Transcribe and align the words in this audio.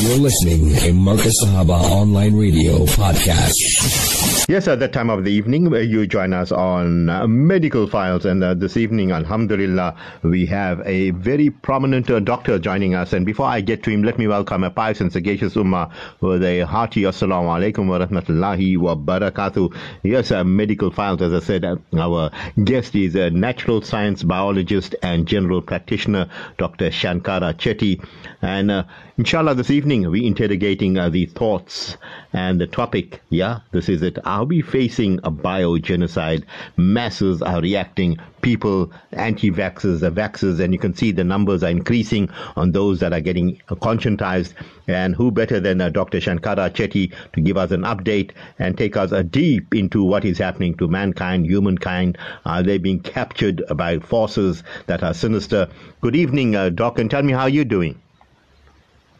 You're 0.00 0.16
listening 0.18 0.74
to 0.76 0.92
Marcus 0.92 1.34
Sahaba 1.44 1.80
Online 1.90 2.34
Radio 2.34 2.84
Podcast. 2.86 4.46
Yes, 4.48 4.66
at 4.68 4.78
that 4.80 4.92
time 4.92 5.10
of 5.10 5.24
the 5.24 5.30
evening, 5.32 5.72
uh, 5.74 5.78
you 5.78 6.06
join 6.06 6.32
us 6.32 6.52
on 6.52 7.10
uh, 7.10 7.26
Medical 7.26 7.86
Files. 7.86 8.24
And 8.24 8.42
uh, 8.42 8.54
this 8.54 8.76
evening, 8.76 9.10
Alhamdulillah, 9.12 9.94
we 10.22 10.46
have 10.46 10.80
a 10.86 11.10
very 11.10 11.50
prominent 11.50 12.08
uh, 12.10 12.20
doctor 12.20 12.58
joining 12.58 12.94
us. 12.94 13.12
And 13.12 13.26
before 13.26 13.46
I 13.46 13.60
get 13.60 13.82
to 13.82 13.90
him, 13.90 14.04
let 14.04 14.18
me 14.18 14.26
welcome 14.28 14.62
a 14.64 14.70
pious 14.70 15.00
and 15.00 15.12
sagacious 15.12 15.54
Ummah 15.54 15.92
with 16.20 16.42
a 16.44 16.60
hearty 16.60 17.02
Assalamu 17.02 17.48
alaikum 17.58 17.88
wa 17.88 17.98
rahmatullahi 17.98 18.78
wa 18.78 18.94
barakatuh. 18.94 19.76
Yes, 20.04 20.30
Medical 20.30 20.90
Files, 20.92 21.20
as 21.20 21.32
I 21.34 21.40
said, 21.40 21.64
uh, 21.64 21.76
our 21.98 22.30
guest 22.64 22.94
is 22.94 23.16
a 23.16 23.30
natural 23.30 23.82
science 23.82 24.22
biologist 24.22 24.94
and 25.02 25.26
general 25.26 25.60
practitioner, 25.60 26.30
Dr. 26.56 26.88
Shankara 26.90 27.52
Chetty. 27.54 28.02
And 28.40 28.86
inshallah, 29.18 29.56
this 29.56 29.70
evening, 29.70 29.87
we're 29.88 30.26
interrogating 30.26 30.98
uh, 30.98 31.08
the 31.08 31.24
thoughts 31.24 31.96
and 32.34 32.60
the 32.60 32.66
topic. 32.66 33.22
Yeah, 33.30 33.60
this 33.72 33.88
is 33.88 34.02
it. 34.02 34.18
Are 34.22 34.44
we 34.44 34.60
facing 34.60 35.18
a 35.24 35.30
biogenocide? 35.30 36.44
Masses 36.76 37.40
are 37.40 37.62
reacting. 37.62 38.18
People, 38.42 38.92
anti-vaxxers, 39.12 40.00
the 40.00 40.10
vaxxers, 40.10 40.60
and 40.60 40.74
you 40.74 40.78
can 40.78 40.94
see 40.94 41.10
the 41.10 41.24
numbers 41.24 41.62
are 41.62 41.70
increasing 41.70 42.28
on 42.54 42.72
those 42.72 43.00
that 43.00 43.14
are 43.14 43.20
getting 43.22 43.56
conscientized. 43.70 44.52
And 44.88 45.14
who 45.14 45.30
better 45.30 45.58
than 45.58 45.80
uh, 45.80 45.88
Dr. 45.88 46.18
Shankara 46.18 46.70
Chetty 46.70 47.14
to 47.32 47.40
give 47.40 47.56
us 47.56 47.70
an 47.70 47.82
update 47.82 48.32
and 48.58 48.76
take 48.76 48.94
us 48.94 49.10
uh, 49.10 49.22
deep 49.22 49.74
into 49.74 50.04
what 50.04 50.26
is 50.26 50.36
happening 50.36 50.74
to 50.76 50.86
mankind, 50.86 51.46
humankind? 51.46 52.18
Are 52.44 52.62
they 52.62 52.76
being 52.76 53.00
captured 53.00 53.62
by 53.74 54.00
forces 54.00 54.62
that 54.86 55.02
are 55.02 55.14
sinister? 55.14 55.68
Good 56.02 56.14
evening, 56.14 56.56
uh, 56.56 56.68
Doc, 56.68 56.98
and 56.98 57.10
tell 57.10 57.22
me 57.22 57.32
how 57.32 57.46
you're 57.46 57.64
doing. 57.64 57.98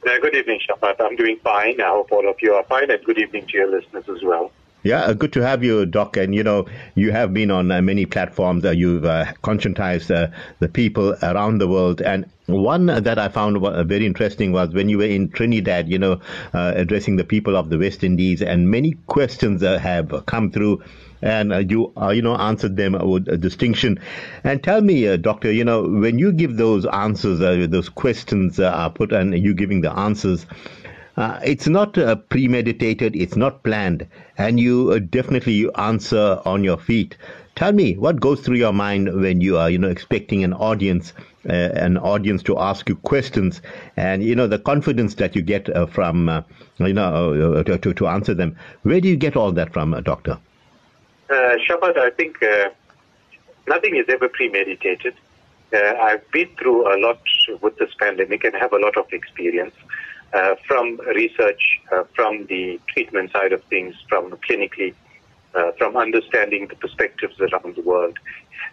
Uh, 0.09 0.19
good 0.21 0.35
evening, 0.35 0.59
Shafaat. 0.67 0.95
I'm 1.01 1.17
doing 1.17 1.39
fine. 1.45 1.79
I 1.83 1.89
hope 1.89 2.11
all 2.13 2.27
of 2.31 2.37
you 2.41 2.55
are 2.55 2.65
fine, 2.65 2.91
and 2.91 3.05
good 3.05 3.19
evening 3.19 3.47
to 3.47 3.59
your 3.59 3.71
listeners 3.71 4.05
as 4.09 4.23
well. 4.23 4.51
Yeah, 4.83 5.03
uh, 5.03 5.13
good 5.13 5.35
to 5.35 5.43
have 5.43 5.63
you, 5.63 5.85
Doc. 5.85 6.17
And 6.17 6.35
you 6.35 6.43
know, 6.43 6.65
you 6.95 7.13
have 7.13 7.35
been 7.35 7.51
on 7.51 7.71
uh, 7.71 7.83
many 7.83 8.07
platforms. 8.07 8.65
Uh, 8.65 8.71
you've 8.71 9.05
uh, 9.05 9.27
conscientized 9.43 10.11
uh, 10.11 10.35
the 10.61 10.69
people 10.71 11.15
around 11.23 11.59
the 11.59 11.69
world. 11.69 12.01
And 12.01 12.25
one 12.47 12.87
that 12.87 13.19
I 13.19 13.29
found 13.29 13.61
very 13.87 14.07
interesting 14.07 14.51
was 14.51 14.71
when 14.71 14.89
you 14.89 14.97
were 14.97 15.05
in 15.05 15.29
Trinidad, 15.29 15.91
you 15.91 15.99
know, 15.99 16.23
addressing 16.55 17.17
the 17.17 17.25
people 17.25 17.55
of 17.55 17.69
the 17.69 17.77
West 17.77 18.03
Indies, 18.03 18.41
and 18.41 18.71
many 18.71 18.93
questions 19.09 19.61
have 19.61 20.25
come 20.25 20.51
through. 20.51 20.83
And 21.21 21.53
uh, 21.53 21.59
you, 21.59 21.93
uh, 22.01 22.11
you 22.11 22.23
know, 22.23 22.37
answered 22.37 22.77
them 22.77 22.93
with 22.93 23.41
distinction. 23.41 23.99
And 24.45 24.63
tell 24.63 24.81
me, 24.81 25.09
uh, 25.09 25.17
doctor, 25.17 25.51
you 25.51 25.65
know, 25.65 25.83
when 25.83 26.19
you 26.19 26.33
give 26.33 26.57
those 26.57 26.87
answers, 26.87 27.41
those 27.71 27.89
questions 27.89 28.61
are 28.61 28.91
put, 28.91 29.13
and 29.13 29.37
you 29.37 29.55
giving 29.55 29.81
the 29.81 29.93
answers, 29.93 30.47
uh, 31.17 31.41
it's 31.45 31.67
not 31.67 31.99
uh, 31.99 32.15
premeditated, 32.15 33.17
it's 33.17 33.35
not 33.35 33.65
planned, 33.65 34.07
and 34.37 34.61
you 34.61 34.93
uh, 34.93 35.01
definitely 35.01 35.53
you 35.53 35.73
answer 35.73 36.41
on 36.45 36.63
your 36.63 36.79
feet. 36.79 37.17
Tell 37.57 37.73
me 37.73 37.97
what 37.97 38.21
goes 38.21 38.41
through 38.41 38.59
your 38.59 38.73
mind 38.73 39.21
when 39.21 39.41
you 39.41 39.59
are, 39.59 39.69
you 39.69 39.79
know, 39.79 39.89
expecting 39.89 40.45
an 40.45 40.53
audience, 40.53 41.13
an 41.43 41.97
audience 41.97 42.45
to 42.45 42.57
ask 42.57 42.89
you 42.89 42.95
questions, 42.95 43.61
and 43.97 44.23
you 44.23 44.37
know 44.37 44.47
the 44.47 44.61
confidence 44.61 45.17
that 45.17 45.35
you 45.35 45.43
get 45.43 45.69
from, 45.91 46.45
you 46.79 46.93
know, 46.93 47.55
uh, 47.57 47.65
to, 47.65 47.93
to 47.95 48.07
answer 48.07 48.33
them. 48.35 48.57
Where 48.85 49.01
do 49.01 49.09
you 49.09 49.17
get 49.17 49.35
all 49.35 49.51
that 49.51 49.73
from, 49.73 50.01
doctor? 50.05 50.39
Uh, 51.31 51.57
Shafaat, 51.69 51.99
I 51.99 52.11
think 52.11 52.43
uh, 52.43 52.71
nothing 53.67 53.97
is 53.97 54.07
ever 54.09 54.29
premeditated. 54.31 55.15
Uh, 55.75 55.95
I've 56.01 56.31
been 56.31 56.49
through 56.59 56.91
a 56.95 56.97
lot 56.99 57.21
with 57.61 57.77
this 57.77 57.91
pandemic 58.01 58.45
and 58.45 58.55
have 58.55 58.73
a 58.73 58.79
lot 58.79 58.97
of 58.97 59.13
experience 59.13 59.75
uh, 60.33 60.55
from 60.67 60.99
research, 61.15 61.81
uh, 61.93 62.05
from 62.15 62.47
the 62.47 62.81
treatment 62.89 63.31
side 63.33 63.53
of 63.53 63.63
things, 63.65 63.95
from 64.09 64.31
clinically, 64.49 64.95
uh, 65.55 65.73
from 65.73 65.99
understanding 65.99 66.67
the 66.69 66.77
perspectives 66.77 67.39
around 67.41 67.77
the 67.77 67.83
world. 67.83 68.19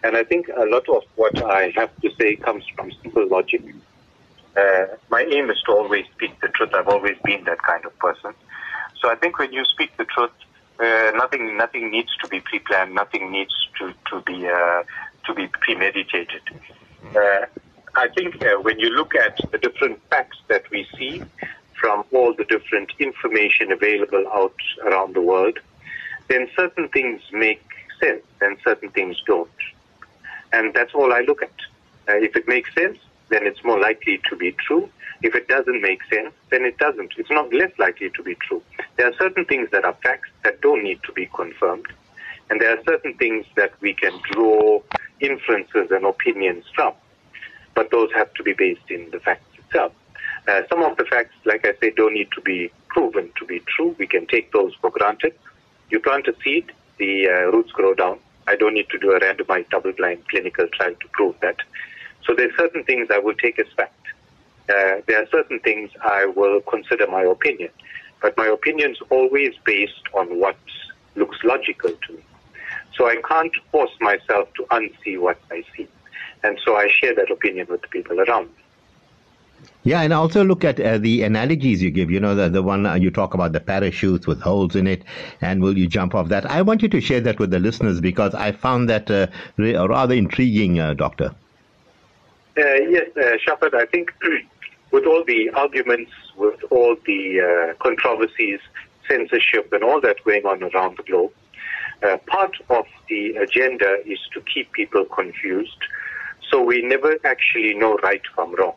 And 0.02 0.16
I 0.16 0.24
think 0.24 0.48
a 0.48 0.64
lot 0.64 0.88
of 0.88 1.02
what 1.16 1.36
I 1.44 1.74
have 1.76 1.90
to 2.00 2.10
say 2.18 2.36
comes 2.36 2.64
from 2.74 2.90
simple 3.02 3.28
logic. 3.28 3.62
My 5.10 5.22
aim 5.22 5.50
is 5.50 5.60
to 5.66 5.72
always 5.72 6.06
speak 6.14 6.40
the 6.40 6.48
truth. 6.48 6.70
I've 6.74 6.88
always 6.88 7.16
been 7.24 7.44
that 7.44 7.62
kind 7.62 7.84
of 7.84 7.98
person. 7.98 8.32
So 9.00 9.10
I 9.10 9.14
think 9.14 9.38
when 9.38 9.52
you 9.52 9.64
speak 9.64 9.96
the 9.96 10.04
truth, 10.04 10.30
uh, 10.78 11.12
nothing 11.14 11.56
nothing 11.56 11.90
needs 11.90 12.14
to 12.22 12.28
be 12.28 12.40
pre-planned. 12.40 12.94
Nothing 12.94 13.30
needs 13.30 13.54
to 13.78 13.92
to 14.10 14.20
be 14.22 14.46
uh, 14.46 14.82
to 15.26 15.34
be 15.34 15.46
premeditated. 15.48 16.42
Uh, 17.14 17.46
I 17.94 18.08
think 18.08 18.44
uh, 18.44 18.56
when 18.60 18.78
you 18.78 18.90
look 18.90 19.14
at 19.14 19.38
the 19.50 19.58
different 19.58 20.00
facts 20.10 20.38
that 20.48 20.70
we 20.70 20.86
see 20.98 21.22
from 21.80 22.04
all 22.12 22.34
the 22.34 22.44
different 22.44 22.92
information 22.98 23.72
available 23.72 24.24
out 24.32 24.54
around 24.84 25.14
the 25.14 25.22
world, 25.22 25.58
then 26.28 26.48
certain 26.56 26.88
things 26.88 27.22
make 27.32 27.62
sense 28.00 28.24
and 28.40 28.58
certain 28.64 28.90
things 28.90 29.16
don't. 29.26 29.48
And 30.52 30.74
that's 30.74 30.94
all 30.94 31.12
I 31.12 31.20
look 31.20 31.42
at. 31.42 31.52
Uh, 32.08 32.16
if 32.16 32.36
it 32.36 32.46
makes 32.46 32.72
sense, 32.74 32.98
then 33.28 33.46
it's 33.46 33.64
more 33.64 33.80
likely 33.80 34.20
to 34.28 34.36
be 34.36 34.52
true. 34.52 34.88
If 35.22 35.34
it 35.34 35.48
doesn't 35.48 35.80
make 35.80 36.02
sense, 36.12 36.32
then 36.50 36.64
it 36.64 36.78
doesn't. 36.78 37.14
It's 37.16 37.30
not 37.30 37.52
less 37.52 37.72
likely 37.78 38.10
to 38.10 38.22
be 38.22 38.34
true. 38.34 38.62
There 38.96 39.08
are 39.08 39.14
certain 39.18 39.44
things 39.46 39.70
that 39.70 39.84
are 39.84 39.94
facts 40.02 40.28
that 40.46 40.60
don't 40.60 40.84
need 40.84 41.02
to 41.02 41.12
be 41.12 41.26
confirmed. 41.26 41.88
And 42.48 42.60
there 42.60 42.72
are 42.78 42.82
certain 42.84 43.14
things 43.14 43.44
that 43.56 43.72
we 43.80 43.92
can 43.92 44.12
draw 44.30 44.80
inferences 45.18 45.88
and 45.90 46.04
opinions 46.06 46.64
from. 46.72 46.94
But 47.74 47.90
those 47.90 48.10
have 48.14 48.32
to 48.34 48.44
be 48.44 48.52
based 48.52 48.88
in 48.88 49.10
the 49.10 49.18
facts 49.18 49.50
itself. 49.58 49.92
Uh, 50.46 50.62
some 50.70 50.84
of 50.84 50.96
the 50.98 51.04
facts, 51.04 51.34
like 51.44 51.66
I 51.66 51.74
say, 51.80 51.90
don't 51.90 52.14
need 52.14 52.30
to 52.36 52.40
be 52.40 52.70
proven 52.90 53.32
to 53.38 53.44
be 53.44 53.60
true. 53.66 53.96
We 53.98 54.06
can 54.06 54.24
take 54.28 54.52
those 54.52 54.72
for 54.80 54.90
granted. 54.90 55.34
You 55.90 55.98
plant 55.98 56.28
a 56.28 56.34
seed, 56.44 56.70
the 56.98 57.28
uh, 57.28 57.50
roots 57.50 57.72
grow 57.72 57.94
down. 57.94 58.20
I 58.46 58.54
don't 58.54 58.74
need 58.74 58.88
to 58.90 58.98
do 58.98 59.10
a 59.10 59.18
randomized 59.18 59.70
double-blind 59.70 60.28
clinical 60.28 60.68
trial 60.68 60.94
to 60.94 61.08
prove 61.10 61.34
that. 61.40 61.56
So 62.24 62.36
there 62.36 62.46
are 62.48 62.56
certain 62.56 62.84
things 62.84 63.08
I 63.12 63.18
will 63.18 63.34
take 63.34 63.58
as 63.58 63.66
fact. 63.76 64.04
Uh, 64.68 65.02
there 65.08 65.20
are 65.20 65.28
certain 65.32 65.58
things 65.58 65.90
I 66.04 66.26
will 66.26 66.60
consider 66.60 67.08
my 67.08 67.22
opinion. 67.22 67.70
But 68.22 68.36
my 68.36 68.46
opinion's 68.46 68.98
always 69.10 69.52
based 69.64 70.02
on 70.14 70.40
what 70.40 70.56
looks 71.14 71.38
logical 71.44 71.90
to 71.90 72.12
me. 72.12 72.24
So 72.96 73.06
I 73.06 73.16
can't 73.28 73.52
force 73.70 73.90
myself 74.00 74.48
to 74.54 74.64
unsee 74.70 75.20
what 75.20 75.38
I 75.50 75.62
see. 75.76 75.88
And 76.42 76.58
so 76.64 76.76
I 76.76 76.88
share 76.88 77.14
that 77.14 77.30
opinion 77.30 77.66
with 77.68 77.82
the 77.82 77.88
people 77.88 78.20
around 78.20 78.46
me. 78.46 78.62
Yeah, 79.84 80.02
and 80.02 80.12
also 80.12 80.44
look 80.44 80.64
at 80.64 80.80
uh, 80.80 80.98
the 80.98 81.22
analogies 81.22 81.80
you 81.80 81.92
give. 81.92 82.10
You 82.10 82.18
know, 82.18 82.34
the, 82.34 82.48
the 82.48 82.62
one 82.62 82.86
uh, 82.86 82.94
you 82.94 83.10
talk 83.10 83.34
about 83.34 83.52
the 83.52 83.60
parachutes 83.60 84.26
with 84.26 84.40
holes 84.40 84.74
in 84.74 84.86
it, 84.86 85.04
and 85.40 85.62
will 85.62 85.78
you 85.78 85.86
jump 85.86 86.14
off 86.14 86.28
that? 86.28 86.44
I 86.50 86.62
want 86.62 86.82
you 86.82 86.88
to 86.88 87.00
share 87.00 87.20
that 87.20 87.38
with 87.38 87.50
the 87.50 87.60
listeners 87.60 88.00
because 88.00 88.34
I 88.34 88.50
found 88.50 88.88
that 88.88 89.08
uh, 89.10 89.28
re- 89.56 89.76
rather 89.76 90.14
intriguing, 90.14 90.80
uh, 90.80 90.94
Doctor. 90.94 91.34
Uh, 92.58 92.62
yes, 92.88 93.10
uh, 93.16 93.36
Shafaat, 93.46 93.74
I 93.74 93.86
think 93.86 94.12
with 94.90 95.04
all 95.06 95.22
the 95.24 95.50
arguments, 95.50 96.10
with 96.36 96.60
all 96.70 96.96
the 97.06 97.40
uh, 97.40 97.74
controversies, 97.82 98.60
censorship, 99.08 99.72
and 99.72 99.82
all 99.82 100.00
that 100.00 100.22
going 100.24 100.44
on 100.44 100.62
around 100.62 100.96
the 100.96 101.02
globe, 101.02 101.32
uh, 102.02 102.16
part 102.26 102.54
of 102.70 102.86
the 103.08 103.36
agenda 103.36 103.98
is 104.04 104.18
to 104.34 104.40
keep 104.42 104.70
people 104.72 105.04
confused 105.04 105.78
so 106.50 106.62
we 106.62 106.82
never 106.82 107.16
actually 107.24 107.74
know 107.74 107.96
right 108.02 108.22
from 108.34 108.54
wrong. 108.54 108.74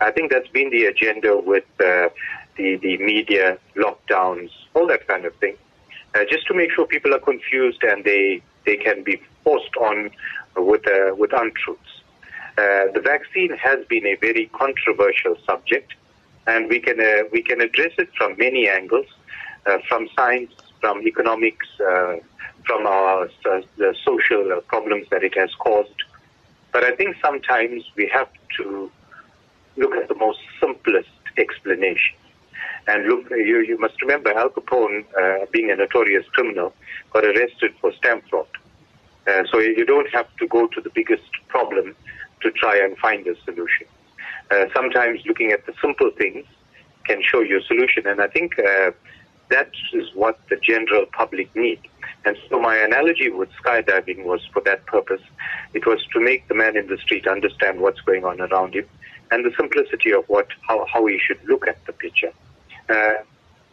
I 0.00 0.10
think 0.10 0.32
that's 0.32 0.48
been 0.48 0.70
the 0.70 0.86
agenda 0.86 1.38
with 1.38 1.64
uh, 1.80 2.08
the, 2.56 2.76
the 2.76 2.98
media, 2.98 3.58
lockdowns, 3.76 4.50
all 4.74 4.86
that 4.88 5.06
kind 5.06 5.24
of 5.24 5.34
thing, 5.36 5.56
uh, 6.14 6.24
just 6.30 6.46
to 6.48 6.54
make 6.54 6.72
sure 6.72 6.86
people 6.86 7.14
are 7.14 7.20
confused 7.20 7.82
and 7.82 8.04
they, 8.04 8.42
they 8.66 8.76
can 8.76 9.02
be 9.02 9.20
forced 9.44 9.76
on 9.80 10.10
with, 10.56 10.86
uh, 10.88 11.14
with 11.14 11.32
untruths. 11.32 12.02
Uh, 12.58 12.92
the 12.92 13.00
vaccine 13.02 13.50
has 13.56 13.84
been 13.86 14.06
a 14.06 14.16
very 14.16 14.46
controversial 14.52 15.36
subject, 15.46 15.94
and 16.46 16.68
we 16.68 16.80
can 16.80 17.00
uh, 17.00 17.24
we 17.32 17.42
can 17.42 17.60
address 17.60 17.92
it 17.98 18.08
from 18.16 18.36
many 18.38 18.68
angles, 18.68 19.06
uh, 19.66 19.78
from 19.88 20.08
science, 20.16 20.52
from 20.80 21.02
economics, 21.06 21.66
uh, 21.80 22.16
from 22.66 22.86
our 22.86 23.24
uh, 23.24 23.60
the 23.76 23.94
social 24.04 24.52
uh, 24.52 24.60
problems 24.62 25.06
that 25.10 25.22
it 25.22 25.36
has 25.36 25.50
caused. 25.56 26.02
But 26.72 26.84
I 26.84 26.96
think 26.96 27.16
sometimes 27.22 27.84
we 27.96 28.10
have 28.12 28.28
to 28.58 28.90
look 29.76 29.94
at 29.94 30.08
the 30.08 30.14
most 30.14 30.40
simplest 30.60 31.08
explanation. 31.36 32.16
And 32.88 33.06
look, 33.06 33.30
you, 33.30 33.60
you 33.60 33.78
must 33.78 34.00
remember 34.02 34.32
Al 34.32 34.50
Capone, 34.50 35.04
uh, 35.16 35.46
being 35.52 35.70
a 35.70 35.76
notorious 35.76 36.26
criminal, 36.32 36.74
got 37.12 37.24
arrested 37.24 37.74
for 37.80 37.92
stamp 37.92 38.24
fraud. 38.28 38.46
So 39.50 39.58
you 39.60 39.84
don't 39.84 40.10
have 40.12 40.26
to 40.38 40.48
go 40.48 40.66
to 40.66 40.80
the 40.80 40.90
biggest 40.90 41.30
problem 41.48 41.94
to 42.40 42.50
try 42.50 42.76
and 42.78 42.98
find 42.98 43.26
a 43.26 43.40
solution. 43.44 43.86
Uh, 44.52 44.66
sometimes 44.74 45.20
looking 45.24 45.50
at 45.50 45.64
the 45.64 45.72
simple 45.80 46.10
things 46.18 46.44
can 47.06 47.22
show 47.22 47.40
you 47.40 47.58
a 47.58 47.62
solution. 47.62 48.06
And 48.06 48.20
I 48.20 48.26
think 48.26 48.58
uh, 48.58 48.90
that 49.48 49.70
is 49.94 50.08
what 50.14 50.38
the 50.50 50.56
general 50.56 51.06
public 51.06 51.54
need. 51.56 51.80
And 52.26 52.36
so 52.48 52.60
my 52.60 52.76
analogy 52.76 53.30
with 53.30 53.48
skydiving 53.64 54.24
was 54.24 54.40
for 54.52 54.60
that 54.62 54.84
purpose. 54.86 55.22
It 55.72 55.86
was 55.86 56.00
to 56.12 56.20
make 56.20 56.48
the 56.48 56.54
man 56.54 56.76
in 56.76 56.86
the 56.86 56.98
street 56.98 57.26
understand 57.26 57.80
what's 57.80 58.00
going 58.02 58.24
on 58.24 58.40
around 58.40 58.74
him 58.74 58.86
and 59.30 59.44
the 59.44 59.52
simplicity 59.56 60.12
of 60.12 60.24
what 60.28 60.48
how, 60.68 60.84
how 60.92 61.06
he 61.06 61.18
should 61.18 61.42
look 61.46 61.66
at 61.66 61.84
the 61.86 61.92
picture. 61.92 62.32
Uh, 62.88 63.12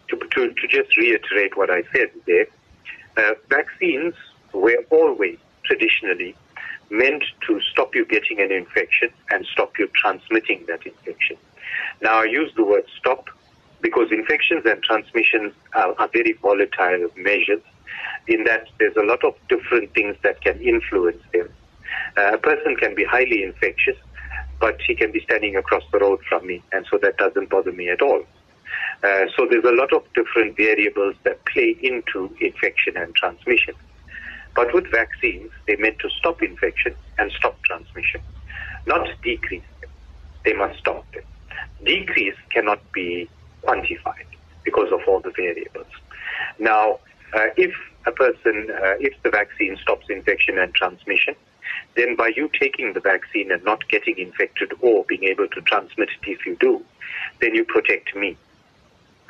to, 0.08 0.18
to, 0.18 0.54
to 0.54 0.68
just 0.68 0.96
reiterate 0.98 1.58
what 1.58 1.70
I 1.70 1.84
said 1.94 2.10
there, 2.26 2.48
uh, 3.18 3.34
vaccines 3.50 4.16
were 4.54 4.84
always 4.90 5.38
traditionally 5.66 6.36
meant 6.90 7.24
to 7.48 7.62
stop 7.72 7.96
you 7.96 8.06
getting 8.06 8.42
an 8.42 8.52
infection 8.52 9.10
and 9.32 9.46
stop 9.46 9.78
you 9.78 9.88
transmitting 9.94 10.66
that 10.68 10.86
infection. 10.86 11.38
Now, 12.02 12.22
I 12.22 12.26
use 12.26 12.52
the 12.56 12.64
word 12.64 12.86
stop 12.98 13.30
because 13.82 14.12
infections 14.12 14.66
and 14.66 14.82
transmissions 14.84 15.54
are, 15.74 15.94
are 16.00 16.10
very 16.12 16.34
volatile 16.34 17.10
measures 17.16 17.62
in 18.28 18.44
that 18.44 18.68
there's 18.80 18.96
a 18.96 19.04
lot 19.04 19.24
of 19.24 19.36
different 19.48 19.94
things 19.94 20.16
that 20.24 20.42
can 20.42 20.60
influence 20.62 21.22
them. 21.34 21.50
Uh, 22.18 22.34
a 22.34 22.38
person 22.38 22.76
can 22.76 22.96
be 22.96 23.04
highly 23.04 23.44
infectious, 23.44 23.98
but 24.60 24.80
he 24.86 24.96
can 24.96 25.12
be 25.12 25.22
standing 25.22 25.56
across 25.56 25.84
the 25.92 26.00
road 26.00 26.20
from 26.28 26.46
me, 26.46 26.62
and 26.72 26.86
so 26.90 26.98
that 26.98 27.18
doesn't 27.18 27.50
bother 27.50 27.72
me 27.72 27.90
at 27.90 28.02
all. 28.02 28.24
Uh, 29.04 29.26
so 29.36 29.48
there's 29.50 29.64
a 29.64 29.72
lot 29.72 29.94
of 29.94 30.04
different 30.14 30.58
variables 30.58 31.16
that 31.24 31.44
play 31.46 31.78
into 31.82 32.36
infection 32.42 32.98
and 32.98 33.16
transmission. 33.16 33.74
But 34.56 34.74
with 34.74 34.90
vaccines, 34.92 35.52
they're 35.68 35.78
meant 35.78 36.00
to 36.00 36.10
stop 36.10 36.42
infection 36.42 36.96
and 37.18 37.32
stop 37.32 37.62
transmission, 37.64 38.22
not 38.86 39.08
decrease 39.24 39.64
them. 39.82 39.90
They 40.46 40.54
must 40.54 40.80
stop 40.80 41.06
them. 41.14 41.24
Decrease 41.84 42.36
cannot 42.52 42.80
be 42.92 43.30
quantified 43.64 44.26
because 44.64 44.92
of 44.92 45.02
all 45.08 45.20
the 45.20 45.32
variables. 45.32 45.88
Now, 46.58 47.00
uh, 47.34 47.48
if 47.58 47.74
a 48.06 48.12
person, 48.12 48.70
uh, 48.72 48.96
if 49.00 49.14
the 49.24 49.30
vaccine 49.30 49.78
stops 49.82 50.08
infection 50.10 50.58
and 50.58 50.74
transmission, 50.74 51.36
then 51.96 52.16
by 52.16 52.32
you 52.36 52.50
taking 52.60 52.94
the 52.94 53.00
vaccine 53.00 53.52
and 53.52 53.64
not 53.64 53.88
getting 53.90 54.18
infected 54.18 54.72
or 54.82 55.06
being 55.06 55.24
able 55.24 55.48
to 55.50 55.62
transmit 55.62 56.10
it 56.10 56.30
if 56.30 56.46
you 56.46 56.56
do, 56.60 56.84
then 57.42 57.54
you 57.54 57.64
protect 57.64 58.16
me. 58.16 58.38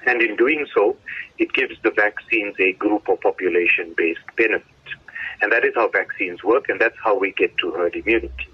And 0.06 0.22
in 0.22 0.36
doing 0.38 0.66
so, 0.74 0.96
it 1.38 1.52
gives 1.54 1.76
the 1.84 1.92
vaccines 1.92 2.56
a 2.60 2.74
group 2.74 3.10
or 3.10 3.18
population 3.18 3.94
based 3.98 4.22
benefit. 4.38 4.66
And 5.42 5.52
that 5.52 5.64
is 5.64 5.74
how 5.76 5.88
vaccines 5.90 6.44
work, 6.44 6.70
and 6.70 6.80
that's 6.80 6.98
how 7.04 7.18
we 7.18 7.32
get 7.32 7.58
to 7.60 7.72
herd 7.72 7.96
immunity. 7.96 8.48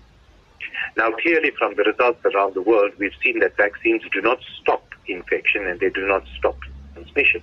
Now, 0.98 1.12
clearly, 1.12 1.52
from 1.58 1.76
the 1.76 1.84
results 1.84 2.24
around 2.26 2.54
the 2.54 2.62
world, 2.62 2.92
we've 2.98 3.16
seen 3.24 3.40
that 3.40 3.58
vaccines 3.58 4.04
do 4.12 4.22
not 4.22 4.40
stop 4.62 4.84
infection 5.08 5.68
and 5.68 5.80
they 5.80 5.90
do 5.90 6.08
not 6.08 6.24
stop 6.38 6.58
transmission. 6.94 7.42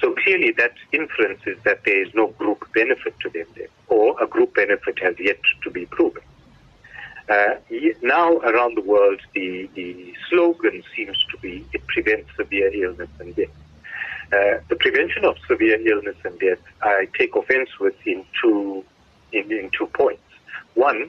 So 0.00 0.14
clearly, 0.22 0.52
that 0.58 0.74
inference 0.92 1.40
is 1.46 1.56
that 1.64 1.84
there 1.84 2.02
is 2.02 2.12
no 2.14 2.28
group 2.28 2.66
benefit 2.74 3.14
to 3.20 3.30
them 3.30 3.46
there, 3.56 3.68
or 3.88 4.20
a 4.22 4.26
group 4.26 4.54
benefit 4.54 4.98
has 5.00 5.14
yet 5.18 5.38
to 5.62 5.70
be 5.70 5.86
proven. 5.86 6.22
Uh, 7.28 7.54
now, 8.02 8.36
around 8.38 8.76
the 8.76 8.82
world, 8.82 9.20
the, 9.34 9.68
the 9.74 10.14
slogan 10.28 10.82
seems 10.94 11.16
to 11.30 11.38
be 11.38 11.64
it 11.72 11.86
prevents 11.86 12.28
severe 12.36 12.70
illness 12.74 13.08
and 13.18 13.34
death. 13.34 13.48
Uh, 14.34 14.58
the 14.68 14.74
prevention 14.76 15.24
of 15.24 15.36
severe 15.46 15.78
illness 15.86 16.16
and 16.24 16.36
death, 16.40 16.58
I 16.82 17.06
take 17.16 17.36
offense 17.36 17.68
with 17.78 17.94
in 18.04 18.24
two, 18.42 18.84
in, 19.32 19.52
in 19.52 19.70
two 19.78 19.86
points. 19.86 20.22
One 20.74 21.08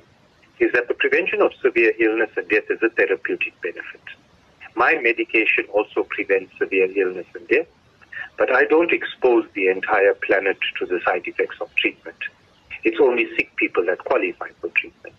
is 0.60 0.72
that 0.74 0.88
the 0.89 0.94
prevention 0.94 1.42
of 1.42 1.51
severe 1.60 1.94
illness 1.98 2.30
and 2.38 2.48
death 2.50 2.69
is 2.69 2.83
a 2.83 2.89
therapeutic 2.89 3.60
benefit. 3.62 4.01
My 4.75 4.94
medication 5.01 5.66
also 5.74 6.04
prevents 6.04 6.56
severe 6.60 6.92
illness 6.95 7.25
and 7.33 7.48
death, 7.48 7.66
but 8.38 8.56
I 8.56 8.66
don't 8.66 8.92
expose 8.92 9.45
the 9.56 9.69
entire 9.69 10.13
planet 10.13 10.57
to 10.80 10.86
the 10.86 11.00
side 11.04 11.25
effects 11.25 11.57
of 11.62 11.74
treatment. 11.77 12.18
It's 12.83 13.00
only 13.00 13.27
sick 13.36 13.56
people 13.56 13.86
that 13.86 14.00
qualify 14.00 14.50
for 14.62 14.69
treatment. 14.69 15.16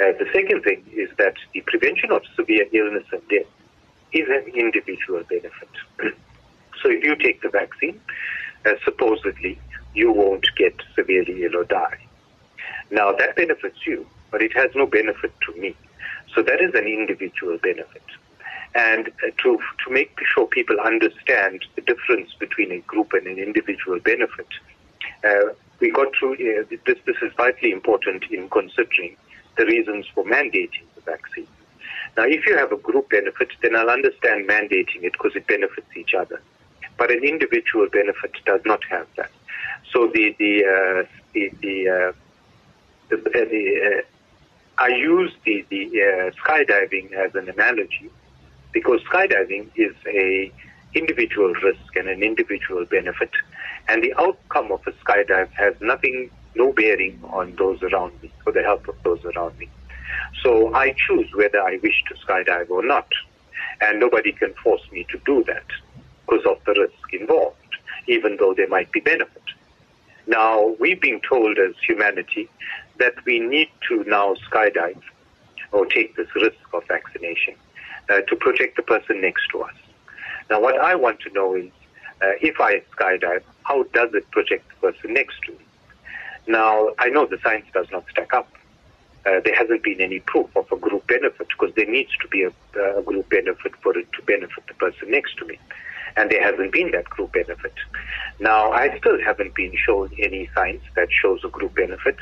Uh, 0.00 0.12
the 0.18 0.26
second 0.32 0.62
thing 0.62 0.84
is 0.92 1.10
that 1.18 1.34
the 1.54 1.60
prevention 1.60 2.10
of 2.10 2.22
severe 2.34 2.66
illness 2.72 3.04
and 3.12 3.22
death 3.28 3.46
is 4.12 4.26
an 4.28 4.52
individual 4.54 5.22
benefit. 5.28 6.16
so 6.82 6.90
if 6.90 7.04
you 7.04 7.16
take 7.16 7.42
the 7.42 7.48
vaccine, 7.48 8.00
uh, 8.66 8.72
supposedly 8.84 9.58
you 9.94 10.12
won't 10.12 10.46
get 10.56 10.74
severely 10.94 11.44
ill 11.44 11.56
or 11.56 11.64
die. 11.64 11.98
Now 12.90 13.12
that 13.12 13.36
benefits 13.36 13.86
you, 13.86 14.06
but 14.30 14.42
it 14.42 14.54
has 14.56 14.70
no 14.74 14.86
benefit 14.86 15.32
to 15.46 15.60
me. 15.60 15.74
So 16.34 16.42
that 16.42 16.60
is 16.60 16.74
an 16.74 16.86
individual 16.86 17.58
benefit. 17.58 18.02
And 18.74 19.08
uh, 19.08 19.30
to, 19.42 19.58
to 19.84 19.90
make 19.90 20.16
sure 20.34 20.46
people 20.46 20.76
understand 20.80 21.64
the 21.74 21.82
difference 21.82 22.34
between 22.38 22.70
a 22.72 22.80
group 22.80 23.12
and 23.12 23.26
an 23.26 23.38
individual 23.38 23.98
benefit, 24.00 24.46
uh, 25.24 25.54
we 25.80 25.90
got 25.90 26.08
through, 26.18 26.34
uh, 26.34 26.64
this, 26.86 26.98
this 27.06 27.16
is 27.22 27.32
vitally 27.36 27.72
important 27.72 28.24
in 28.30 28.48
considering 28.50 29.16
the 29.56 29.64
reasons 29.66 30.06
for 30.14 30.24
mandating 30.24 30.84
the 30.94 31.00
vaccine. 31.00 31.46
Now, 32.16 32.24
if 32.24 32.46
you 32.46 32.56
have 32.56 32.72
a 32.72 32.76
group 32.76 33.10
benefit, 33.10 33.48
then 33.62 33.74
I'll 33.74 33.90
understand 33.90 34.48
mandating 34.48 35.02
it 35.02 35.12
because 35.12 35.32
it 35.34 35.46
benefits 35.46 35.88
each 35.96 36.14
other. 36.14 36.40
But 36.98 37.10
an 37.10 37.24
individual 37.24 37.88
benefit 37.90 38.32
does 38.44 38.60
not 38.66 38.80
have 38.90 39.06
that. 39.16 39.30
So 39.92 40.08
the 40.08 40.34
the 40.38 40.64
uh, 40.64 41.06
the, 41.32 41.50
the, 41.62 41.88
uh, 41.88 42.12
the, 43.08 43.16
the 43.16 44.02
uh, 44.02 44.02
I 44.78 44.88
use 44.88 45.32
the 45.44 45.64
the 45.70 45.84
uh, 45.86 46.30
skydiving 46.42 47.12
as 47.12 47.34
an 47.34 47.48
analogy 47.48 48.10
because 48.72 49.00
skydiving 49.02 49.68
is 49.76 49.94
a 50.06 50.52
individual 50.94 51.52
risk 51.62 51.96
and 51.96 52.08
an 52.08 52.22
individual 52.22 52.84
benefit, 52.84 53.30
and 53.88 54.02
the 54.02 54.14
outcome 54.18 54.72
of 54.72 54.80
a 54.86 54.92
skydive 54.92 55.50
has 55.52 55.74
nothing, 55.80 56.30
no 56.54 56.72
bearing 56.72 57.20
on 57.30 57.54
those 57.56 57.82
around 57.82 58.12
me 58.22 58.32
or 58.46 58.52
the 58.52 58.62
health 58.62 58.86
of 58.88 58.96
those 59.04 59.24
around 59.24 59.56
me. 59.58 59.68
So 60.42 60.74
I 60.74 60.94
choose 61.06 61.28
whether 61.34 61.60
I 61.60 61.78
wish 61.82 62.02
to 62.08 62.14
skydive 62.26 62.70
or 62.70 62.82
not, 62.82 63.08
and 63.80 64.00
nobody 64.00 64.32
can 64.32 64.54
force 64.54 64.82
me 64.92 65.06
to 65.10 65.18
do 65.24 65.44
that 65.44 65.64
because 66.28 66.44
of 66.46 66.58
the 66.64 66.80
risk 66.80 67.12
involved, 67.12 67.56
even 68.06 68.36
though 68.38 68.54
there 68.54 68.68
might 68.68 68.90
be 68.92 69.00
benefit. 69.00 69.42
Now, 70.26 70.76
we've 70.78 71.00
been 71.00 71.20
told 71.28 71.58
as 71.58 71.74
humanity 71.86 72.50
that 72.98 73.14
we 73.24 73.38
need 73.38 73.68
to 73.88 74.04
now 74.04 74.34
skydive 74.50 75.00
or 75.72 75.86
take 75.86 76.16
this 76.16 76.28
risk 76.34 76.58
of 76.74 76.86
vaccination 76.86 77.54
uh, 78.10 78.20
to 78.22 78.36
protect 78.36 78.76
the 78.76 78.82
person 78.82 79.20
next 79.20 79.48
to 79.52 79.62
us. 79.62 79.74
Now, 80.50 80.60
what 80.60 80.78
I 80.80 80.94
want 80.94 81.20
to 81.20 81.30
know 81.32 81.54
is 81.54 81.70
uh, 82.22 82.32
if 82.40 82.60
I 82.60 82.82
skydive, 82.96 83.42
how 83.62 83.84
does 83.94 84.10
it 84.14 84.30
protect 84.30 84.68
the 84.68 84.92
person 84.92 85.14
next 85.14 85.36
to 85.46 85.52
me? 85.52 85.58
Now, 86.46 86.90
I 86.98 87.08
know 87.08 87.26
the 87.26 87.38
science 87.42 87.66
does 87.72 87.86
not 87.92 88.04
stack 88.10 88.32
up. 88.32 88.50
Uh, 89.26 89.40
there 89.44 89.54
hasn't 89.54 89.82
been 89.82 90.00
any 90.00 90.20
proof 90.20 90.48
of 90.56 90.70
a 90.72 90.76
group 90.76 91.06
benefit 91.06 91.48
because 91.48 91.74
there 91.74 91.90
needs 91.90 92.10
to 92.22 92.28
be 92.28 92.44
a, 92.44 92.52
a, 92.98 93.02
group 93.02 93.28
benefit 93.28 93.72
for 93.82 93.96
it 93.98 94.10
to 94.14 94.22
benefit 94.22 94.64
the 94.66 94.74
person 94.74 95.10
next 95.10 95.36
to 95.36 95.44
me. 95.44 95.58
And 96.16 96.30
there 96.30 96.42
hasn't 96.42 96.72
been 96.72 96.90
that 96.92 97.04
group 97.04 97.32
benefit. 97.32 97.74
Now, 98.40 98.72
I 98.72 98.96
still 98.98 99.18
haven't 99.24 99.54
been 99.54 99.72
shown 99.86 100.10
any 100.18 100.48
science 100.54 100.82
that 100.96 101.08
shows 101.10 101.40
a 101.44 101.48
group 101.48 101.74
benefit. 101.74 102.16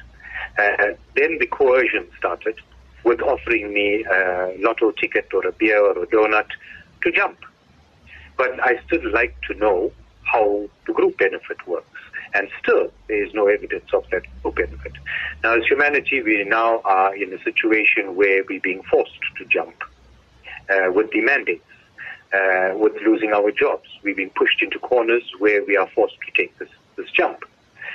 Uh, 0.58 0.94
then 1.14 1.38
the 1.38 1.46
coercion 1.46 2.06
started 2.18 2.58
with 3.04 3.20
offering 3.20 3.72
me 3.72 4.04
a 4.04 4.56
lotto 4.58 4.90
ticket 4.92 5.28
or 5.32 5.46
a 5.46 5.52
beer 5.52 5.80
or 5.80 6.02
a 6.02 6.06
donut 6.06 6.48
to 7.02 7.12
jump. 7.12 7.38
But 8.36 8.58
I 8.62 8.80
still 8.86 9.12
like 9.12 9.34
to 9.48 9.54
know 9.54 9.92
how 10.24 10.68
the 10.86 10.92
group 10.92 11.18
benefit 11.18 11.66
works. 11.66 12.00
And 12.34 12.48
still, 12.62 12.90
there 13.08 13.24
is 13.24 13.32
no 13.32 13.46
evidence 13.46 13.88
of 13.94 14.04
that 14.10 14.22
group 14.42 14.56
benefit. 14.56 14.92
Now, 15.42 15.54
as 15.56 15.64
humanity, 15.66 16.22
we 16.22 16.44
now 16.44 16.80
are 16.84 17.14
in 17.14 17.32
a 17.32 17.42
situation 17.42 18.16
where 18.16 18.42
we're 18.48 18.60
being 18.60 18.82
forced 18.82 19.20
to 19.38 19.44
jump 19.46 19.76
uh, 20.68 20.90
with 20.92 21.10
the 21.12 21.20
mandates, 21.20 21.64
uh, 22.36 22.76
with 22.76 22.94
losing 23.08 23.32
our 23.32 23.50
jobs. 23.50 23.88
We've 24.02 24.16
been 24.16 24.30
pushed 24.30 24.62
into 24.62 24.78
corners 24.78 25.24
where 25.38 25.64
we 25.64 25.76
are 25.76 25.88
forced 25.94 26.16
to 26.26 26.30
take 26.40 26.56
this, 26.58 26.68
this 26.96 27.10
jump. 27.10 27.38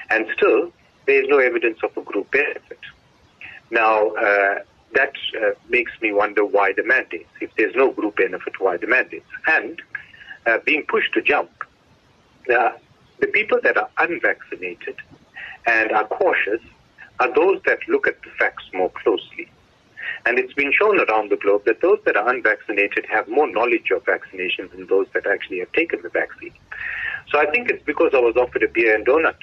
And 0.10 0.26
still, 0.36 0.72
there 1.06 1.24
is 1.24 1.30
no 1.30 1.40
evidence 1.40 1.80
of 1.84 1.96
a 1.98 2.02
group 2.02 2.32
benefit. 2.32 2.80
Now, 3.70 4.10
uh, 4.10 4.56
that 4.94 5.14
uh, 5.42 5.52
makes 5.70 5.92
me 6.02 6.12
wonder 6.12 6.44
why 6.44 6.74
the 6.74 6.84
mandates. 6.84 7.30
If 7.40 7.52
there's 7.58 7.76
no 7.76 7.92
group 7.92 8.18
benefit, 8.18 8.60
why 8.60 8.78
the 8.78 8.88
mandates? 8.88 9.32
And 9.48 9.82
uh, 10.46 10.58
being 10.66 10.84
pushed 10.88 11.14
to 11.14 11.22
jump, 11.22 11.52
uh, 12.54 12.72
the 13.20 13.28
people 13.28 13.60
that 13.64 13.78
are 13.78 13.90
unvaccinated 14.00 14.96
and 15.66 15.92
are 15.92 16.08
cautious 16.08 16.62
are 17.20 17.34
those 17.34 17.62
that 17.66 17.80
look 17.88 18.08
at 18.08 18.22
the 18.24 18.32
facts 18.40 18.64
more 18.74 18.90
closely. 18.90 19.50
And 20.26 20.38
it's 20.38 20.54
been 20.54 20.72
shown 20.72 21.00
around 21.00 21.32
the 21.32 21.38
globe 21.38 21.66
that 21.66 21.82
those 21.82 22.00
that 22.06 22.16
are 22.16 22.30
unvaccinated 22.30 23.06
have 23.08 23.28
more 23.28 23.52
knowledge 23.52 23.90
of 23.92 24.04
vaccinations 24.06 24.72
than 24.72 24.86
those 24.88 25.08
that 25.14 25.26
actually 25.26 25.60
have 25.60 25.72
taken 25.72 26.02
the 26.02 26.10
vaccine. 26.10 26.54
So 27.30 27.40
I 27.40 27.46
think 27.50 27.70
it's 27.70 27.84
because 27.84 28.12
I 28.14 28.20
was 28.20 28.36
offered 28.36 28.64
a 28.64 28.68
beer 28.68 28.96
and 28.96 29.06
donut, 29.06 29.38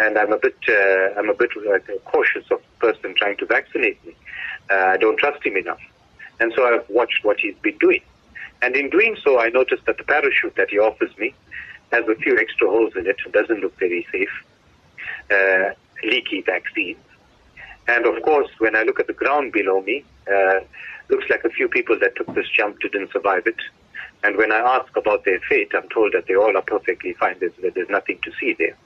and 0.00 0.18
I'm 0.18 0.32
a 0.32 0.38
bit, 0.38 0.56
uh, 0.68 1.18
I'm 1.18 1.30
a 1.30 1.34
bit 1.34 1.50
uh, 1.56 1.78
cautious 2.04 2.44
of 2.50 2.60
the 2.60 2.86
person 2.86 3.14
trying 3.16 3.36
to 3.38 3.46
vaccinate 3.46 4.04
me. 4.04 4.14
Uh, 4.70 4.74
I 4.74 4.96
don't 4.96 5.18
trust 5.18 5.44
him 5.46 5.56
enough. 5.56 5.80
And 6.40 6.52
so 6.54 6.66
I've 6.66 6.88
watched 6.90 7.24
what 7.24 7.38
he's 7.40 7.56
been 7.62 7.78
doing. 7.78 8.02
And 8.62 8.74
in 8.74 8.90
doing 8.90 9.16
so, 9.22 9.38
I 9.38 9.48
noticed 9.48 9.84
that 9.86 9.98
the 9.98 10.04
parachute 10.04 10.56
that 10.56 10.70
he 10.70 10.78
offers 10.78 11.16
me 11.18 11.34
has 11.92 12.06
a 12.08 12.14
few 12.16 12.38
extra 12.38 12.68
holes 12.68 12.94
in 12.96 13.06
it, 13.06 13.16
and 13.24 13.32
doesn't 13.32 13.60
look 13.60 13.78
very 13.78 14.06
safe, 14.10 14.44
uh, 15.30 15.70
leaky 16.02 16.40
vaccines. 16.42 16.98
And 17.88 18.06
of 18.06 18.22
course, 18.22 18.50
when 18.58 18.74
I 18.74 18.82
look 18.82 18.98
at 18.98 19.06
the 19.06 19.12
ground 19.12 19.52
below 19.52 19.80
me, 19.80 20.04
uh, 20.32 20.60
looks 21.08 21.26
like 21.30 21.44
a 21.44 21.50
few 21.50 21.68
people 21.68 21.98
that 22.00 22.16
took 22.16 22.34
this 22.34 22.48
jump 22.48 22.80
didn't 22.80 23.12
survive 23.12 23.46
it. 23.46 23.60
And 24.24 24.36
when 24.36 24.50
I 24.50 24.58
ask 24.58 24.96
about 24.96 25.24
their 25.24 25.40
fate, 25.48 25.70
I'm 25.74 25.88
told 25.90 26.12
that 26.14 26.26
they 26.26 26.34
all 26.34 26.56
are 26.56 26.62
perfectly 26.62 27.12
fine. 27.12 27.36
There's, 27.38 27.52
there's 27.74 27.88
nothing 27.88 28.18
to 28.24 28.32
see 28.40 28.54
there. 28.58 28.76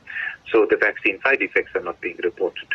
So 0.52 0.66
the 0.68 0.76
vaccine 0.76 1.18
side 1.22 1.40
effects 1.40 1.74
are 1.74 1.82
not 1.82 2.00
being 2.00 2.18
reported. 2.22 2.68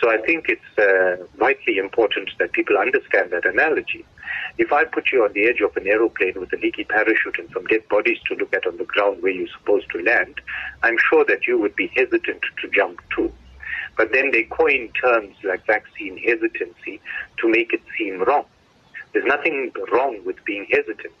So 0.00 0.10
I 0.10 0.18
think 0.18 0.46
it's 0.48 0.78
uh, 0.78 1.24
vitally 1.38 1.78
important 1.78 2.30
that 2.38 2.52
people 2.52 2.78
understand 2.78 3.30
that 3.32 3.44
analogy. 3.44 4.04
If 4.56 4.72
I 4.72 4.84
put 4.84 5.12
you 5.12 5.24
on 5.24 5.32
the 5.32 5.46
edge 5.46 5.60
of 5.60 5.76
an 5.76 5.86
aeroplane 5.86 6.40
with 6.40 6.52
a 6.52 6.56
leaky 6.56 6.84
parachute 6.84 7.38
and 7.38 7.50
some 7.52 7.66
dead 7.66 7.86
bodies 7.88 8.18
to 8.28 8.34
look 8.34 8.54
at 8.54 8.66
on 8.66 8.78
the 8.78 8.84
ground 8.84 9.22
where 9.22 9.32
you're 9.32 9.48
supposed 9.58 9.90
to 9.90 10.02
land, 10.02 10.40
I'm 10.82 10.96
sure 11.10 11.24
that 11.26 11.46
you 11.46 11.58
would 11.58 11.76
be 11.76 11.90
hesitant 11.94 12.42
to 12.62 12.68
jump 12.70 13.00
too. 13.14 13.32
But 13.96 14.12
then 14.12 14.30
they 14.30 14.44
coin 14.44 14.90
terms 15.02 15.36
like 15.44 15.66
vaccine 15.66 16.16
hesitancy 16.18 17.00
to 17.38 17.48
make 17.48 17.72
it 17.72 17.82
seem 17.98 18.22
wrong. 18.22 18.44
There's 19.12 19.26
nothing 19.26 19.72
wrong 19.92 20.20
with 20.24 20.36
being 20.44 20.66
hesitant, 20.70 21.14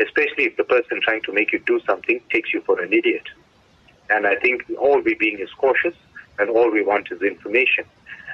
especially 0.00 0.44
if 0.44 0.56
the 0.56 0.64
person 0.64 1.00
trying 1.02 1.22
to 1.22 1.32
make 1.32 1.52
you 1.52 1.58
do 1.60 1.80
something 1.86 2.20
takes 2.30 2.54
you 2.54 2.62
for 2.62 2.80
an 2.80 2.92
idiot. 2.92 3.24
And 4.10 4.26
I 4.26 4.36
think 4.36 4.64
all 4.78 5.00
we're 5.02 5.16
being 5.16 5.38
is 5.38 5.50
cautious, 5.58 5.94
and 6.38 6.50
all 6.50 6.70
we 6.70 6.82
want 6.82 7.10
is 7.10 7.22
information. 7.22 7.84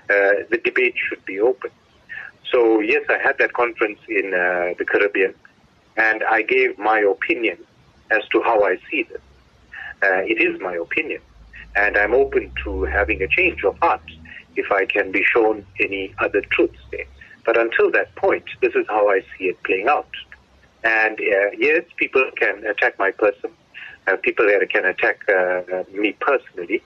Uh, 0.05 0.47
the 0.51 0.61
debate 0.65 0.95
should 1.09 1.25
be 1.25 1.41
open. 1.41 1.71
So, 2.51 2.81
yes, 2.81 3.05
I 3.09 3.19
had 3.19 3.39
that 3.39 3.53
conference 3.53 4.01
in 4.09 4.35
uh, 4.35 4.75
the 4.79 4.85
Caribbean, 4.85 5.35
and 5.97 6.25
I 6.25 6.43
gave 6.43 6.79
my 6.79 6.99
opinion 7.01 7.59
as 8.11 8.23
to 8.33 8.43
how 8.43 8.65
I 8.65 8.77
see 8.91 9.05
this. 9.05 9.21
Uh, 10.03 10.23
it 10.25 10.41
is 10.41 10.61
my 10.61 10.75
opinion, 10.75 11.21
and 11.77 11.97
I'm 11.97 12.15
open 12.15 12.53
to 12.65 12.85
having 12.85 13.23
a 13.23 13.29
change 13.29 13.63
of 13.65 13.79
heart 13.79 14.03
if 14.57 14.71
I 14.73 14.85
can 14.87 15.13
be 15.13 15.25
shown 15.25 15.65
any 15.79 16.15
other 16.19 16.43
truths 16.51 16.79
there. 16.91 17.07
But 17.45 17.59
until 17.59 17.91
that 17.93 18.15
point, 18.17 18.45
this 18.61 18.75
is 18.75 18.87
how 18.89 19.09
I 19.09 19.21
see 19.37 19.47
it 19.47 19.63
playing 19.63 19.89
out. 19.89 20.09
And 20.85 21.19
uh, 21.19 21.51
yes, 21.57 21.85
people 21.97 22.25
can 22.37 22.65
attack 22.67 22.99
my 22.99 23.11
person. 23.11 23.51
Uh, 24.07 24.17
people 24.17 24.47
can 24.71 24.85
attack 24.85 25.21
uh, 25.29 25.33
uh, 25.33 25.85
me 25.93 26.13
personally. 26.21 26.83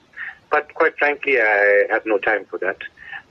But 0.50 0.74
quite 0.74 0.96
frankly, 0.98 1.40
I 1.40 1.84
have 1.90 2.04
no 2.06 2.18
time 2.18 2.44
for 2.46 2.58
that. 2.58 2.78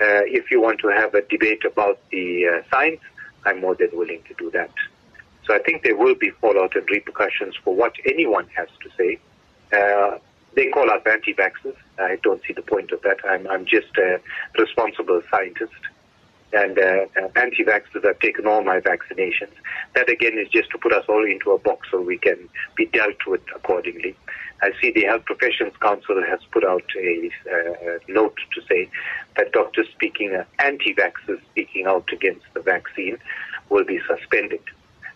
Uh, 0.01 0.25
if 0.25 0.49
you 0.51 0.61
want 0.61 0.79
to 0.79 0.87
have 0.87 1.13
a 1.13 1.21
debate 1.21 1.63
about 1.65 1.99
the 2.11 2.47
uh, 2.47 2.61
science, 2.69 3.01
I'm 3.45 3.61
more 3.61 3.75
than 3.75 3.89
willing 3.93 4.23
to 4.27 4.33
do 4.35 4.49
that. 4.51 4.71
So 5.45 5.53
I 5.53 5.59
think 5.59 5.83
there 5.83 5.95
will 5.95 6.15
be 6.15 6.31
fallout 6.31 6.75
and 6.75 6.89
repercussions 6.89 7.55
for 7.63 7.75
what 7.75 7.93
anyone 8.05 8.47
has 8.55 8.69
to 8.81 8.89
say. 8.97 9.19
They 10.55 10.67
call 10.67 10.89
us 10.89 11.01
anti-vaxxers. 11.05 11.75
I 11.97 12.17
don't 12.21 12.41
see 12.47 12.53
the 12.53 12.61
point 12.61 12.91
of 12.91 13.01
that. 13.01 13.17
I'm, 13.27 13.47
I'm 13.47 13.65
just 13.65 13.95
a 13.97 14.19
responsible 14.57 15.21
scientist 15.31 15.73
and 16.53 16.77
uh, 16.77 17.05
uh, 17.17 17.27
anti-vaxxers 17.35 18.05
have 18.05 18.19
taken 18.19 18.45
all 18.45 18.63
my 18.63 18.79
vaccinations. 18.79 19.53
That 19.95 20.09
again 20.09 20.37
is 20.37 20.47
just 20.49 20.69
to 20.71 20.77
put 20.77 20.93
us 20.93 21.03
all 21.09 21.25
into 21.25 21.51
a 21.51 21.57
box 21.57 21.87
so 21.89 21.99
we 21.99 22.17
can 22.17 22.47
be 22.75 22.85
dealt 22.85 23.25
with 23.25 23.41
accordingly. 23.55 24.15
I 24.61 24.71
see 24.79 24.91
the 24.91 25.03
Health 25.03 25.25
Professions 25.25 25.73
Council 25.81 26.23
has 26.23 26.39
put 26.51 26.63
out 26.63 26.83
a, 26.97 27.31
uh, 27.51 27.99
note 28.07 28.37
to 28.53 28.61
say 28.69 28.89
that 29.35 29.51
doctors 29.51 29.87
speaking, 29.93 30.33
uh, 30.35 30.45
anti-vaxxers 30.59 31.41
speaking 31.51 31.85
out 31.87 32.07
against 32.13 32.45
the 32.53 32.61
vaccine 32.61 33.17
will 33.69 33.83
be 33.83 33.99
suspended. 34.07 34.61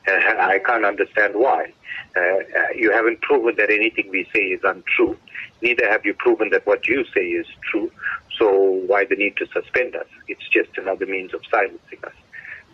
I 0.08 0.60
can't 0.66 0.86
understand 0.86 1.36
why. 1.36 1.74
Uh, 2.16 2.20
uh, 2.20 2.70
you 2.76 2.92
haven't 2.92 3.22
proven 3.22 3.56
that 3.58 3.70
anything 3.70 4.10
we 4.10 4.28
say 4.34 4.40
is 4.40 4.62
untrue. 4.64 5.18
Neither 5.62 5.90
have 5.90 6.06
you 6.06 6.14
proven 6.14 6.50
that 6.52 6.66
what 6.66 6.88
you 6.88 7.04
say 7.14 7.26
is 7.26 7.48
true. 7.70 7.92
So 8.38 8.50
why 8.88 9.06
the 9.06 9.16
need 9.16 9.38
to 9.38 9.48
suspend 9.48 9.96
us? 9.96 10.08
It's 10.28 10.48
just 10.50 10.78
another 10.78 11.06
means 11.06 11.34
of 11.34 11.42
silencing 11.50 12.00
us. 12.04 12.14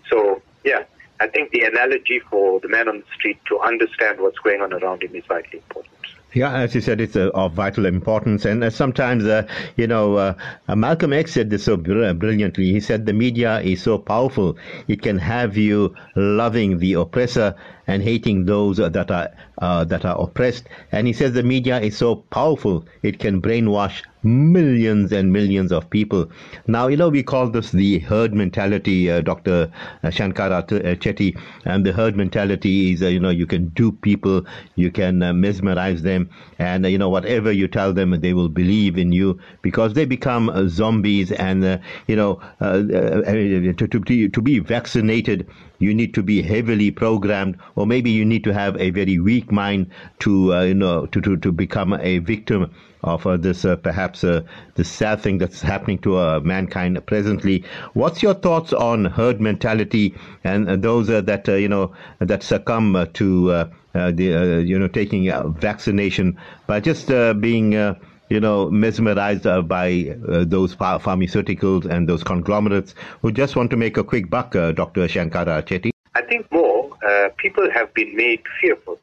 So 0.09 0.41
yeah, 0.63 0.83
I 1.19 1.27
think 1.27 1.51
the 1.51 1.63
analogy 1.63 2.19
for 2.19 2.59
the 2.59 2.67
man 2.67 2.87
on 2.87 2.99
the 2.99 3.05
street 3.15 3.39
to 3.47 3.59
understand 3.59 4.19
what's 4.19 4.39
going 4.39 4.61
on 4.61 4.73
around 4.73 5.03
him 5.03 5.15
is 5.15 5.23
vitally 5.25 5.59
important. 5.59 5.93
Yeah, 6.33 6.51
as 6.53 6.73
you 6.73 6.81
said, 6.81 6.99
it's 6.99 7.15
uh, 7.15 7.29
of 7.35 7.53
vital 7.53 7.85
importance. 7.85 8.45
And 8.45 8.63
uh, 8.63 8.69
sometimes, 8.71 9.23
uh, 9.25 9.47
you 9.77 9.85
know, 9.87 10.15
uh, 10.17 10.33
uh, 10.67 10.75
Malcolm 10.75 11.13
X 11.13 11.31
said 11.33 11.49
this 11.49 11.63
so 11.65 11.77
br- 11.77 12.11
brilliantly. 12.13 12.71
He 12.71 12.79
said 12.79 13.05
the 13.05 13.13
media 13.13 13.59
is 13.61 13.83
so 13.83 13.97
powerful, 13.99 14.57
it 14.87 15.01
can 15.01 15.17
have 15.19 15.55
you 15.57 15.95
loving 16.15 16.79
the 16.79 16.93
oppressor 16.93 17.55
and 17.87 18.03
hating 18.03 18.45
those 18.45 18.77
that 18.77 19.11
are 19.11 19.29
uh, 19.59 19.83
that 19.85 20.05
are 20.05 20.19
oppressed. 20.19 20.67
And 20.91 21.07
he 21.07 21.13
says 21.13 21.33
the 21.33 21.43
media 21.43 21.79
is 21.79 21.97
so 21.97 22.15
powerful, 22.15 22.85
it 23.01 23.19
can 23.19 23.41
brainwash 23.41 24.03
millions 24.23 25.11
and 25.11 25.31
millions 25.31 25.71
of 25.71 25.89
people. 25.89 26.29
Now, 26.67 26.87
you 26.87 26.97
know, 26.97 27.09
we 27.09 27.23
call 27.23 27.49
this 27.49 27.71
the 27.71 27.99
herd 27.99 28.33
mentality, 28.33 29.11
uh, 29.11 29.21
Dr. 29.21 29.71
Shankara 30.03 30.59
uh, 30.59 30.95
Chetty. 30.95 31.37
And 31.65 31.85
the 31.85 31.91
herd 31.91 32.15
mentality 32.15 32.93
is, 32.93 33.03
uh, 33.03 33.07
you 33.07 33.19
know, 33.19 33.29
you 33.29 33.45
can 33.45 33.67
dupe 33.69 34.01
people, 34.01 34.45
you 34.75 34.91
can 34.91 35.21
uh, 35.21 35.33
mesmerize 35.33 36.01
them, 36.01 36.29
and, 36.59 36.85
uh, 36.85 36.87
you 36.87 36.97
know, 36.97 37.09
whatever 37.09 37.51
you 37.51 37.67
tell 37.67 37.93
them, 37.93 38.19
they 38.21 38.33
will 38.33 38.49
believe 38.49 38.97
in 38.97 39.11
you 39.11 39.39
because 39.61 39.93
they 39.93 40.05
become 40.05 40.49
uh, 40.49 40.67
zombies. 40.67 41.31
And, 41.31 41.81
you 42.07 42.15
know, 42.15 42.41
to, 42.59 43.87
to, 43.87 44.29
to 44.29 44.41
be 44.41 44.59
vaccinated, 44.59 45.47
you 45.79 45.93
need 45.93 46.13
to 46.13 46.23
be 46.23 46.41
heavily 46.41 46.91
programmed, 46.91 47.57
or 47.75 47.85
maybe 47.85 48.09
you 48.09 48.25
need 48.25 48.43
to 48.43 48.53
have 48.53 48.79
a 48.79 48.89
very 48.89 49.19
weak 49.19 49.51
mind 49.51 49.87
to, 50.19 50.53
you 50.65 50.73
know, 50.73 51.05
to, 51.07 51.21
to, 51.21 51.37
to 51.37 51.51
become 51.51 51.93
a 51.93 52.19
victim 52.19 52.71
of 53.03 53.27
uh, 53.27 53.37
this 53.37 53.65
uh, 53.65 53.75
perhaps 53.75 54.23
uh, 54.23 54.41
the 54.75 54.83
sad 54.83 55.21
thing 55.21 55.37
that's 55.37 55.61
happening 55.61 55.97
to 55.99 56.17
uh, 56.17 56.39
mankind 56.39 57.05
presently. 57.05 57.63
What's 57.93 58.23
your 58.23 58.33
thoughts 58.33 58.71
on 58.73 59.05
herd 59.05 59.41
mentality 59.41 60.15
and 60.43 60.69
uh, 60.69 60.75
those 60.77 61.09
uh, 61.09 61.21
that 61.21 61.47
you 61.47 61.67
know 61.67 61.93
that 62.19 62.43
succumb 62.43 63.07
to 63.13 63.67
the 63.93 64.63
you 64.65 64.79
know 64.79 64.87
taking 64.87 65.29
vaccination 65.59 66.37
by 66.65 66.79
just 66.79 67.07
being 67.41 67.95
you 68.29 68.39
know, 68.39 68.69
mesmerized 68.69 69.45
uh, 69.45 69.61
by 69.61 70.15
uh, 70.27 70.43
those 70.45 70.75
pharmaceuticals 70.75 71.85
and 71.85 72.07
those 72.07 72.23
conglomerates 72.23 72.95
who 73.21 73.31
just 73.31 73.55
want 73.55 73.69
to 73.71 73.77
make 73.77 73.97
a 73.97 74.03
quick 74.03 74.29
buck, 74.29 74.55
uh, 74.55 74.71
Dr. 74.71 75.07
Shankara 75.07 75.61
Chetty? 75.63 75.91
I 76.15 76.21
think 76.21 76.51
more 76.51 76.89
people 77.37 77.69
have 77.71 77.93
been 77.93 78.15
made 78.15 78.41
fearful 78.61 78.97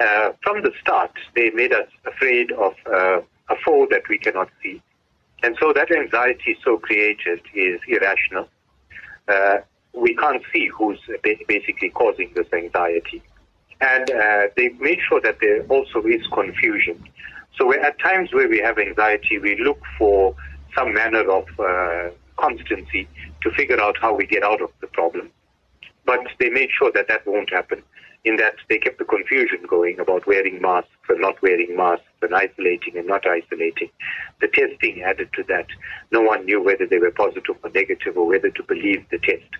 uh, 0.00 0.32
from 0.42 0.62
the 0.62 0.72
start, 0.80 1.12
they 1.34 1.50
made 1.50 1.72
us 1.72 1.88
afraid 2.06 2.52
of 2.52 2.74
uh, 2.86 3.20
a 3.50 3.56
foe 3.64 3.86
that 3.90 4.02
we 4.08 4.18
cannot 4.18 4.48
see. 4.62 4.80
And 5.42 5.56
so 5.60 5.72
that 5.72 5.90
anxiety 5.90 6.56
so 6.64 6.78
created 6.78 7.40
is 7.54 7.80
irrational. 7.86 8.48
Uh, 9.26 9.58
we 9.92 10.14
can't 10.14 10.42
see 10.52 10.68
who's 10.68 10.98
basically 11.22 11.90
causing 11.90 12.32
this 12.34 12.46
anxiety. 12.52 13.22
And 13.80 14.10
uh, 14.10 14.42
they 14.56 14.70
made 14.80 14.98
sure 15.08 15.20
that 15.20 15.38
there 15.40 15.62
also 15.66 16.02
is 16.02 16.26
confusion. 16.32 17.04
So 17.56 17.72
at 17.72 17.98
times 17.98 18.32
where 18.32 18.48
we 18.48 18.58
have 18.58 18.78
anxiety, 18.78 19.38
we 19.38 19.56
look 19.62 19.80
for 19.98 20.34
some 20.76 20.94
manner 20.94 21.28
of 21.30 21.46
uh, 21.58 22.10
constancy 22.36 23.08
to 23.42 23.50
figure 23.52 23.80
out 23.80 23.96
how 24.00 24.14
we 24.14 24.26
get 24.26 24.42
out 24.42 24.60
of 24.62 24.70
the 24.80 24.86
problem. 24.88 25.30
But 26.04 26.20
they 26.38 26.50
made 26.50 26.70
sure 26.76 26.92
that 26.94 27.08
that 27.08 27.26
won't 27.26 27.50
happen 27.50 27.82
in 28.24 28.36
that 28.36 28.56
they 28.68 28.78
kept 28.78 28.98
the 28.98 29.04
confusion 29.04 29.60
going 29.68 29.98
about 30.00 30.26
wearing 30.26 30.60
masks 30.60 30.90
and 31.08 31.20
not 31.20 31.40
wearing 31.42 31.76
masks 31.76 32.04
and 32.22 32.34
isolating 32.34 32.96
and 32.96 33.06
not 33.06 33.26
isolating. 33.26 33.90
The 34.40 34.48
testing 34.48 35.02
added 35.02 35.30
to 35.34 35.44
that. 35.48 35.66
No 36.10 36.22
one 36.22 36.44
knew 36.44 36.62
whether 36.62 36.86
they 36.86 36.98
were 36.98 37.10
positive 37.10 37.56
or 37.62 37.70
negative 37.70 38.16
or 38.16 38.26
whether 38.26 38.50
to 38.50 38.62
believe 38.62 39.04
the 39.10 39.18
test. 39.18 39.50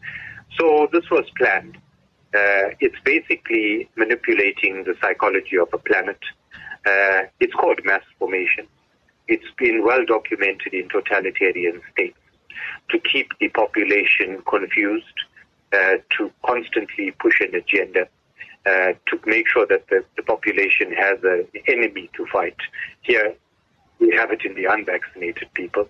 So 0.59 0.89
this 0.93 1.09
was 1.11 1.25
planned. 1.37 1.77
Uh, 2.35 2.77
it's 2.81 2.99
basically 3.05 3.89
manipulating 3.97 4.85
the 4.85 4.95
psychology 5.01 5.57
of 5.59 5.69
a 5.73 5.79
planet. 5.79 6.19
Uh, 6.87 7.23
it's 7.41 7.55
called 7.55 7.81
mass 7.85 8.03
formation. 8.19 8.67
It's 9.27 9.51
been 9.59 9.85
well 9.85 10.05
documented 10.07 10.73
in 10.73 10.89
totalitarian 10.89 11.83
states 11.93 12.19
to 12.91 12.99
keep 12.99 13.31
the 13.41 13.49
population 13.49 14.43
confused, 14.49 15.05
uh, 15.73 15.97
to 16.17 16.31
constantly 16.45 17.11
push 17.21 17.41
an 17.41 17.55
agenda 17.55 18.09
uh, 18.67 18.93
to 19.07 19.21
make 19.27 19.49
sure 19.49 19.67
that 19.67 19.87
the, 19.89 20.05
the 20.17 20.23
population 20.23 20.93
has 20.93 21.19
an 21.23 21.47
enemy 21.67 22.11
to 22.15 22.27
fight. 22.27 22.57
Here, 23.03 23.35
we 23.99 24.15
have 24.17 24.31
it 24.31 24.45
in 24.45 24.55
the 24.55 24.65
unvaccinated 24.65 25.49
people. 25.55 25.89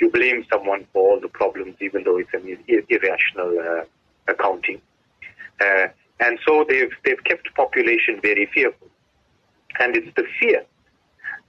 You 0.00 0.10
blame 0.10 0.44
someone 0.52 0.86
for 0.92 1.10
all 1.12 1.20
the 1.20 1.28
problems, 1.28 1.76
even 1.80 2.04
though 2.04 2.18
it's 2.18 2.32
an 2.32 2.58
irrational 2.88 3.58
uh, 3.58 3.84
accounting. 4.28 4.80
Uh, 5.60 5.88
and 6.20 6.38
so 6.46 6.64
they've, 6.68 6.92
they've 7.04 7.22
kept 7.24 7.54
population 7.54 8.20
very 8.22 8.46
fearful. 8.52 8.88
And 9.78 9.96
it's 9.96 10.14
the 10.16 10.26
fear 10.38 10.64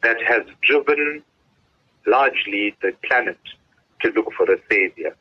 that 0.04 0.18
has 0.22 0.44
driven 0.62 1.24
largely 2.06 2.76
the 2.82 2.94
planet 3.06 3.38
to 4.02 4.10
look 4.12 4.32
for 4.36 4.52
a 4.52 4.58
savior 4.70 5.16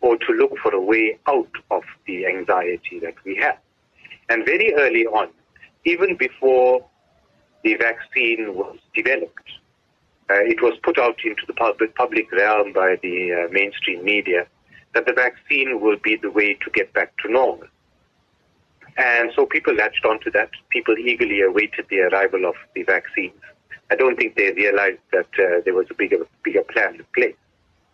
or 0.00 0.16
to 0.18 0.32
look 0.32 0.56
for 0.62 0.74
a 0.74 0.80
way 0.80 1.18
out 1.26 1.50
of 1.70 1.82
the 2.06 2.26
anxiety 2.26 2.98
that 3.00 3.14
we 3.24 3.36
have. 3.36 3.58
And 4.28 4.44
very 4.44 4.74
early 4.74 5.06
on, 5.06 5.28
even 5.84 6.16
before 6.16 6.84
the 7.62 7.74
vaccine 7.76 8.54
was 8.54 8.78
developed, 8.94 9.50
uh, 10.30 10.40
it 10.40 10.62
was 10.62 10.78
put 10.82 10.98
out 10.98 11.18
into 11.24 11.42
the 11.46 11.52
public, 11.52 11.94
public 11.94 12.30
realm 12.32 12.72
by 12.72 12.96
the 13.02 13.32
uh, 13.32 13.52
mainstream 13.52 14.04
media 14.04 14.46
that 14.94 15.06
the 15.06 15.12
vaccine 15.12 15.80
will 15.80 15.96
be 16.02 16.16
the 16.16 16.30
way 16.30 16.54
to 16.54 16.70
get 16.70 16.92
back 16.92 17.16
to 17.18 17.30
normal. 17.30 17.68
And 18.96 19.30
so 19.34 19.46
people 19.46 19.74
latched 19.74 20.04
onto 20.04 20.30
that. 20.32 20.50
People 20.70 20.96
eagerly 20.96 21.40
awaited 21.42 21.86
the 21.90 22.00
arrival 22.00 22.46
of 22.46 22.54
the 22.74 22.84
vaccines. 22.84 23.40
I 23.90 23.96
don't 23.96 24.16
think 24.16 24.36
they 24.36 24.52
realized 24.52 25.00
that 25.12 25.26
uh, 25.38 25.60
there 25.64 25.74
was 25.74 25.86
a 25.90 25.94
bigger, 25.94 26.26
bigger 26.42 26.62
plan 26.62 26.96
in 26.96 27.06
play. 27.14 27.34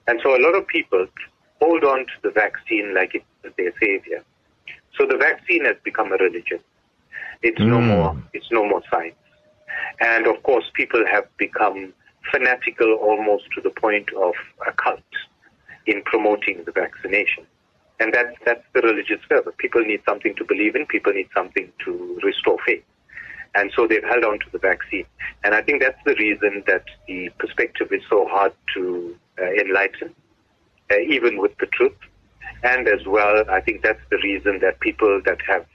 And 0.06 0.20
so 0.22 0.36
a 0.36 0.40
lot 0.40 0.54
of 0.54 0.66
people 0.66 1.06
hold 1.60 1.84
on 1.84 2.00
to 2.00 2.12
the 2.22 2.30
vaccine 2.30 2.94
like 2.94 3.14
it's 3.14 3.56
their 3.56 3.72
savior. 3.80 4.22
So 4.98 5.06
the 5.06 5.16
vaccine 5.16 5.64
has 5.64 5.76
become 5.84 6.12
a 6.12 6.16
religion. 6.16 6.60
It's 7.42 7.60
mm. 7.60 7.68
no 7.68 7.80
more. 7.80 8.16
It's 8.32 8.50
no 8.50 8.66
more 8.66 8.82
science. 8.90 9.14
And 10.00 10.26
of 10.26 10.42
course, 10.42 10.64
people 10.74 11.04
have 11.10 11.24
become 11.36 11.92
fanatical 12.30 12.94
almost 12.94 13.44
to 13.54 13.60
the 13.60 13.70
point 13.70 14.12
of 14.14 14.34
a 14.66 14.72
cult 14.72 15.00
in 15.86 16.02
promoting 16.02 16.64
the 16.64 16.72
vaccination. 16.72 17.46
And 18.00 18.12
that's, 18.14 18.34
that's 18.44 18.64
the 18.72 18.80
religious 18.80 19.20
fervor. 19.28 19.52
People 19.58 19.82
need 19.82 20.00
something 20.08 20.34
to 20.36 20.44
believe 20.44 20.74
in. 20.74 20.86
People 20.86 21.12
need 21.12 21.28
something 21.34 21.70
to 21.84 22.18
restore 22.24 22.56
faith. 22.66 22.82
And 23.54 23.70
so 23.76 23.86
they've 23.86 24.02
held 24.02 24.24
on 24.24 24.38
to 24.40 24.46
the 24.52 24.58
vaccine. 24.58 25.04
And 25.44 25.54
I 25.54 25.62
think 25.62 25.82
that's 25.82 25.98
the 26.04 26.14
reason 26.14 26.64
that 26.66 26.84
the 27.06 27.28
perspective 27.38 27.88
is 27.92 28.02
so 28.08 28.26
hard 28.28 28.52
to 28.74 29.16
uh, 29.40 29.50
enlighten, 29.52 30.14
uh, 30.90 30.98
even 30.98 31.38
with 31.38 31.56
the 31.58 31.66
truth. 31.66 31.96
And 32.62 32.88
as 32.88 33.06
well, 33.06 33.44
I 33.50 33.60
think 33.60 33.82
that's 33.82 34.02
the 34.10 34.18
reason 34.18 34.60
that 34.60 34.80
people 34.80 35.20
that 35.24 35.38
have 35.46 35.66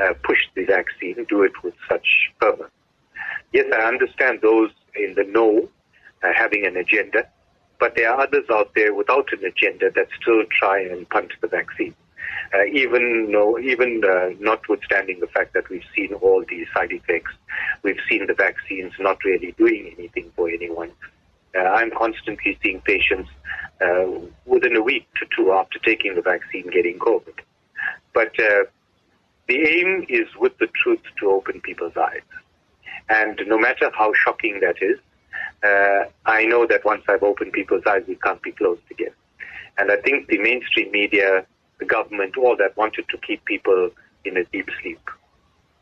uh, 0.00 0.14
pushed 0.22 0.48
the 0.54 0.64
vaccine 0.64 1.26
do 1.28 1.42
it 1.42 1.52
with 1.62 1.74
such 1.88 2.30
fervor. 2.40 2.70
Yes, 3.52 3.66
I 3.74 3.82
understand 3.82 4.40
those 4.42 4.70
in 4.94 5.14
the 5.14 5.24
know 5.24 5.68
uh, 6.22 6.28
having 6.34 6.66
an 6.66 6.76
agenda, 6.76 7.26
but 7.78 7.94
there 7.94 8.10
are 8.10 8.20
others 8.20 8.44
out 8.50 8.72
there 8.74 8.94
without 8.94 9.28
an 9.32 9.44
agenda 9.44 9.90
that 9.94 10.08
still 10.20 10.42
try 10.58 10.80
and 10.80 11.08
punt 11.08 11.32
the 11.40 11.48
vaccine. 11.48 11.94
Uh, 12.54 12.64
even 12.72 13.30
no, 13.30 13.58
even 13.58 14.02
uh, 14.04 14.30
notwithstanding 14.40 15.20
the 15.20 15.26
fact 15.28 15.52
that 15.54 15.68
we've 15.68 15.84
seen 15.94 16.12
all 16.14 16.44
these 16.48 16.66
side 16.74 16.92
effects, 16.92 17.32
we've 17.82 18.00
seen 18.08 18.26
the 18.26 18.34
vaccines 18.34 18.92
not 18.98 19.22
really 19.24 19.52
doing 19.52 19.94
anything 19.98 20.30
for 20.34 20.48
anyone. 20.48 20.90
Uh, 21.56 21.60
I'm 21.60 21.90
constantly 21.90 22.58
seeing 22.62 22.80
patients 22.82 23.30
uh, 23.80 24.06
within 24.44 24.76
a 24.76 24.82
week 24.82 25.06
to 25.16 25.26
two 25.36 25.52
after 25.52 25.78
taking 25.78 26.14
the 26.14 26.22
vaccine 26.22 26.68
getting 26.70 26.98
COVID. 26.98 27.40
But 28.12 28.38
uh, 28.40 28.64
the 29.46 29.56
aim 29.66 30.06
is 30.08 30.26
with 30.38 30.56
the 30.58 30.68
truth 30.82 31.02
to 31.20 31.30
open 31.30 31.60
people's 31.60 31.96
eyes. 31.96 32.22
And 33.08 33.40
no 33.46 33.58
matter 33.58 33.90
how 33.96 34.12
shocking 34.14 34.60
that 34.60 34.76
is, 34.82 34.98
uh, 35.64 36.04
I 36.26 36.44
know 36.44 36.66
that 36.66 36.84
once 36.84 37.02
I've 37.08 37.22
opened 37.22 37.52
people's 37.52 37.82
eyes, 37.86 38.02
we 38.06 38.16
can't 38.16 38.40
be 38.42 38.52
closed 38.52 38.82
again. 38.90 39.12
And 39.78 39.90
I 39.90 39.96
think 39.96 40.28
the 40.28 40.38
mainstream 40.38 40.90
media, 40.90 41.46
the 41.78 41.84
government, 41.84 42.36
all 42.36 42.56
that 42.56 42.76
wanted 42.76 43.06
to 43.10 43.18
keep 43.18 43.44
people 43.44 43.90
in 44.24 44.36
a 44.36 44.44
deep 44.44 44.68
sleep. 44.82 45.00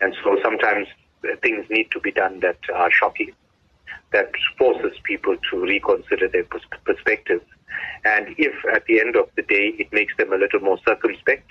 And 0.00 0.14
so 0.22 0.38
sometimes 0.42 0.86
things 1.42 1.66
need 1.70 1.90
to 1.92 2.00
be 2.00 2.12
done 2.12 2.40
that 2.40 2.58
are 2.74 2.90
shocking, 2.90 3.32
that 4.12 4.30
forces 4.58 4.92
people 5.04 5.36
to 5.50 5.60
reconsider 5.60 6.28
their 6.28 6.44
perspectives. 6.84 7.44
And 8.04 8.34
if 8.38 8.54
at 8.74 8.84
the 8.86 9.00
end 9.00 9.16
of 9.16 9.28
the 9.36 9.42
day 9.42 9.74
it 9.78 9.92
makes 9.92 10.16
them 10.16 10.32
a 10.32 10.36
little 10.36 10.60
more 10.60 10.78
circumspect 10.86 11.50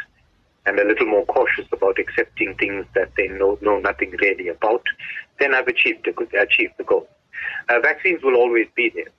and 0.66 0.80
a 0.80 0.86
little 0.86 1.08
more 1.08 1.26
cautious 1.26 1.66
about 1.72 2.00
accepting 2.00 2.56
things 2.56 2.86
that 2.96 3.12
they 3.18 3.28
know, 3.28 3.58
know 3.62 3.80
nothing 3.80 4.16
really 4.22 4.48
about, 4.48 4.84
then 5.40 5.54
I've 5.54 5.68
achieved, 5.68 6.08
achieved 6.08 6.74
the 6.78 6.84
goal. 6.84 7.08
Uh, 7.70 7.80
vaccines 7.80 8.24
will 8.24 8.36
always 8.36 8.68
be 8.76 8.90
there. 8.90 9.12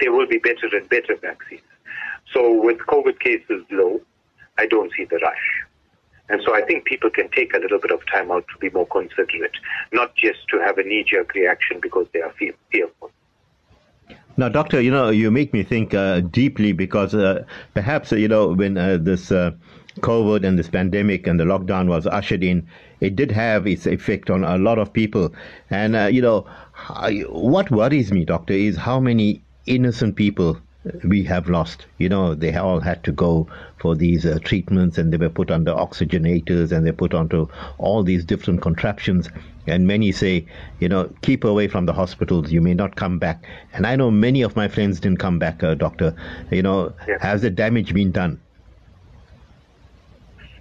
There 0.00 0.12
will 0.12 0.26
be 0.26 0.38
better 0.38 0.68
and 0.72 0.88
better 0.88 1.16
vaccines. 1.16 1.62
So 2.32 2.62
with 2.62 2.78
COVID 2.78 3.20
cases 3.20 3.64
low, 3.70 4.00
I 4.58 4.66
don't 4.66 4.90
see 4.96 5.04
the 5.04 5.16
rush. 5.18 5.64
And 6.28 6.40
so 6.44 6.54
I 6.54 6.62
think 6.62 6.84
people 6.84 7.10
can 7.10 7.28
take 7.30 7.54
a 7.54 7.58
little 7.58 7.78
bit 7.78 7.90
of 7.90 8.00
time 8.06 8.30
out 8.30 8.46
to 8.52 8.58
be 8.58 8.70
more 8.70 8.86
considerate, 8.86 9.56
not 9.92 10.14
just 10.16 10.48
to 10.48 10.58
have 10.60 10.78
a 10.78 10.82
knee 10.82 11.04
jerk 11.06 11.34
reaction 11.34 11.78
because 11.80 12.06
they 12.12 12.20
are 12.20 12.32
fearful. 12.70 13.10
Now, 14.36 14.48
doctor, 14.48 14.80
you 14.80 14.90
know, 14.90 15.10
you 15.10 15.30
make 15.30 15.52
me 15.52 15.62
think 15.62 15.92
uh, 15.92 16.20
deeply 16.20 16.72
because 16.72 17.14
uh, 17.14 17.44
perhaps, 17.74 18.12
you 18.12 18.28
know, 18.28 18.54
when 18.54 18.78
uh, 18.78 18.96
this 18.98 19.30
uh, 19.30 19.50
COVID 20.00 20.46
and 20.46 20.58
this 20.58 20.70
pandemic 20.70 21.26
and 21.26 21.38
the 21.38 21.44
lockdown 21.44 21.86
was 21.88 22.06
ushered 22.06 22.42
in, 22.42 22.66
it 23.00 23.14
did 23.14 23.30
have 23.30 23.66
its 23.66 23.84
effect 23.84 24.30
on 24.30 24.42
a 24.42 24.56
lot 24.56 24.78
of 24.78 24.90
people. 24.90 25.34
And, 25.68 25.94
uh, 25.94 26.06
you 26.06 26.22
know, 26.22 26.46
what 27.28 27.70
worries 27.70 28.12
me, 28.12 28.24
doctor, 28.24 28.54
is 28.54 28.76
how 28.76 29.00
many 29.00 29.42
innocent 29.66 30.16
people 30.16 30.58
we 31.04 31.22
have 31.24 31.48
lost. 31.48 31.86
You 31.98 32.08
know, 32.08 32.34
they 32.34 32.54
all 32.54 32.80
had 32.80 33.04
to 33.04 33.12
go 33.12 33.46
for 33.78 33.94
these 33.94 34.26
uh, 34.26 34.38
treatments 34.42 34.98
and 34.98 35.12
they 35.12 35.16
were 35.16 35.30
put 35.30 35.50
under 35.50 35.72
oxygenators 35.72 36.72
and 36.72 36.86
they 36.86 36.92
put 36.92 37.14
onto 37.14 37.48
all 37.78 38.02
these 38.02 38.24
different 38.24 38.62
contraptions. 38.62 39.28
And 39.66 39.86
many 39.86 40.10
say, 40.10 40.46
you 40.80 40.88
know, 40.88 41.12
keep 41.22 41.44
away 41.44 41.68
from 41.68 41.86
the 41.86 41.92
hospitals. 41.92 42.50
You 42.50 42.60
may 42.60 42.74
not 42.74 42.96
come 42.96 43.18
back. 43.18 43.46
And 43.72 43.86
I 43.86 43.94
know 43.94 44.10
many 44.10 44.42
of 44.42 44.56
my 44.56 44.66
friends 44.66 44.98
didn't 44.98 45.20
come 45.20 45.38
back, 45.38 45.62
uh, 45.62 45.74
doctor. 45.74 46.16
You 46.50 46.62
know, 46.62 46.92
has 47.20 47.42
the 47.42 47.50
damage 47.50 47.94
been 47.94 48.10
done? 48.10 48.40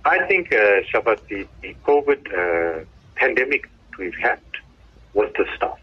I 0.06 0.26
think, 0.28 0.54
uh, 0.54 0.82
Shafaat, 0.92 1.20
the, 1.28 1.48
the 1.62 1.76
COVID 1.86 2.82
uh, 2.82 2.86
pandemic 3.16 3.70
we've 3.98 4.16
had 4.16 4.40
was 5.14 5.32
the 5.38 5.46
start. 5.56 5.80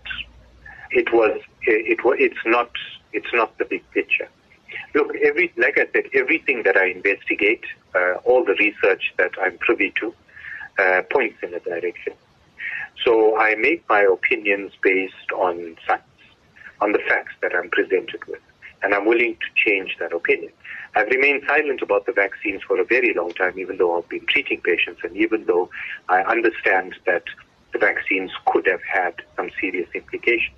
It 0.90 1.12
was, 1.12 1.40
it, 1.62 1.98
it, 1.98 2.20
it's 2.20 2.46
not 2.46 2.70
it's 3.12 3.33
not 3.33 3.57
the 3.59 3.64
big 3.64 3.88
picture. 3.92 4.29
Look, 4.94 5.14
every 5.16 5.53
like 5.57 5.79
I 5.79 5.87
said, 5.92 6.05
everything 6.14 6.62
that 6.64 6.77
I 6.77 6.87
investigate, 6.87 7.64
uh, 7.94 8.14
all 8.24 8.44
the 8.44 8.55
research 8.55 9.12
that 9.18 9.33
I'm 9.40 9.59
privy 9.59 9.92
to, 10.01 10.14
uh, 10.79 11.03
points 11.11 11.38
in 11.42 11.55
a 11.55 11.61
direction. 11.61 12.14
So 13.05 13.38
I 13.38 13.55
make 13.55 13.88
my 13.88 14.03
opinions 14.03 14.72
based 14.83 15.31
on 15.35 15.77
science, 15.87 16.03
on 16.81 16.92
the 16.92 16.98
facts 17.09 17.35
that 17.42 17.55
I'm 17.55 17.70
presented 17.70 18.20
with, 18.27 18.40
and 18.83 18.94
I'm 18.94 19.07
willing 19.07 19.35
to 19.35 19.70
change 19.70 19.96
that 20.01 20.12
opinion. 20.12 20.53
I've 20.94 21.09
remained 21.09 21.44
silent 21.46 21.83
about 21.83 22.07
the 22.07 22.12
vaccines 22.12 22.62
for 22.62 22.81
a 22.81 22.85
very 22.85 23.14
long 23.14 23.33
time, 23.33 23.59
even 23.59 23.77
though 23.77 23.98
I've 23.98 24.09
been 24.09 24.27
treating 24.27 24.61
patients, 24.61 25.01
and 25.05 25.16
even 25.16 25.44
though 25.44 25.70
I 26.09 26.22
understand 26.22 26.94
that 27.07 27.24
the 27.72 27.79
vaccines 27.79 28.33
could 28.46 28.66
have 28.66 28.83
had 28.83 29.14
some 29.37 29.51
serious 29.61 29.88
implications 29.94 30.58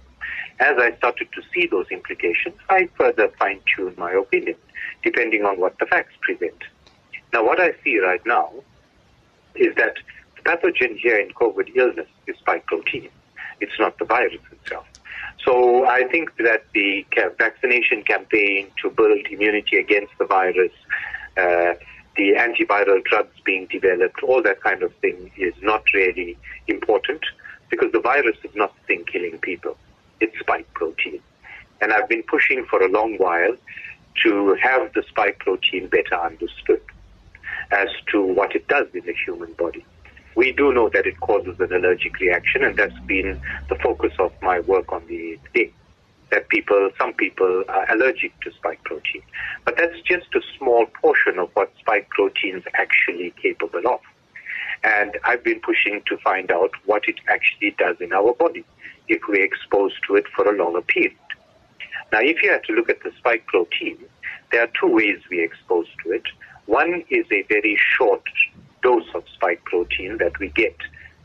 as 0.61 0.77
I 0.79 0.95
started 0.99 1.29
to 1.33 1.43
see 1.53 1.67
those 1.67 1.87
implications, 1.91 2.55
I 2.69 2.89
further 2.99 3.29
fine 3.39 3.61
tuned 3.75 3.97
my 3.97 4.13
opinion, 4.13 4.57
depending 5.03 5.45
on 5.45 5.59
what 5.59 5.79
the 5.79 5.87
facts 5.87 6.13
present. 6.21 6.63
Now, 7.33 7.45
what 7.45 7.59
I 7.59 7.73
see 7.83 7.99
right 7.99 8.21
now 8.27 8.53
is 9.55 9.75
that 9.77 9.95
the 10.37 10.43
pathogen 10.43 10.99
here 10.99 11.19
in 11.19 11.31
COVID 11.31 11.75
illness 11.75 12.09
is 12.27 12.37
spike 12.37 12.67
protein. 12.67 13.09
It's 13.61 13.79
not 13.79 13.99
the 13.99 14.05
virus 14.05 14.41
itself. 14.53 14.87
So 15.45 15.87
I 15.87 16.05
think 16.09 16.37
that 16.37 16.65
the 16.75 17.07
vaccination 17.39 18.03
campaign 18.03 18.69
to 18.83 18.91
build 18.91 19.27
immunity 19.31 19.79
against 19.79 20.13
the 20.19 20.27
virus, 20.27 20.73
uh, 21.39 21.75
the 22.17 22.35
antiviral 22.37 23.03
drugs 23.05 23.35
being 23.45 23.67
developed, 23.67 24.23
all 24.23 24.43
that 24.43 24.63
kind 24.63 24.83
of 24.83 24.95
thing 24.97 25.31
is 25.39 25.55
not 25.63 25.83
really 25.95 26.37
important 26.67 27.21
because 27.71 27.91
the 27.93 28.01
virus 28.01 28.37
is 28.45 28.55
not 28.55 28.75
the 28.77 28.83
thing 28.87 29.05
killing 29.07 29.39
people 29.39 29.77
its 30.21 30.39
spike 30.39 30.73
protein. 30.75 31.21
And 31.81 31.93
I've 31.93 32.09
been 32.09 32.23
pushing 32.23 32.67
for 32.67 32.83
a 32.83 32.89
long 32.89 33.17
while 33.17 33.57
to 34.23 34.55
have 34.63 34.93
the 34.93 35.03
spike 35.09 35.39
protein 35.39 35.89
better 35.89 36.15
understood 36.15 36.83
as 37.71 37.89
to 38.13 38.23
what 38.23 38.55
it 38.55 38.67
does 38.69 38.87
in 38.95 39.05
the 39.07 39.15
human 39.25 39.53
body. 39.55 39.85
We 40.35 40.53
do 40.53 40.73
know 40.73 40.89
that 40.91 41.07
it 41.07 41.19
causes 41.21 41.59
an 41.61 41.73
allergic 41.73 42.19
reaction, 42.21 42.65
and 42.65 42.77
that's 42.77 42.99
been 43.01 43.41
the 43.69 43.75
focus 43.77 44.13
of 44.19 44.33
my 44.43 44.61
work 44.61 44.93
on 44.93 45.07
the 45.07 45.39
day. 45.55 45.73
That 46.31 46.49
people, 46.49 46.91
some 46.97 47.13
people 47.15 47.65
are 47.69 47.93
allergic 47.93 48.39
to 48.43 48.53
spike 48.53 48.83
protein. 48.85 49.23
But 49.65 49.77
that's 49.77 50.01
just 50.03 50.33
a 50.35 50.41
small 50.57 50.87
portion 50.87 51.41
of 51.41 51.51
what 51.55 51.73
spike 51.81 52.09
protein 52.11 52.57
is 52.57 52.65
actually 52.75 53.35
capable 53.43 53.83
of. 53.89 54.01
And 54.85 55.19
I've 55.25 55.43
been 55.43 55.61
pushing 55.61 56.03
to 56.07 56.17
find 56.19 56.53
out 56.53 56.71
what 56.85 57.03
it 57.09 57.17
actually 57.29 57.75
does 57.77 57.97
in 58.01 58.13
our 58.13 58.33
body 58.35 58.65
if 59.11 59.21
we're 59.29 59.45
exposed 59.45 59.97
to 60.07 60.15
it 60.15 60.25
for 60.35 60.49
a 60.49 60.57
longer 60.57 60.83
period. 60.83 61.17
Now, 62.13 62.21
if 62.21 62.43
you 62.43 62.51
had 62.51 62.65
to 62.65 62.73
look 62.73 62.89
at 62.89 63.03
the 63.03 63.13
spike 63.19 63.45
protein, 63.47 63.99
there 64.51 64.63
are 64.63 64.71
two 64.81 64.93
ways 64.93 65.19
we're 65.31 65.45
exposed 65.45 65.91
to 66.05 66.13
it. 66.13 66.23
One 66.67 67.05
is 67.11 67.27
a 67.33 67.43
very 67.43 67.77
short 67.97 68.23
dose 68.83 69.09
of 69.15 69.25
spike 69.35 69.65
protein 69.65 70.19
that 70.19 70.39
we 70.39 70.49
get 70.49 70.77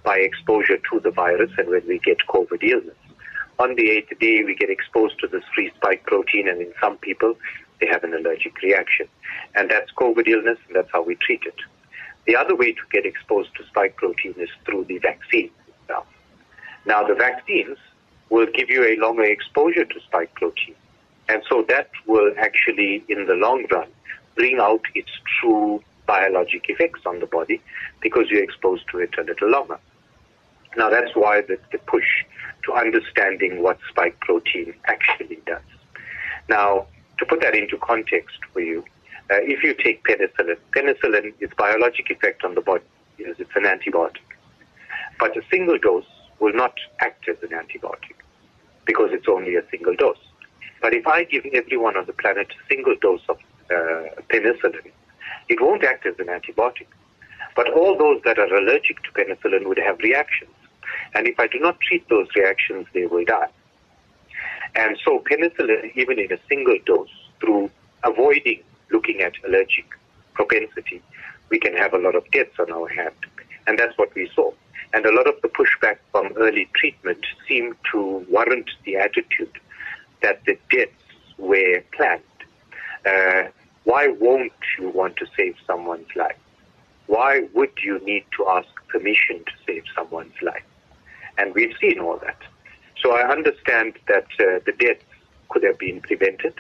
by 0.04 0.18
exposure 0.18 0.78
to 0.92 1.00
the 1.00 1.12
virus 1.12 1.52
and 1.58 1.70
when 1.70 1.88
we 1.88 2.00
get 2.00 2.18
COVID 2.28 2.64
illness. 2.64 2.96
On 3.60 3.76
the 3.76 3.90
eighth 3.90 4.18
day, 4.20 4.44
we 4.44 4.56
get 4.56 4.70
exposed 4.70 5.20
to 5.20 5.28
this 5.28 5.44
free 5.54 5.72
spike 5.76 6.04
protein, 6.04 6.50
and 6.50 6.62
in 6.62 6.74
some 6.82 6.98
people, 6.98 7.36
they 7.80 7.88
have 7.88 8.04
an 8.04 8.14
allergic 8.14 8.62
reaction. 8.62 9.08
And 9.56 9.70
that's 9.70 9.92
COVID 9.94 10.28
illness, 10.28 10.58
and 10.68 10.76
that's 10.76 10.90
how 10.92 11.04
we 11.04 11.16
treat 11.16 11.44
it. 11.46 11.56
The 12.26 12.36
other 12.36 12.56
way 12.56 12.74
to 12.74 12.82
get 12.92 13.06
exposed 13.06 13.50
to 13.56 13.66
spike 13.68 13.96
protein 13.96 14.36
is 14.38 14.50
through 14.66 14.86
the 14.86 14.98
vaccine 14.98 15.52
itself. 15.68 16.08
Now, 16.86 17.04
the 17.04 17.16
vaccines 17.16 17.78
will 18.30 18.48
give 18.54 18.70
you 18.70 18.84
a 18.86 18.96
longer 18.98 19.24
exposure 19.24 19.86
to 19.86 20.00
spike 20.02 20.34
protein. 20.36 20.76
And 21.30 21.42
so 21.50 21.66
that 21.70 21.90
will 22.06 22.32
actually, 22.38 23.04
in 23.10 23.26
the 23.26 23.34
long 23.34 23.66
run, 23.72 23.88
bring 24.36 24.60
out 24.60 24.82
its 24.94 25.10
true 25.40 25.84
biologic 26.06 26.70
effects 26.70 27.02
on 27.06 27.20
the 27.20 27.26
body 27.26 27.62
because 28.02 28.26
you're 28.30 28.44
exposed 28.44 28.84
to 28.92 29.00
it 29.00 29.12
a 29.18 29.24
little 29.24 29.50
longer. 29.50 29.80
Now, 30.78 30.90
that's 30.90 31.16
why 31.16 31.42
the, 31.42 31.58
the 31.72 31.80
push 31.80 32.06
to 32.66 32.74
understanding 32.74 33.64
what 33.64 33.80
spike 33.90 34.20
protein 34.20 34.74
actually 34.86 35.40
does. 35.46 35.62
Now, 36.50 36.88
to 37.18 37.26
put 37.26 37.42
that 37.42 37.56
into 37.56 37.78
context 37.78 38.38
for 38.52 38.60
you, 38.60 38.84
uh, 39.32 39.38
if 39.42 39.64
you 39.64 39.74
take 39.74 40.04
penicillin, 40.04 40.58
penicillin, 40.76 41.34
its 41.40 41.54
biologic 41.56 42.12
effect 42.12 42.44
on 42.44 42.54
the 42.54 42.62
body 42.62 42.84
is 43.18 43.38
it's 43.40 43.50
an 43.56 43.64
antibiotic. 43.64 44.22
But 45.18 45.36
a 45.38 45.42
single 45.50 45.80
dose 45.80 46.06
will 46.40 46.54
not 46.54 46.74
act 47.00 47.28
as 47.28 47.38
an 47.44 47.50
antibiotic 47.50 48.16
because 48.86 49.10
it's 49.12 49.28
only 49.28 49.56
a 49.56 49.64
single 49.70 49.96
dose. 49.96 50.18
But 50.82 50.94
if 50.94 51.08
I 51.08 51.24
give 51.24 51.46
everyone 51.54 51.98
on 51.98 52.06
the 52.06 52.14
planet 52.14 52.48
a 52.50 52.68
single 52.68 52.96
dose 53.02 53.22
of 53.30 53.38
uh, 53.72 54.22
penicillin, 54.30 54.92
it 55.50 55.62
won't 55.62 55.84
act 55.84 56.06
as 56.06 56.16
an 56.20 56.28
antibiotic. 56.28 56.88
But 57.56 57.72
all 57.72 57.98
those 57.98 58.22
that 58.26 58.38
are 58.38 58.54
allergic 58.54 59.02
to 59.04 59.12
penicillin 59.12 59.66
would 59.68 59.80
have 59.80 59.98
reactions. 60.00 60.52
And 61.14 61.28
if 61.28 61.40
I 61.40 61.48
do 61.48 61.60
not 61.60 61.80
treat 61.80 62.08
those 62.10 62.28
reactions, 62.36 62.88
they 62.94 63.06
will 63.06 63.26
die. 63.26 63.50
And 64.76 64.98
so 65.04 65.24
penicillin, 65.30 65.96
even 65.96 66.20
in 66.20 66.32
a 66.32 66.38
single 66.50 66.78
dose, 66.86 67.10
through 67.40 67.72
avoiding 68.04 68.62
looking 68.92 69.22
at 69.22 69.34
allergic 69.48 69.86
propensity, 70.34 71.02
we 71.50 71.60
can 71.60 71.76
have 71.76 71.94
a 71.94 71.98
lot 71.98 72.16
of 72.16 72.30
deaths 72.32 72.60
on 72.60 72.72
our 72.72 72.88
hand. 72.88 73.16
And 73.68 73.80
that's 73.80 73.98
what 73.98 74.14
we 74.16 74.30
saw. 74.36 74.52
And 74.96 75.06
a 75.06 75.14
lot 75.14 75.28
of 75.28 75.36
the 75.42 75.50
pushback 75.50 75.98
from 76.14 76.32
early 76.38 76.70
treatment 76.74 77.26
seemed 77.46 77.76
to 77.92 78.26
warrant 78.30 78.70
the 78.86 78.96
attitude 78.96 79.52
that 80.22 80.42
the 80.46 80.58
deaths 80.72 80.94
were 81.38 81.84
planned. 81.92 82.24
Uh, 83.06 83.50
why 83.84 84.08
won't 84.08 84.54
you 84.80 84.88
want 84.92 85.18
to 85.18 85.26
save 85.36 85.58
someone's 85.68 86.08
life? 86.16 86.38
Why 87.08 87.42
would 87.54 87.74
you 87.84 88.00
need 88.06 88.24
to 88.38 88.48
ask 88.48 88.70
permission 88.88 89.40
to 89.40 89.52
save 89.68 89.84
someone's 89.94 90.42
life? 90.42 90.64
And 91.38 91.54
we've 91.54 91.76
seen 91.82 92.00
all 92.00 92.18
that. 92.20 92.42
So 93.04 93.18
I 93.18 93.30
understand 93.30 94.00
that 94.08 94.28
uh, 94.40 94.60
the 94.66 94.74
deaths 94.80 95.04
could 95.50 95.64
have 95.64 95.78
been 95.78 96.00
prevented. 96.00 96.54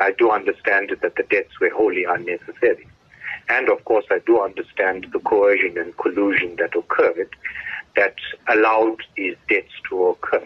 I 0.00 0.12
do 0.12 0.30
understand 0.30 0.96
that 1.02 1.16
the 1.16 1.24
deaths 1.24 1.60
were 1.60 1.68
wholly 1.68 2.04
unnecessary. 2.04 2.88
And 3.48 3.68
of 3.68 3.84
course, 3.84 4.04
I 4.10 4.18
do 4.26 4.40
understand 4.40 5.06
the 5.12 5.20
coercion 5.20 5.78
and 5.78 5.96
collusion 5.96 6.56
that 6.56 6.74
occurred 6.74 7.30
that 7.94 8.14
allowed 8.48 8.98
these 9.16 9.36
deaths 9.48 9.72
to 9.88 10.08
occur. 10.08 10.44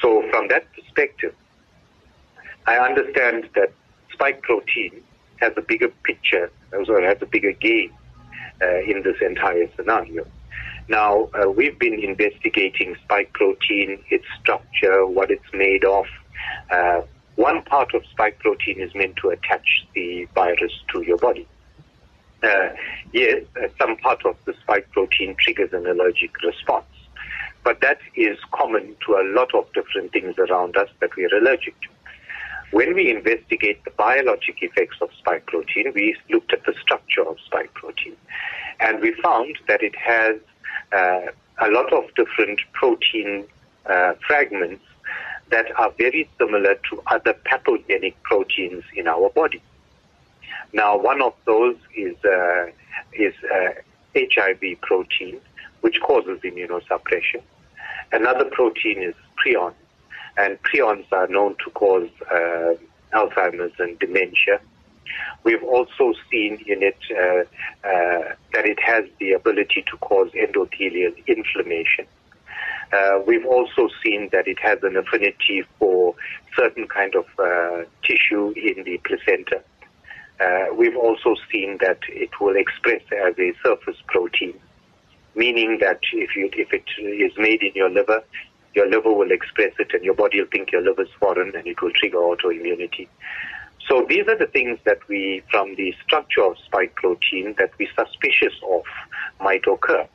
So 0.00 0.24
from 0.30 0.48
that 0.48 0.66
perspective, 0.72 1.34
I 2.66 2.78
understand 2.78 3.48
that 3.54 3.72
spike 4.12 4.42
protein 4.42 5.02
has 5.36 5.52
a 5.56 5.62
bigger 5.62 5.88
picture, 6.02 6.50
or 6.72 7.00
has 7.02 7.18
a 7.20 7.26
bigger 7.26 7.52
game 7.52 7.92
uh, 8.60 8.80
in 8.80 9.02
this 9.02 9.16
entire 9.20 9.68
scenario. 9.76 10.26
Now, 10.88 11.28
uh, 11.34 11.50
we've 11.50 11.78
been 11.78 12.02
investigating 12.02 12.96
spike 13.04 13.32
protein, 13.34 14.02
its 14.10 14.24
structure, 14.40 15.06
what 15.06 15.30
it's 15.30 15.52
made 15.52 15.84
of. 15.84 16.06
Uh, 16.70 17.02
one 17.36 17.62
part 17.62 17.94
of 17.94 18.04
spike 18.06 18.38
protein 18.40 18.80
is 18.80 18.94
meant 18.94 19.16
to 19.16 19.28
attach 19.28 19.86
the 19.94 20.26
virus 20.34 20.72
to 20.92 21.02
your 21.02 21.18
body. 21.18 21.46
Uh, 22.42 22.68
yes, 23.12 23.42
uh, 23.56 23.66
some 23.78 23.96
part 23.96 24.24
of 24.24 24.36
the 24.44 24.54
spike 24.62 24.88
protein 24.92 25.34
triggers 25.38 25.72
an 25.72 25.86
allergic 25.86 26.30
response. 26.42 26.86
But 27.64 27.80
that 27.80 27.98
is 28.14 28.38
common 28.52 28.94
to 29.06 29.12
a 29.14 29.24
lot 29.34 29.54
of 29.54 29.72
different 29.72 30.12
things 30.12 30.38
around 30.38 30.76
us 30.76 30.88
that 31.00 31.10
we 31.16 31.24
are 31.24 31.36
allergic 31.36 31.74
to. 31.82 31.88
When 32.70 32.94
we 32.94 33.10
investigate 33.10 33.82
the 33.84 33.90
biologic 33.90 34.62
effects 34.62 34.98
of 35.00 35.08
spike 35.18 35.46
protein, 35.46 35.92
we 35.94 36.16
looked 36.30 36.52
at 36.52 36.64
the 36.64 36.74
structure 36.80 37.26
of 37.26 37.38
spike 37.44 37.72
protein. 37.74 38.16
And 38.78 39.00
we 39.00 39.14
found 39.22 39.58
that 39.66 39.82
it 39.82 39.96
has 39.96 40.36
uh, 40.92 41.32
a 41.60 41.70
lot 41.70 41.92
of 41.92 42.04
different 42.14 42.60
protein 42.72 43.46
uh, 43.86 44.14
fragments 44.26 44.84
that 45.50 45.66
are 45.78 45.92
very 45.98 46.28
similar 46.38 46.74
to 46.90 47.02
other 47.06 47.34
pathogenic 47.44 48.22
proteins 48.22 48.84
in 48.94 49.08
our 49.08 49.30
body. 49.30 49.62
Now, 50.72 50.96
one 50.96 51.22
of 51.22 51.34
those 51.46 51.76
is 51.96 52.16
uh, 52.24 52.66
is 53.12 53.34
HIV 54.14 54.62
uh, 54.62 54.76
protein, 54.82 55.40
which 55.80 56.00
causes 56.00 56.40
immunosuppression. 56.40 57.42
Another 58.12 58.44
protein 58.46 59.02
is 59.02 59.14
prion, 59.42 59.74
and 60.36 60.58
prions 60.62 61.06
are 61.12 61.28
known 61.28 61.56
to 61.64 61.70
cause 61.70 62.08
uh, 62.30 62.74
Alzheimer's 63.12 63.72
and 63.78 63.98
dementia. 63.98 64.60
We've 65.44 65.62
also 65.62 66.12
seen 66.30 66.62
in 66.66 66.82
it 66.82 66.98
uh, 67.10 67.88
uh, 67.88 68.34
that 68.52 68.66
it 68.66 68.78
has 68.80 69.04
the 69.18 69.32
ability 69.32 69.84
to 69.90 69.96
cause 69.98 70.30
endothelial 70.32 71.14
inflammation. 71.26 72.06
Uh, 72.92 73.20
we've 73.26 73.46
also 73.46 73.88
seen 74.02 74.28
that 74.32 74.48
it 74.48 74.58
has 74.60 74.78
an 74.82 74.96
affinity 74.96 75.64
for 75.78 76.14
certain 76.56 76.86
kind 76.88 77.14
of 77.14 77.26
uh, 77.38 77.84
tissue 78.02 78.52
in 78.56 78.84
the 78.84 78.98
placenta. 79.04 79.62
Uh, 80.40 80.66
we've 80.74 80.96
also 80.96 81.34
seen 81.50 81.78
that 81.80 81.98
it 82.08 82.30
will 82.40 82.56
express 82.56 83.02
as 83.26 83.34
a 83.38 83.52
surface 83.64 83.96
protein, 84.06 84.54
meaning 85.34 85.78
that 85.80 86.00
if, 86.12 86.36
you, 86.36 86.48
if 86.52 86.72
it 86.72 86.84
is 87.02 87.32
made 87.36 87.62
in 87.62 87.72
your 87.74 87.90
liver, 87.90 88.22
your 88.74 88.88
liver 88.88 89.12
will 89.12 89.32
express 89.32 89.72
it 89.78 89.92
and 89.92 90.04
your 90.04 90.14
body 90.14 90.40
will 90.40 90.48
think 90.48 90.70
your 90.70 90.82
liver 90.82 91.02
is 91.02 91.08
foreign 91.18 91.54
and 91.56 91.66
it 91.66 91.80
will 91.82 91.90
trigger 91.92 92.18
autoimmunity. 92.18 93.08
So 93.88 94.04
these 94.08 94.28
are 94.28 94.36
the 94.38 94.46
things 94.46 94.78
that 94.84 94.98
we, 95.08 95.42
from 95.50 95.74
the 95.74 95.94
structure 96.04 96.44
of 96.44 96.56
spike 96.66 96.94
protein, 96.94 97.54
that 97.58 97.70
we're 97.78 97.88
suspicious 97.98 98.54
of 98.70 98.82
might 99.40 99.66
occur. 99.66 100.06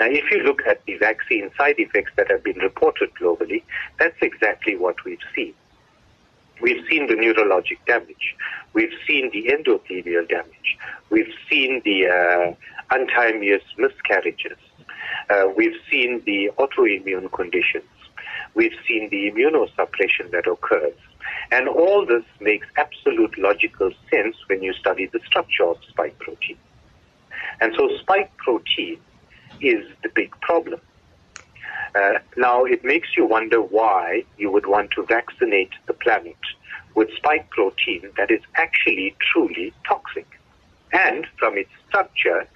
Now, 0.00 0.06
if 0.06 0.24
you 0.32 0.42
look 0.42 0.60
at 0.68 0.84
the 0.86 0.96
vaccine 0.98 1.50
side 1.56 1.76
effects 1.78 2.10
that 2.16 2.30
have 2.30 2.42
been 2.42 2.58
reported 2.58 3.10
globally, 3.14 3.62
that's 3.98 4.16
exactly 4.20 4.76
what 4.76 4.96
we've 5.04 5.18
seen. 5.34 5.54
We've 6.60 6.84
seen 6.88 7.06
the 7.06 7.14
neurologic 7.14 7.78
damage. 7.86 8.36
We've 8.72 8.92
seen 9.06 9.30
the 9.32 9.46
endothelial 9.46 10.28
damage. 10.28 10.78
We've 11.10 11.32
seen 11.50 11.82
the 11.84 12.06
uh, 12.08 12.54
untimely 12.90 13.58
miscarriages. 13.78 14.58
Uh, 15.30 15.48
we've 15.56 15.76
seen 15.90 16.22
the 16.26 16.50
autoimmune 16.58 17.30
conditions. 17.32 17.84
We've 18.54 18.76
seen 18.86 19.10
the 19.10 19.30
immunosuppression 19.30 20.30
that 20.30 20.46
occurs. 20.46 20.94
And 21.50 21.68
all 21.68 22.06
this 22.06 22.24
makes 22.40 22.66
absolute 22.76 23.36
logical 23.38 23.90
sense 24.10 24.36
when 24.46 24.62
you 24.62 24.72
study 24.74 25.06
the 25.06 25.20
structure 25.26 25.64
of 25.64 25.76
spike 25.88 26.18
protein. 26.18 26.56
And 27.60 27.74
so 27.76 27.88
spike 27.98 28.36
protein 28.36 28.98
is 29.60 29.84
the 30.02 30.08
big 30.14 30.30
problem. 30.40 30.80
Uh, 31.94 32.18
now, 32.36 32.64
it 32.64 32.84
makes 32.84 33.16
you 33.16 33.24
wonder 33.24 33.60
why 33.60 34.24
you 34.36 34.50
would 34.50 34.66
want 34.66 34.90
to 34.90 35.04
vaccinate 35.04 35.70
the 35.86 35.92
planet 35.92 36.36
with 36.94 37.08
spike 37.16 37.48
protein 37.50 38.10
that 38.16 38.30
is 38.30 38.40
actually 38.56 39.14
truly 39.20 39.72
toxic. 39.86 40.26
And 40.92 41.26
from 41.38 41.56
its 41.56 41.70
structure, 41.88 42.46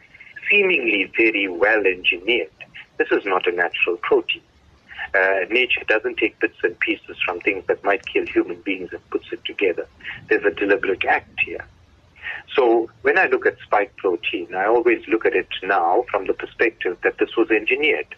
seemingly 0.50 1.12
very 1.16 1.48
well 1.48 1.86
engineered. 1.86 2.50
This 2.98 3.08
is 3.10 3.24
not 3.24 3.46
a 3.46 3.52
natural 3.52 3.96
protein. 3.98 4.42
Uh, 5.14 5.40
nature 5.50 5.84
doesn't 5.86 6.18
take 6.18 6.38
bits 6.40 6.58
and 6.62 6.78
pieces 6.80 7.16
from 7.24 7.40
things 7.40 7.64
that 7.66 7.82
might 7.84 8.06
kill 8.06 8.26
human 8.26 8.60
beings 8.62 8.90
and 8.92 9.10
puts 9.10 9.26
it 9.32 9.44
together. 9.44 9.86
There's 10.28 10.44
a 10.44 10.50
deliberate 10.54 11.04
act 11.04 11.40
here. 11.40 11.64
So 12.54 12.90
when 13.02 13.18
I 13.18 13.26
look 13.26 13.46
at 13.46 13.56
spike 13.64 13.96
protein, 13.96 14.54
I 14.54 14.66
always 14.66 15.06
look 15.08 15.24
at 15.24 15.34
it 15.34 15.48
now 15.62 16.04
from 16.10 16.26
the 16.26 16.34
perspective 16.34 16.98
that 17.04 17.18
this 17.18 17.36
was 17.36 17.50
engineered. 17.50 18.14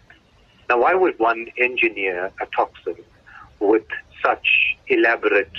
Now, 0.71 0.79
why 0.79 0.95
would 0.95 1.19
one 1.19 1.49
engineer 1.59 2.31
a 2.41 2.47
toxin 2.55 2.95
with 3.59 3.89
such 4.25 4.77
elaborate 4.87 5.51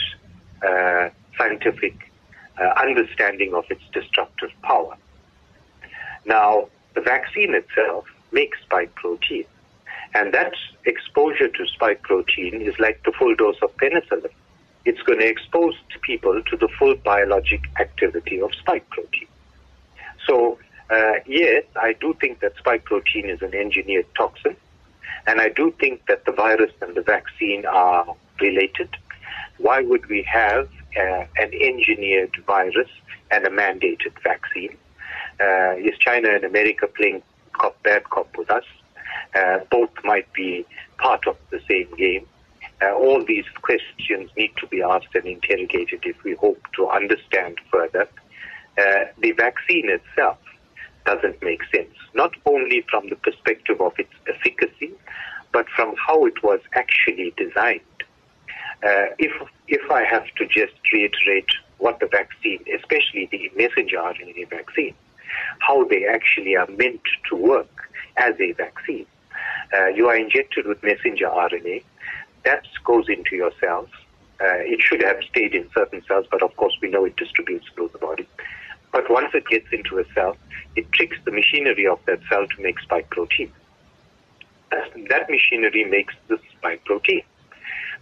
uh, 0.66 1.10
scientific 1.38 2.10
uh, 2.58 2.64
understanding 2.82 3.54
of 3.54 3.66
its 3.70 3.84
destructive 3.92 4.52
power? 4.62 4.96
Now, 6.24 6.70
the 6.96 7.02
vaccine 7.02 7.54
itself 7.54 8.06
makes 8.32 8.58
spike 8.62 8.96
protein. 8.96 9.44
And 10.14 10.34
that 10.34 10.54
exposure 10.86 11.50
to 11.50 11.68
spike 11.68 12.04
protein 12.04 12.62
is 12.62 12.80
like 12.80 13.04
the 13.04 13.12
full 13.12 13.36
dose 13.36 13.58
of 13.62 13.76
penicillin. 13.76 14.32
It's 14.86 15.02
going 15.02 15.20
to 15.20 15.28
expose 15.28 15.76
people 16.04 16.42
to 16.42 16.56
the 16.56 16.70
full 16.80 16.96
biologic 16.96 17.60
activity 17.82 18.40
of 18.40 18.56
spike 18.56 18.90
protein. 18.90 19.28
So, 20.26 20.58
uh, 20.90 21.16
yes, 21.26 21.66
I 21.76 21.92
do 22.00 22.16
think 22.22 22.40
that 22.40 22.56
spike 22.56 22.86
protein 22.86 23.30
is 23.30 23.42
an 23.42 23.54
engineered 23.54 24.06
toxin. 24.16 24.56
And 25.28 25.40
I 25.40 25.50
do 25.50 25.74
think 25.80 26.06
that 26.08 26.26
the 26.26 26.32
virus 26.32 26.72
and 26.82 26.96
the 26.96 27.02
vaccine 27.02 27.66
are 27.66 28.06
related. 28.40 28.90
Why 29.58 29.82
would 29.82 30.08
we 30.08 30.24
have 30.24 30.70
uh, 30.98 31.26
an 31.38 31.54
engineered 31.54 32.36
virus 32.46 32.90
and 33.30 33.46
a 33.46 33.50
mandated 33.50 34.14
vaccine? 34.24 34.76
Uh, 35.40 35.76
is 35.78 35.98
China 36.00 36.30
and 36.30 36.44
America 36.44 36.88
playing 36.88 37.22
cop 37.54 37.82
bad 37.84 38.10
cop 38.10 38.36
with 38.38 38.50
us? 38.50 38.66
Uh, 39.36 39.60
both 39.70 39.92
might 40.04 40.32
be 40.34 40.66
part 40.98 41.28
of 41.28 41.38
the 41.52 41.60
same 41.70 41.88
game. 41.98 42.26
Uh, 42.82 42.94
all 42.94 43.24
these 43.24 43.46
questions 43.62 44.30
need 44.36 44.52
to 44.58 44.68
be 44.68 44.82
asked 44.82 45.14
and 45.14 45.26
interrogated 45.26 46.02
if 46.04 46.22
we 46.24 46.34
hope 46.36 46.60
to 46.76 46.88
understand 46.88 47.58
further 47.72 48.08
uh, 48.78 49.06
the 49.20 49.32
vaccine 49.34 49.90
itself 49.90 50.38
doesn't 51.06 51.42
make 51.42 51.62
sense, 51.74 51.94
not 52.14 52.32
only 52.46 52.86
from 52.90 53.10
the 53.10 53.16
perspective 53.16 53.82
of 53.82 53.94
its 53.98 54.14
efficacy, 54.28 54.92
but 55.52 55.68
from 55.70 55.96
how 55.96 56.26
it 56.26 56.44
was 56.44 56.60
actually 56.74 57.34
designed. 57.38 57.82
Uh, 58.84 59.14
if 59.20 59.32
if 59.68 59.92
I 59.92 60.04
have 60.04 60.26
to 60.38 60.46
just 60.48 60.74
reiterate 60.92 61.50
what 61.78 62.00
the 62.00 62.08
vaccine, 62.08 62.64
especially 62.78 63.28
the 63.32 63.52
messenger 63.56 63.98
RNA 63.98 64.50
vaccine, 64.50 64.96
how 65.60 65.84
they 65.86 66.06
actually 66.06 66.56
are 66.56 66.68
meant 66.68 67.02
to 67.30 67.36
work 67.36 67.90
as 68.18 68.34
a 68.40 68.52
vaccine. 68.54 69.06
Uh, 69.78 69.88
you 69.88 70.08
are 70.08 70.16
injected 70.16 70.66
with 70.66 70.82
messenger 70.84 71.28
RNA. 71.28 71.84
That 72.44 72.64
goes 72.84 73.08
into 73.08 73.36
your 73.36 73.52
cells. 73.60 73.90
Uh, 74.42 74.58
it 74.74 74.82
should 74.82 75.04
have 75.04 75.18
stayed 75.30 75.54
in 75.54 75.70
certain 75.76 76.04
cells, 76.08 76.26
but 76.32 76.42
of 76.42 76.56
course 76.58 76.76
we 76.82 76.90
know 76.90 77.06
it 77.06 77.16
distributes 77.16 77.68
through 77.76 77.90
the 77.94 78.00
body. 78.00 78.28
But 78.92 79.10
once 79.10 79.34
it 79.34 79.48
gets 79.48 79.68
into 79.72 80.00
a 80.00 80.06
cell, 80.14 80.38
it 80.76 80.92
tricks 80.92 81.18
the 81.26 81.32
machinery 81.32 81.88
of 81.88 82.00
that 82.06 82.20
cell 82.30 82.46
to 82.48 82.62
make 82.62 82.80
spike 82.80 83.10
protein. 83.10 83.52
That 85.10 85.30
machinery 85.30 85.84
makes 85.86 86.14
the 86.28 86.40
spike 86.58 86.84
protein. 86.86 87.24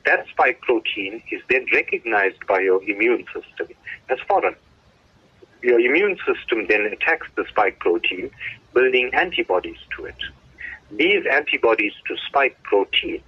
That 0.06 0.26
spike 0.30 0.62
protein 0.62 1.22
is 1.32 1.42
then 1.50 1.66
recognized 1.74 2.46
by 2.48 2.62
your 2.62 2.82
immune 2.84 3.26
system 3.34 3.68
as 4.10 4.20
foreign. 4.28 4.56
Your 5.62 5.80
immune 5.80 6.18
system 6.26 6.68
then 6.68 6.86
attacks 6.86 7.28
the 7.36 7.46
spike 7.50 7.80
protein, 7.80 8.32
building 8.74 9.10
antibodies 9.14 9.78
to 9.98 10.06
it. 10.06 10.16
These 10.92 11.26
antibodies 11.32 11.94
to 12.08 12.16
spike 12.28 12.62
protein 12.64 13.22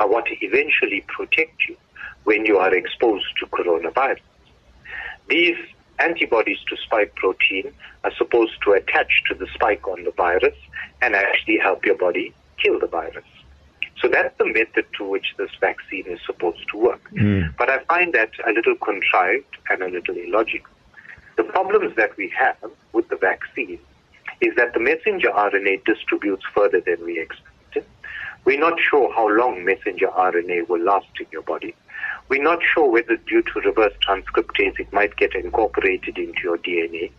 are 0.00 0.08
what 0.08 0.24
eventually 0.28 1.04
protect 1.06 1.68
you 1.68 1.76
when 2.24 2.44
you 2.44 2.58
are 2.58 2.74
exposed 2.74 3.26
to 3.38 3.46
coronavirus. 3.46 4.20
These 5.28 5.56
antibodies 5.98 6.58
to 6.68 6.76
spike 6.76 7.14
protein 7.14 7.72
are 8.04 8.12
supposed 8.16 8.54
to 8.64 8.72
attach 8.72 9.22
to 9.28 9.34
the 9.34 9.46
spike 9.54 9.86
on 9.88 10.04
the 10.04 10.12
virus 10.12 10.56
and 11.02 11.14
actually 11.14 11.58
help 11.58 11.84
your 11.84 11.96
body 11.96 12.32
kill 12.62 12.78
the 12.78 12.86
virus. 12.86 13.24
So 14.00 14.08
that's 14.08 14.36
the 14.38 14.46
method 14.46 14.86
to 14.98 15.04
which 15.04 15.34
this 15.38 15.50
vaccine 15.60 16.04
is 16.06 16.20
supposed 16.26 16.68
to 16.70 16.78
work. 16.78 17.00
Mm. 17.12 17.54
But 17.56 17.70
I 17.70 17.78
find 17.84 18.12
that 18.12 18.30
a 18.46 18.52
little 18.52 18.76
contrived 18.76 19.56
and 19.70 19.82
a 19.82 19.88
little 19.88 20.16
illogical. 20.16 20.72
The 21.36 21.44
problems 21.44 21.96
that 21.96 22.16
we 22.16 22.32
have 22.38 22.56
with 22.92 23.08
the 23.08 23.16
vaccine 23.16 23.78
is 24.40 24.54
that 24.56 24.74
the 24.74 24.80
messenger 24.80 25.28
RNA 25.28 25.84
distributes 25.84 26.44
further 26.54 26.80
than 26.80 27.04
we 27.04 27.20
expected. 27.20 27.84
We're 28.44 28.60
not 28.60 28.78
sure 28.78 29.12
how 29.14 29.28
long 29.28 29.64
messenger 29.64 30.08
RNA 30.08 30.68
will 30.68 30.82
last 30.82 31.08
in 31.18 31.26
your 31.32 31.42
body. 31.42 31.74
We're 32.28 32.42
not 32.42 32.58
sure 32.62 32.90
whether 32.90 33.16
due 33.16 33.42
to 33.42 33.60
reverse 33.60 33.92
transcriptase 34.06 34.80
it 34.80 34.92
might 34.92 35.16
get 35.16 35.34
incorporated 35.34 36.18
into 36.18 36.40
your 36.42 36.58
DNA. 36.58 37.10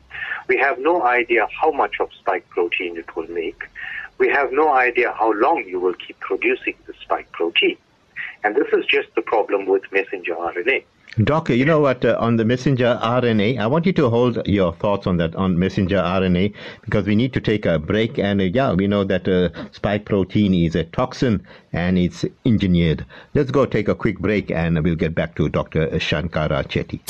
We 0.48 0.58
have 0.58 0.80
no 0.80 1.04
idea 1.04 1.48
how 1.62 1.72
much 1.72 1.96
of 2.00 2.10
spike 2.20 2.48
protein 2.50 2.98
it 2.98 3.16
will 3.16 3.30
make. 3.30 3.64
We 4.18 4.30
have 4.30 4.52
no 4.52 4.74
idea 4.74 5.14
how 5.14 5.32
long 5.34 5.64
you 5.66 5.80
will 5.80 5.94
keep 5.94 6.20
producing 6.20 6.76
the 6.88 6.94
spike 7.02 7.32
protein. 7.32 7.78
And 8.44 8.56
this 8.56 8.68
is 8.74 8.86
just 8.86 9.08
the 9.16 9.22
problem 9.22 9.66
with 9.66 9.84
messenger 9.92 10.36
RNA. 10.36 10.84
Doctor, 11.24 11.56
you 11.56 11.66
know 11.66 11.80
what? 11.80 12.06
Uh, 12.06 12.16
on 12.20 12.38
the 12.38 12.46
messenger 12.46 13.00
RNA, 13.02 13.58
I 13.58 13.66
want 13.66 13.88
you 13.88 13.94
to 13.94 14.10
hold 14.10 14.46
your 14.46 14.72
thoughts 14.74 15.08
on 15.08 15.18
that 15.18 15.36
on 15.36 15.58
messenger 15.58 15.98
RNA 15.98 16.54
because 16.84 17.08
we 17.08 17.16
need 17.16 17.34
to 17.34 17.42
take 17.42 17.66
a 17.66 17.80
break. 17.80 18.20
And 18.20 18.40
uh, 18.40 18.44
yeah, 18.46 18.74
we 18.74 18.86
know 18.86 19.04
that 19.04 19.28
uh, 19.28 19.50
spike 19.72 20.06
protein 20.06 20.54
is 20.54 20.76
a 20.76 20.84
toxin 20.84 21.46
and 21.74 21.98
it's 21.98 22.24
engineered. 22.46 23.04
Let's 23.34 23.50
go 23.50 23.66
take 23.66 23.88
a 23.88 23.96
quick 23.96 24.20
break 24.20 24.52
and 24.52 24.84
we'll 24.84 24.96
get 24.96 25.16
back 25.16 25.36
to 25.38 25.50
Dr. 25.50 25.88
Shankara 25.94 26.64
Chetty. 26.68 27.02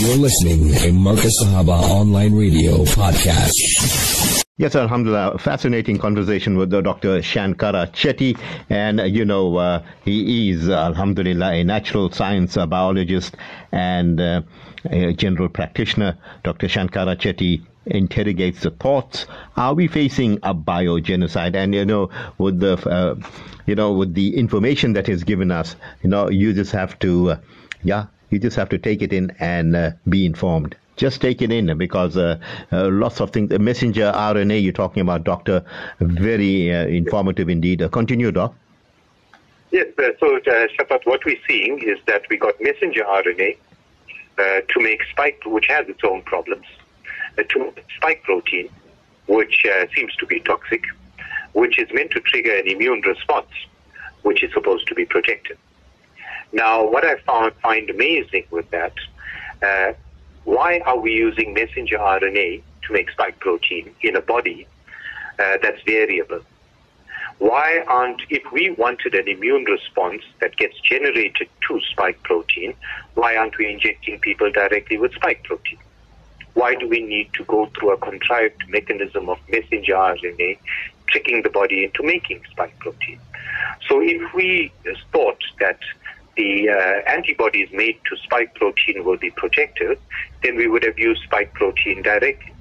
You're 0.00 0.16
listening 0.16 0.72
to 0.74 0.92
Marcus 0.92 1.42
Sahaba 1.42 1.78
Online 1.82 2.34
Radio 2.34 2.84
Podcast. 2.84 4.43
Yes, 4.56 4.76
Alhamdulillah. 4.76 5.38
Fascinating 5.38 5.98
conversation 5.98 6.56
with 6.56 6.70
Dr. 6.70 7.18
Shankara 7.22 7.90
Chetty. 7.90 8.38
And, 8.70 9.00
uh, 9.00 9.02
you 9.02 9.24
know, 9.24 9.56
uh, 9.56 9.82
he 10.04 10.50
is, 10.50 10.68
uh, 10.68 10.78
Alhamdulillah, 10.78 11.54
a 11.54 11.64
natural 11.64 12.12
science 12.12 12.56
uh, 12.56 12.64
biologist 12.64 13.36
and 13.72 14.20
uh, 14.20 14.42
a 14.90 15.12
general 15.12 15.48
practitioner. 15.48 16.16
Dr. 16.44 16.68
Shankara 16.68 17.16
Chetty 17.16 17.62
interrogates 17.86 18.60
the 18.60 18.70
thoughts. 18.70 19.26
Are 19.56 19.74
we 19.74 19.88
facing 19.88 20.38
a 20.44 20.54
biogenocide? 20.54 21.56
And, 21.56 21.74
you 21.74 21.84
know, 21.84 22.10
with 22.38 22.60
the, 22.60 22.74
uh, 22.88 23.16
you 23.66 23.74
know, 23.74 23.92
with 23.92 24.14
the 24.14 24.36
information 24.36 24.92
that 24.92 25.08
is 25.08 25.24
given 25.24 25.50
us, 25.50 25.74
you 26.04 26.10
know, 26.10 26.30
you 26.30 26.52
just 26.52 26.70
have 26.70 26.96
to, 27.00 27.38
yeah, 27.82 28.06
you 28.30 28.38
just 28.38 28.54
have 28.54 28.68
to 28.68 28.78
take 28.78 29.02
it 29.02 29.12
in 29.12 29.32
and 29.40 29.96
be 30.08 30.24
informed 30.24 30.76
just 30.96 31.20
take 31.20 31.42
it 31.42 31.50
in 31.50 31.76
because 31.76 32.16
uh, 32.16 32.38
uh, 32.72 32.88
lots 32.88 33.20
of 33.20 33.30
things. 33.30 33.50
Messenger 33.58 34.12
RNA 34.14 34.62
you're 34.62 34.72
talking 34.72 35.00
about, 35.00 35.24
Doctor, 35.24 35.64
very 36.00 36.72
uh, 36.72 36.86
informative 36.86 37.48
indeed. 37.48 37.82
Uh, 37.82 37.88
continue, 37.88 38.30
Doc. 38.30 38.54
Yes, 39.70 39.86
uh, 39.98 40.10
so 40.20 40.36
uh, 40.36 40.40
Shafaat, 40.78 41.04
what 41.04 41.24
we're 41.24 41.40
seeing 41.48 41.80
is 41.82 41.98
that 42.06 42.22
we 42.30 42.36
got 42.36 42.54
messenger 42.60 43.02
RNA 43.02 43.56
to 44.36 44.80
make 44.80 45.00
spike, 45.10 45.40
which 45.46 45.66
has 45.68 45.88
its 45.88 46.00
own 46.02 46.20
problems, 46.22 46.66
to 47.36 47.72
spike 47.96 48.22
protein, 48.24 48.68
which 49.28 49.64
seems 49.94 50.14
to 50.16 50.26
be 50.26 50.40
toxic, 50.40 50.84
which 51.52 51.78
is 51.78 51.88
meant 51.92 52.10
to 52.10 52.20
trigger 52.20 52.52
an 52.56 52.66
immune 52.66 53.00
response, 53.02 53.50
which 54.22 54.42
is 54.42 54.52
supposed 54.52 54.88
to 54.88 54.94
be 54.94 55.04
protected. 55.04 55.56
Now, 56.52 56.84
what 56.84 57.04
I 57.04 57.16
found, 57.20 57.54
find 57.62 57.88
amazing 57.90 58.44
with 58.50 58.68
that 58.70 58.94
why 60.44 60.80
are 60.80 60.98
we 60.98 61.12
using 61.12 61.54
messenger 61.54 61.98
RNA 61.98 62.62
to 62.86 62.92
make 62.92 63.10
spike 63.10 63.38
protein 63.40 63.94
in 64.02 64.16
a 64.16 64.20
body 64.20 64.66
uh, 65.38 65.56
that's 65.62 65.82
variable? 65.82 66.40
Why 67.38 67.82
aren't, 67.86 68.22
if 68.30 68.42
we 68.52 68.70
wanted 68.70 69.14
an 69.14 69.26
immune 69.26 69.64
response 69.64 70.22
that 70.40 70.56
gets 70.56 70.78
generated 70.80 71.48
to 71.68 71.80
spike 71.90 72.22
protein, 72.22 72.74
why 73.14 73.36
aren't 73.36 73.58
we 73.58 73.72
injecting 73.72 74.20
people 74.20 74.50
directly 74.52 74.98
with 74.98 75.14
spike 75.14 75.42
protein? 75.44 75.78
Why 76.54 76.76
do 76.76 76.86
we 76.88 77.02
need 77.02 77.32
to 77.34 77.44
go 77.44 77.66
through 77.66 77.94
a 77.94 77.98
contrived 77.98 78.62
mechanism 78.68 79.28
of 79.28 79.38
messenger 79.48 79.94
RNA 79.94 80.58
tricking 81.08 81.42
the 81.42 81.50
body 81.50 81.84
into 81.84 82.04
making 82.04 82.42
spike 82.50 82.78
protein? 82.78 83.18
So 83.88 84.00
if 84.00 84.32
we 84.32 84.72
thought 85.12 85.42
that 85.58 85.78
the 86.36 86.68
uh, 86.68 87.10
antibodies 87.10 87.68
made 87.72 87.96
to 88.10 88.16
spike 88.24 88.54
protein 88.54 89.04
will 89.04 89.18
be 89.18 89.30
protective, 89.30 89.98
then 90.42 90.56
we 90.56 90.68
would 90.68 90.84
have 90.84 90.98
used 90.98 91.22
spike 91.24 91.52
protein 91.54 92.02
directly 92.02 92.54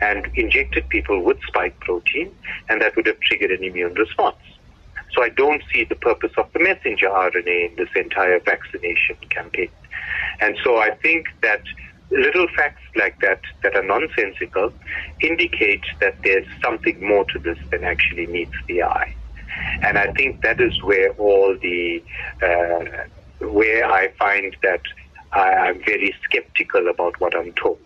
and 0.00 0.26
injected 0.34 0.88
people 0.88 1.22
with 1.22 1.38
spike 1.46 1.78
protein, 1.80 2.30
and 2.68 2.82
that 2.82 2.94
would 2.96 3.06
have 3.06 3.18
triggered 3.20 3.50
an 3.50 3.64
immune 3.64 3.94
response. 3.94 4.36
So 5.14 5.22
I 5.22 5.30
don't 5.30 5.62
see 5.72 5.84
the 5.84 5.94
purpose 5.94 6.32
of 6.36 6.46
the 6.52 6.60
messenger 6.60 7.08
RNA 7.08 7.70
in 7.70 7.76
this 7.76 7.88
entire 7.96 8.40
vaccination 8.40 9.16
campaign. 9.30 9.70
And 10.40 10.56
so 10.62 10.78
I 10.78 10.90
think 11.02 11.26
that 11.42 11.62
little 12.10 12.46
facts 12.56 12.82
like 12.94 13.18
that 13.20 13.40
that 13.62 13.74
are 13.74 13.82
nonsensical 13.82 14.72
indicate 15.22 15.84
that 16.00 16.18
there's 16.22 16.46
something 16.62 16.98
more 17.00 17.24
to 17.32 17.38
this 17.38 17.58
than 17.72 17.84
actually 17.84 18.26
meets 18.26 18.54
the 18.68 18.82
eye. 18.82 19.15
And 19.82 19.98
I 19.98 20.12
think 20.12 20.42
that 20.42 20.60
is 20.60 20.82
where 20.82 21.10
all 21.12 21.56
the, 21.60 22.02
uh, 22.42 23.46
where 23.46 23.90
I 23.90 24.08
find 24.18 24.56
that 24.62 24.82
I'm 25.32 25.82
very 25.84 26.14
skeptical 26.24 26.88
about 26.88 27.20
what 27.20 27.36
I'm 27.36 27.52
told. 27.52 27.78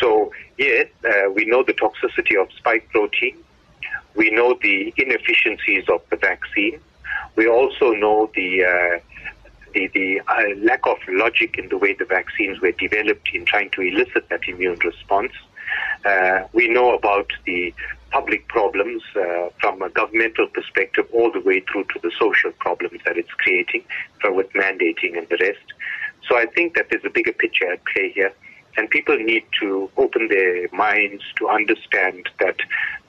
So, 0.00 0.32
yes, 0.58 0.88
uh, 1.04 1.30
we 1.34 1.44
know 1.44 1.62
the 1.62 1.74
toxicity 1.74 2.40
of 2.40 2.52
spike 2.52 2.88
protein. 2.90 3.36
We 4.14 4.30
know 4.30 4.58
the 4.60 4.92
inefficiencies 4.96 5.84
of 5.88 6.02
the 6.10 6.16
vaccine. 6.16 6.80
We 7.36 7.46
also 7.46 7.92
know 7.92 8.30
the 8.34 8.64
uh, 8.64 8.98
the, 9.74 9.88
the 9.88 10.20
uh, 10.26 10.58
lack 10.58 10.86
of 10.86 10.96
logic 11.08 11.58
in 11.58 11.68
the 11.68 11.76
way 11.76 11.92
the 11.92 12.06
vaccines 12.06 12.60
were 12.60 12.72
developed 12.72 13.28
in 13.34 13.44
trying 13.44 13.68
to 13.70 13.82
elicit 13.82 14.28
that 14.30 14.40
immune 14.48 14.78
response. 14.82 15.32
Uh, 16.04 16.44
we 16.54 16.68
know 16.68 16.94
about 16.94 17.30
the 17.44 17.74
public 18.16 18.48
problems 18.48 19.02
uh, 19.14 19.50
from 19.60 19.82
a 19.82 19.90
governmental 19.90 20.46
perspective 20.46 21.06
all 21.12 21.30
the 21.30 21.40
way 21.40 21.60
through 21.68 21.84
to 21.92 21.98
the 22.02 22.10
social 22.18 22.50
problems 22.60 22.98
that 23.04 23.18
it's 23.18 23.34
creating 23.44 23.84
with 24.24 24.50
mandating 24.54 25.18
and 25.18 25.28
the 25.28 25.36
rest. 25.38 25.66
So 26.26 26.36
I 26.38 26.46
think 26.46 26.76
that 26.76 26.86
there's 26.88 27.04
a 27.04 27.10
bigger 27.10 27.34
picture 27.34 27.70
at 27.70 27.80
play 27.84 28.10
here. 28.10 28.32
And 28.78 28.88
people 28.88 29.16
need 29.18 29.44
to 29.60 29.90
open 29.98 30.28
their 30.28 30.66
minds 30.72 31.24
to 31.38 31.48
understand 31.48 32.28
that 32.40 32.56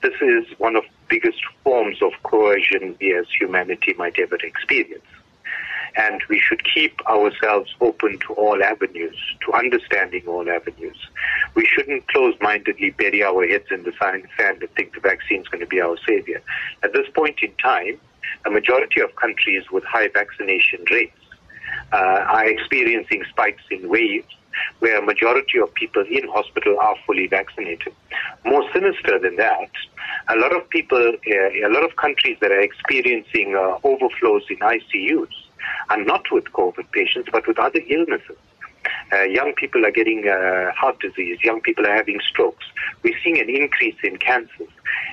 this 0.02 0.14
is 0.20 0.44
one 0.58 0.76
of 0.76 0.84
the 0.84 0.90
biggest 1.08 1.40
forms 1.64 1.98
of 2.02 2.12
coercion 2.22 2.94
we 3.00 3.14
as 3.16 3.26
humanity 3.40 3.94
might 3.96 4.18
ever 4.18 4.36
experience 4.36 5.04
and 5.96 6.22
we 6.28 6.38
should 6.38 6.62
keep 6.64 7.00
ourselves 7.06 7.74
open 7.80 8.18
to 8.20 8.32
all 8.34 8.62
avenues, 8.62 9.16
to 9.44 9.52
understanding 9.52 10.22
all 10.26 10.48
avenues. 10.48 10.98
We 11.54 11.66
shouldn't 11.66 12.06
close-mindedly 12.08 12.90
bury 12.90 13.22
our 13.22 13.46
heads 13.46 13.66
in 13.70 13.82
the 13.82 13.92
sand 14.00 14.26
and 14.38 14.70
think 14.74 14.94
the 14.94 15.00
vaccine 15.00 15.42
is 15.42 15.48
going 15.48 15.60
to 15.60 15.66
be 15.66 15.80
our 15.80 15.96
savior. 16.06 16.42
At 16.82 16.92
this 16.92 17.06
point 17.14 17.38
in 17.42 17.52
time, 17.54 18.00
a 18.46 18.50
majority 18.50 19.00
of 19.00 19.14
countries 19.16 19.64
with 19.72 19.84
high 19.84 20.08
vaccination 20.08 20.84
rates 20.90 21.16
uh, 21.92 21.96
are 21.96 22.46
experiencing 22.46 23.24
spikes 23.30 23.62
in 23.70 23.88
waves 23.88 24.26
where 24.80 24.98
a 24.98 25.02
majority 25.02 25.58
of 25.58 25.72
people 25.74 26.04
in 26.10 26.28
hospital 26.28 26.76
are 26.80 26.96
fully 27.06 27.26
vaccinated. 27.26 27.94
More 28.44 28.64
sinister 28.72 29.18
than 29.18 29.36
that, 29.36 29.70
a 30.28 30.36
lot 30.36 30.54
of 30.54 30.68
people, 30.70 30.98
uh, 30.98 31.66
a 31.66 31.70
lot 31.70 31.84
of 31.84 31.96
countries 31.96 32.38
that 32.40 32.50
are 32.50 32.60
experiencing 32.60 33.54
uh, 33.54 33.78
overflows 33.84 34.42
in 34.50 34.58
ICUs 34.58 35.28
are 35.90 36.02
not 36.04 36.24
with 36.30 36.44
COVID 36.52 36.90
patients, 36.92 37.28
but 37.32 37.46
with 37.46 37.58
other 37.58 37.80
illnesses. 37.88 38.36
Uh, 39.12 39.22
young 39.22 39.54
people 39.54 39.84
are 39.86 39.90
getting 39.90 40.28
uh, 40.28 40.70
heart 40.72 40.98
disease. 41.00 41.38
Young 41.42 41.60
people 41.60 41.86
are 41.86 41.94
having 41.94 42.20
strokes. 42.28 42.64
We're 43.02 43.18
seeing 43.24 43.40
an 43.40 43.48
increase 43.48 43.96
in 44.02 44.18
cancers, 44.18 44.68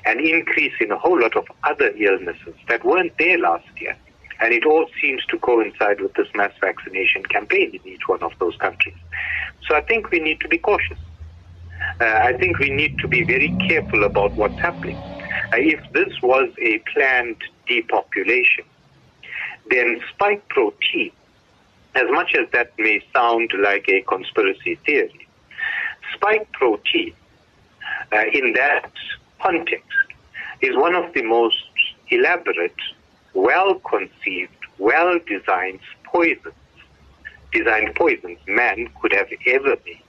an 0.06 0.20
increase 0.20 0.74
in 0.80 0.92
a 0.92 0.98
whole 0.98 1.20
lot 1.20 1.36
of 1.36 1.46
other 1.64 1.92
illnesses 1.98 2.56
that 2.68 2.84
weren't 2.86 3.18
there 3.18 3.38
last 3.38 3.68
year. 3.80 3.96
And 4.42 4.54
it 4.54 4.66
all 4.66 4.86
seems 5.02 5.26
to 5.28 5.40
coincide 5.40 6.02
with 6.02 6.14
this 6.16 6.28
mass 6.36 6.52
vaccination 6.60 7.24
campaign 7.24 7.72
in 7.74 7.92
each 7.92 8.08
one 8.08 8.22
of 8.22 8.34
those 8.40 8.56
countries. 8.58 8.96
So 9.68 9.76
I 9.76 9.82
think 9.82 10.12
we 10.12 10.20
need 10.20 10.42
to 10.42 10.50
be 10.50 10.58
cautious. 10.58 10.98
Uh, 12.02 12.06
I 12.06 12.34
think 12.34 12.60
we 12.60 12.70
need 12.70 12.98
to 13.00 13.08
be 13.08 13.24
very 13.24 13.56
careful 13.68 14.04
about 14.04 14.38
what's 14.38 14.60
happening. 14.60 14.98
Uh, 15.54 15.58
if 15.58 15.80
this 15.94 16.14
was 16.22 16.50
a 16.62 16.80
planned 16.94 17.38
depopulation, 17.68 18.66
then 19.70 20.00
spike 20.14 20.48
protein 20.50 21.12
as 21.96 22.10
much 22.12 22.36
as 22.36 22.50
that 22.52 22.74
may 22.78 23.02
sound 23.14 23.52
like 23.62 23.88
a 23.88 24.02
conspiracy 24.02 24.76
theory, 24.86 25.28
spike 26.14 26.52
protein 26.52 27.14
uh, 28.12 28.24
in 28.34 28.54
that 28.54 28.92
context 29.42 29.88
is 30.62 30.76
one 30.76 30.94
of 30.94 31.14
the 31.14 31.24
most 31.24 31.64
elaborate, 32.10 32.76
well 33.34 33.76
conceived, 33.76 34.52
well 34.78 35.18
designed 35.28 35.80
poisons, 36.04 36.54
designed 37.54 37.96
poisons 37.96 38.40
man 38.48 38.90
could 39.02 39.14
have 39.14 39.30
ever 39.48 39.78
made 39.86 40.02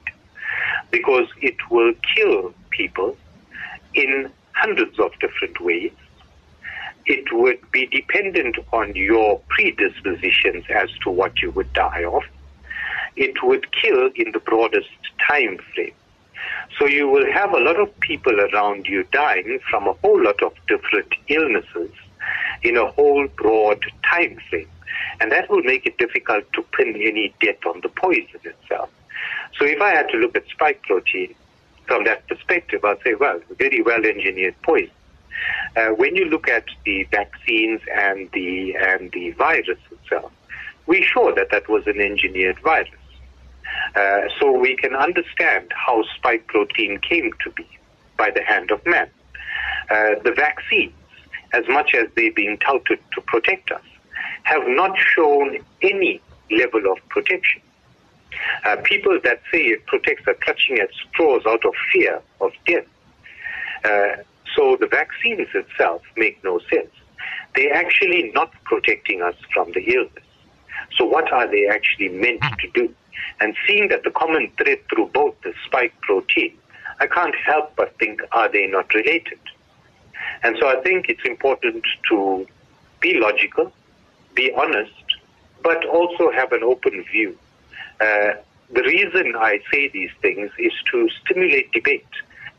because 0.90 1.28
it 1.40 1.56
will 1.70 1.92
kill 2.14 2.52
people 2.70 3.16
in 3.94 4.30
hundreds 4.52 4.98
of 4.98 5.12
different 5.20 5.60
ways 5.60 5.92
it 7.06 7.32
would 7.32 7.58
be 7.70 7.86
dependent 7.86 8.56
on 8.72 8.94
your 8.94 9.40
predispositions 9.48 10.64
as 10.68 10.90
to 11.04 11.10
what 11.10 11.40
you 11.40 11.50
would 11.52 11.72
die 11.72 12.04
of. 12.04 12.22
It 13.14 13.42
would 13.42 13.72
kill 13.72 14.10
in 14.14 14.32
the 14.32 14.40
broadest 14.40 14.90
time 15.26 15.58
frame. 15.74 15.94
So 16.78 16.86
you 16.86 17.08
will 17.08 17.30
have 17.32 17.52
a 17.52 17.60
lot 17.60 17.80
of 17.80 17.98
people 18.00 18.38
around 18.40 18.86
you 18.86 19.04
dying 19.12 19.60
from 19.70 19.86
a 19.86 19.92
whole 19.94 20.22
lot 20.22 20.42
of 20.42 20.52
different 20.66 21.12
illnesses 21.28 21.92
in 22.62 22.76
a 22.76 22.90
whole 22.90 23.28
broad 23.28 23.82
time 24.04 24.38
frame. 24.50 24.68
And 25.20 25.32
that 25.32 25.48
will 25.48 25.62
make 25.62 25.86
it 25.86 25.96
difficult 25.98 26.44
to 26.54 26.62
pin 26.76 26.88
any 26.96 27.32
death 27.40 27.64
on 27.66 27.80
the 27.80 27.88
poison 27.88 28.40
itself. 28.42 28.90
So 29.58 29.64
if 29.64 29.80
I 29.80 29.90
had 29.90 30.08
to 30.10 30.18
look 30.18 30.36
at 30.36 30.46
spike 30.48 30.82
protein 30.82 31.34
from 31.86 32.04
that 32.04 32.26
perspective, 32.26 32.84
I'd 32.84 33.00
say, 33.02 33.14
well, 33.14 33.40
very 33.58 33.80
well 33.80 34.04
engineered 34.04 34.60
poison. 34.62 34.90
Uh, 35.76 35.88
when 35.88 36.16
you 36.16 36.24
look 36.26 36.48
at 36.48 36.64
the 36.84 37.04
vaccines 37.04 37.80
and 37.94 38.30
the 38.32 38.74
and 38.76 39.12
the 39.12 39.30
virus 39.32 39.78
itself, 39.90 40.32
we're 40.86 41.02
sure 41.02 41.34
that 41.34 41.50
that 41.50 41.68
was 41.68 41.86
an 41.86 42.00
engineered 42.00 42.58
virus. 42.60 42.90
Uh, 43.94 44.22
so 44.38 44.50
we 44.52 44.76
can 44.76 44.94
understand 44.94 45.70
how 45.74 46.02
spike 46.14 46.46
protein 46.46 46.98
came 46.98 47.32
to 47.42 47.50
be 47.50 47.66
by 48.16 48.30
the 48.30 48.42
hand 48.42 48.70
of 48.70 48.84
man. 48.86 49.08
Uh, 49.90 50.14
the 50.24 50.32
vaccines, 50.34 50.92
as 51.52 51.64
much 51.68 51.94
as 51.94 52.08
they're 52.16 52.32
being 52.32 52.58
touted 52.58 52.98
to 53.14 53.20
protect 53.22 53.70
us, 53.70 53.82
have 54.44 54.66
not 54.66 54.96
shown 54.98 55.58
any 55.82 56.20
level 56.50 56.90
of 56.90 56.98
protection. 57.08 57.60
Uh, 58.64 58.76
people 58.84 59.18
that 59.24 59.40
say 59.52 59.62
it 59.62 59.86
protects 59.86 60.26
are 60.26 60.34
clutching 60.34 60.78
at 60.78 60.90
straws 60.92 61.42
out 61.46 61.64
of 61.64 61.74
fear 61.92 62.20
of 62.40 62.52
death. 62.66 62.86
So 64.56 64.76
the 64.80 64.86
vaccines 64.86 65.48
itself 65.54 66.02
make 66.16 66.42
no 66.42 66.58
sense. 66.70 66.90
They're 67.54 67.74
actually 67.74 68.32
not 68.34 68.50
protecting 68.64 69.22
us 69.22 69.34
from 69.52 69.72
the 69.72 69.80
illness. 69.80 70.24
So 70.96 71.04
what 71.04 71.30
are 71.32 71.46
they 71.46 71.68
actually 71.68 72.08
meant 72.08 72.42
to 72.60 72.70
do? 72.72 72.94
And 73.40 73.54
seeing 73.66 73.88
that 73.88 74.02
the 74.02 74.10
common 74.10 74.50
thread 74.56 74.78
through 74.88 75.10
both 75.12 75.34
the 75.42 75.52
spike 75.66 75.98
protein, 76.00 76.56
I 77.00 77.06
can't 77.06 77.34
help 77.34 77.76
but 77.76 77.98
think, 77.98 78.22
are 78.32 78.50
they 78.50 78.66
not 78.66 78.92
related? 78.94 79.38
And 80.42 80.56
so 80.58 80.68
I 80.68 80.80
think 80.82 81.08
it's 81.08 81.24
important 81.24 81.84
to 82.10 82.46
be 83.00 83.20
logical, 83.20 83.72
be 84.34 84.52
honest, 84.52 84.92
but 85.62 85.84
also 85.86 86.30
have 86.30 86.52
an 86.52 86.62
open 86.62 87.04
view. 87.04 87.36
Uh, 88.00 88.34
the 88.72 88.82
reason 88.82 89.34
I 89.36 89.60
say 89.72 89.88
these 89.88 90.10
things 90.22 90.50
is 90.58 90.72
to 90.92 91.08
stimulate 91.22 91.72
debate 91.72 92.06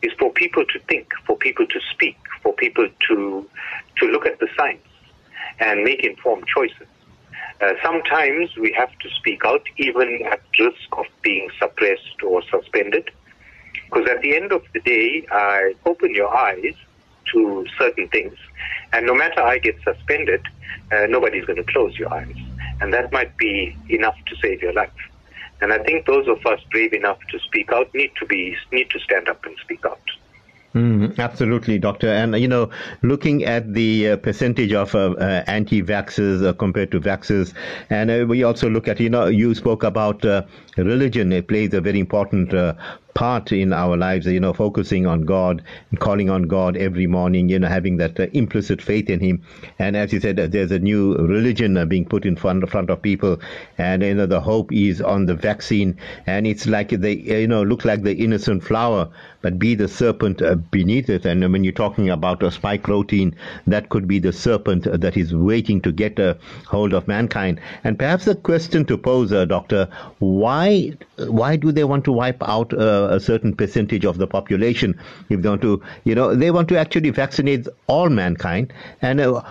is 0.02 0.12
for 0.20 0.32
people 0.32 0.64
to 0.66 0.80
think, 0.88 1.08
for 1.26 1.36
people 1.38 1.66
to 1.68 1.80
speak, 1.92 2.18
for 2.44 2.54
people 2.54 2.88
to 3.08 3.50
to 3.98 4.06
look 4.08 4.26
at 4.26 4.40
the 4.40 4.48
science 4.58 4.86
and 5.60 5.84
make 5.84 6.04
informed 6.04 6.46
choices. 6.48 6.88
Uh, 7.62 7.74
sometimes 7.84 8.56
we 8.58 8.72
have 8.72 8.92
to 9.00 9.10
speak 9.10 9.44
out, 9.44 9.64
even 9.78 10.22
at 10.32 10.42
risk 10.60 10.90
of 10.92 11.06
being 11.24 11.50
suppressed 11.60 12.22
or 12.24 12.44
suspended, 12.52 13.10
because 13.86 14.08
at 14.10 14.22
the 14.22 14.36
end 14.36 14.52
of 14.52 14.62
the 14.74 14.80
day, 14.82 15.26
I 15.32 15.74
open 15.86 16.14
your 16.14 16.36
eyes 16.36 16.76
to 17.34 17.66
certain 17.80 18.08
things, 18.10 18.36
and 18.94 19.06
no 19.08 19.16
matter 19.16 19.42
I 19.42 19.58
get 19.58 19.76
suspended, 19.84 20.42
uh, 20.92 21.08
nobody's 21.10 21.46
going 21.46 21.58
to 21.58 21.72
close 21.74 21.98
your 21.98 22.14
eyes, 22.14 22.36
and 22.80 22.94
that 22.94 23.12
might 23.12 23.36
be 23.38 23.76
enough 23.90 24.16
to 24.28 24.36
save 24.42 24.62
your 24.62 24.74
life. 24.74 24.92
And 25.62 25.74
I 25.74 25.80
think 25.80 26.06
those 26.06 26.28
of 26.28 26.46
us 26.46 26.60
brave 26.72 26.94
enough 26.94 27.20
to 27.32 27.40
speak 27.40 27.72
out 27.72 27.94
need 27.94 28.12
to 28.20 28.26
be 28.26 28.56
need 28.72 28.90
to 28.92 29.00
stand 29.00 29.28
up 29.28 29.46
and 29.46 29.56
speak 29.64 29.86
out. 29.86 30.00
Mm, 30.76 31.18
absolutely, 31.18 31.80
doctor. 31.80 32.10
And 32.10 32.38
you 32.40 32.48
know, 32.48 32.70
looking 33.02 33.44
at 33.46 33.74
the 33.74 34.12
uh, 34.12 34.18
percentage 34.18 34.74
of 34.74 34.94
uh, 34.94 35.12
uh, 35.12 35.44
anti-vaxxers 35.48 36.46
uh, 36.46 36.54
compared 36.54 36.92
to 36.92 37.00
vaxxers, 37.00 37.54
and 37.90 38.12
uh, 38.12 38.26
we 38.28 38.44
also 38.44 38.70
look 38.70 38.88
at 38.88 39.00
you 39.00 39.10
know, 39.10 39.26
you 39.26 39.56
spoke 39.56 39.84
about 39.84 40.24
uh, 40.24 40.44
religion. 40.78 41.34
It 41.34 41.48
plays 41.48 41.74
a 41.74 41.82
very 41.82 42.00
important 42.00 42.54
part 43.18 43.52
in 43.52 43.74
our 43.74 43.98
lives, 43.98 44.28
you 44.28 44.40
know, 44.40 44.54
focusing 44.54 45.08
on 45.08 45.22
God, 45.22 45.64
and 45.90 46.00
calling 46.00 46.30
on 46.30 46.44
God 46.44 46.78
every 46.78 47.08
morning, 47.08 47.50
you 47.50 47.58
know, 47.58 47.68
having 47.68 47.98
that 47.98 48.20
uh, 48.20 48.28
implicit 48.34 48.80
faith 48.80 49.10
in 49.10 49.20
Him. 49.20 49.42
And 49.80 49.98
as 49.98 50.14
you 50.14 50.20
said, 50.20 50.40
uh, 50.40 50.46
there's 50.46 50.72
a 50.72 50.78
new 50.78 51.16
religion 51.16 51.78
uh, 51.78 51.86
being 51.86 52.06
put 52.06 52.26
in 52.26 52.36
front, 52.36 52.70
front 52.70 52.92
of 52.92 53.02
people, 53.02 53.40
and 53.80 54.04
you 54.04 54.14
know, 54.14 54.28
the 54.28 54.40
hope 54.40 54.72
is 54.72 55.02
on 55.02 55.26
the 55.26 55.34
vaccine, 55.34 55.98
and 56.28 56.46
it's 56.46 56.68
like 56.68 56.90
they, 56.90 57.14
you 57.14 57.48
know, 57.48 57.64
look 57.64 57.86
like 57.86 58.04
the 58.04 58.14
innocent 58.14 58.64
flower, 58.64 59.10
but 59.42 59.58
be 59.58 59.74
the 59.74 59.88
serpent 59.88 60.42
uh, 60.44 60.54
beneath 60.56 61.10
it. 61.10 61.26
And 61.26 61.42
when 61.52 61.64
you're 61.64 61.74
talking 61.74 62.12
about 62.12 62.44
a 62.44 62.52
spike 62.52 62.84
protein, 62.84 63.36
that 63.66 63.90
could 63.90 64.08
be 64.08 64.20
the 64.20 64.34
serpent 64.34 64.84
that 64.84 65.18
is 65.18 65.34
waiting 65.34 65.82
to 65.82 65.92
get 65.92 66.20
a 66.20 66.38
hold 66.68 66.94
of 66.94 67.08
mankind. 67.08 67.60
And 67.84 67.98
perhaps 67.98 68.26
the 68.26 68.36
question 68.36 68.86
to 68.86 68.98
pose, 68.98 69.32
uh, 69.32 69.46
Doctor, 69.46 69.90
why, 70.20 70.94
why 71.18 71.56
do 71.56 71.72
they 71.72 71.84
want 71.84 72.06
to 72.06 72.12
wipe 72.12 72.44
out 72.44 72.74
uh, 72.74 73.07
a 73.10 73.20
certain 73.20 73.56
percentage 73.56 74.06
of 74.06 74.18
the 74.18 74.28
population. 74.28 75.00
If 75.30 75.42
they 75.42 75.50
want 75.50 75.62
to, 75.62 75.82
you 76.04 76.16
know, 76.16 76.36
they 76.36 76.52
want 76.52 76.68
to 76.70 76.78
actually 76.78 77.10
vaccinate 77.10 77.68
all 77.88 78.10
mankind. 78.10 78.74
And 79.02 79.20
uh, 79.20 79.42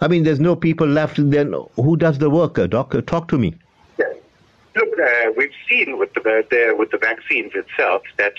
I 0.00 0.08
mean, 0.08 0.24
there's 0.24 0.40
no 0.40 0.56
people 0.56 0.86
left. 0.86 1.16
Then 1.18 1.54
who 1.76 1.96
does 1.96 2.18
the 2.18 2.30
work? 2.30 2.58
Uh, 2.58 2.68
uh, 2.72 3.00
talk 3.02 3.28
to 3.28 3.38
me. 3.38 3.54
Look, 3.98 4.98
uh, 4.98 5.32
we've 5.36 5.50
seen 5.68 5.98
with 5.98 6.12
the, 6.12 6.44
the, 6.50 6.74
with 6.78 6.90
the 6.90 6.98
vaccines 6.98 7.52
itself 7.54 8.02
that 8.18 8.34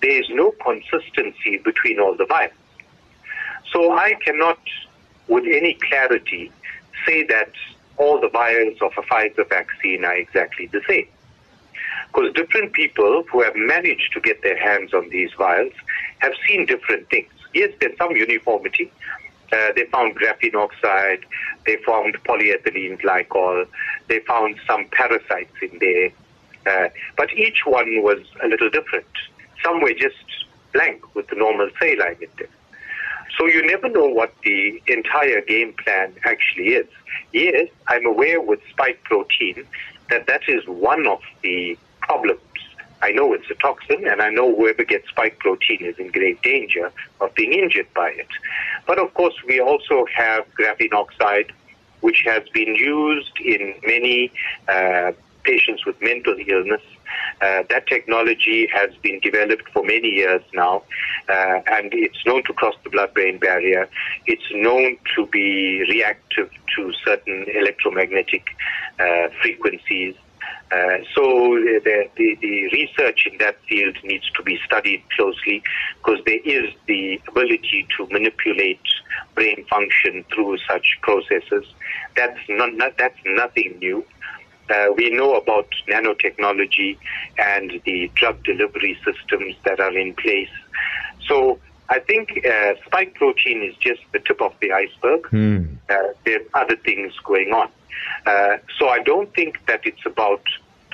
there 0.00 0.18
is 0.22 0.28
no 0.30 0.52
consistency 0.52 1.58
between 1.58 2.00
all 2.00 2.16
the 2.16 2.24
vials. 2.24 2.52
So 3.72 3.92
I 3.92 4.14
cannot, 4.24 4.58
with 5.28 5.44
any 5.44 5.74
clarity, 5.74 6.50
say 7.06 7.24
that 7.24 7.50
all 7.98 8.20
the 8.20 8.28
vials 8.28 8.78
of 8.80 8.92
a 8.96 9.02
Pfizer 9.02 9.46
vaccine 9.48 10.04
are 10.04 10.14
exactly 10.14 10.66
the 10.66 10.80
same. 10.88 11.08
Because 12.12 12.32
different 12.34 12.72
people 12.74 13.24
who 13.30 13.42
have 13.42 13.56
managed 13.56 14.12
to 14.12 14.20
get 14.20 14.42
their 14.42 14.56
hands 14.56 14.92
on 14.92 15.08
these 15.08 15.32
vials 15.32 15.72
have 16.18 16.32
seen 16.46 16.66
different 16.66 17.08
things. 17.08 17.30
Yes, 17.54 17.72
there's 17.80 17.96
some 17.96 18.14
uniformity. 18.14 18.92
Uh, 19.52 19.72
they 19.76 19.84
found 19.86 20.16
graphene 20.16 20.54
oxide, 20.54 21.24
they 21.66 21.76
found 21.76 22.16
polyethylene 22.24 23.00
glycol, 23.00 23.66
they 24.08 24.20
found 24.20 24.58
some 24.66 24.86
parasites 24.92 25.52
in 25.60 25.78
there. 25.78 26.10
Uh, 26.66 26.88
but 27.16 27.32
each 27.34 27.66
one 27.66 28.02
was 28.02 28.18
a 28.42 28.48
little 28.48 28.70
different. 28.70 29.06
Some 29.62 29.82
were 29.82 29.92
just 29.92 30.16
blank 30.72 31.14
with 31.14 31.28
the 31.28 31.36
normal 31.36 31.68
saline 31.78 32.16
in 32.20 32.28
them. 32.38 32.48
So 33.38 33.46
you 33.46 33.66
never 33.66 33.88
know 33.88 34.06
what 34.06 34.34
the 34.42 34.82
entire 34.86 35.40
game 35.40 35.74
plan 35.84 36.14
actually 36.24 36.68
is. 36.68 36.86
Yes, 37.32 37.68
I'm 37.88 38.06
aware 38.06 38.40
with 38.40 38.60
spike 38.70 39.02
protein 39.04 39.66
that 40.10 40.26
that 40.26 40.42
is 40.48 40.66
one 40.66 41.06
of 41.06 41.20
the 41.42 41.76
problems. 42.12 42.40
I 43.08 43.10
know 43.10 43.32
it's 43.36 43.50
a 43.50 43.54
toxin, 43.66 44.06
and 44.06 44.18
I 44.22 44.30
know 44.30 44.54
whoever 44.54 44.84
gets 44.84 45.08
spike 45.08 45.36
protein 45.44 45.80
is 45.90 45.96
in 45.98 46.08
grave 46.16 46.40
danger 46.42 46.86
of 47.22 47.34
being 47.34 47.52
injured 47.62 47.90
by 47.94 48.10
it. 48.22 48.32
But 48.86 48.98
of 49.04 49.08
course, 49.14 49.34
we 49.50 49.60
also 49.60 49.96
have 50.22 50.42
graphene 50.58 50.92
oxide, 50.92 51.50
which 52.06 52.20
has 52.32 52.44
been 52.58 52.72
used 52.76 53.36
in 53.54 53.74
many 53.94 54.18
uh, 54.68 55.12
patients 55.42 55.84
with 55.86 55.96
mental 56.00 56.36
illness. 56.46 56.84
Uh, 57.40 57.62
that 57.72 57.84
technology 57.88 58.68
has 58.78 58.90
been 59.06 59.18
developed 59.28 59.68
for 59.74 59.82
many 59.94 60.10
years 60.22 60.42
now, 60.54 60.74
uh, 61.28 61.58
and 61.76 61.92
it's 61.92 62.24
known 62.24 62.42
to 62.44 62.52
cross 62.52 62.76
the 62.84 62.90
blood-brain 62.90 63.36
barrier. 63.38 63.88
It's 64.26 64.48
known 64.52 64.96
to 65.16 65.26
be 65.26 65.84
reactive 65.94 66.50
to 66.76 66.92
certain 67.04 67.46
electromagnetic 67.62 68.44
uh, 69.00 69.28
frequencies. 69.40 70.14
Uh, 70.70 70.98
so 71.14 71.22
the, 71.84 72.08
the, 72.16 72.36
the, 72.40 72.68
research 72.72 73.28
in 73.30 73.36
that 73.38 73.56
field 73.68 73.94
needs 74.04 74.30
to 74.30 74.42
be 74.42 74.58
studied 74.64 75.02
closely 75.14 75.62
because 75.98 76.18
there 76.24 76.40
is 76.46 76.72
the 76.86 77.20
ability 77.28 77.86
to 77.94 78.06
manipulate 78.10 78.80
brain 79.34 79.66
function 79.68 80.24
through 80.32 80.56
such 80.66 80.98
processes. 81.02 81.66
That's 82.16 82.38
not, 82.48 82.74
not 82.74 82.96
that's 82.96 83.18
nothing 83.26 83.78
new. 83.80 84.02
Uh, 84.70 84.86
we 84.96 85.10
know 85.10 85.34
about 85.34 85.68
nanotechnology 85.88 86.96
and 87.36 87.80
the 87.84 88.10
drug 88.14 88.42
delivery 88.44 88.98
systems 89.04 89.54
that 89.64 89.78
are 89.78 89.96
in 89.96 90.14
place. 90.14 90.48
So 91.28 91.58
I 91.90 91.98
think 91.98 92.46
uh, 92.46 92.74
spike 92.86 93.14
protein 93.16 93.62
is 93.62 93.76
just 93.76 94.00
the 94.12 94.20
tip 94.20 94.40
of 94.40 94.54
the 94.62 94.72
iceberg. 94.72 95.22
Mm. 95.24 95.76
Uh, 95.90 96.14
there 96.24 96.40
are 96.54 96.62
other 96.62 96.76
things 96.76 97.12
going 97.24 97.52
on. 97.52 97.68
Uh, 98.26 98.58
so 98.78 98.88
I 98.88 99.02
don't 99.02 99.32
think 99.34 99.64
that 99.66 99.80
it's 99.84 100.04
about 100.06 100.42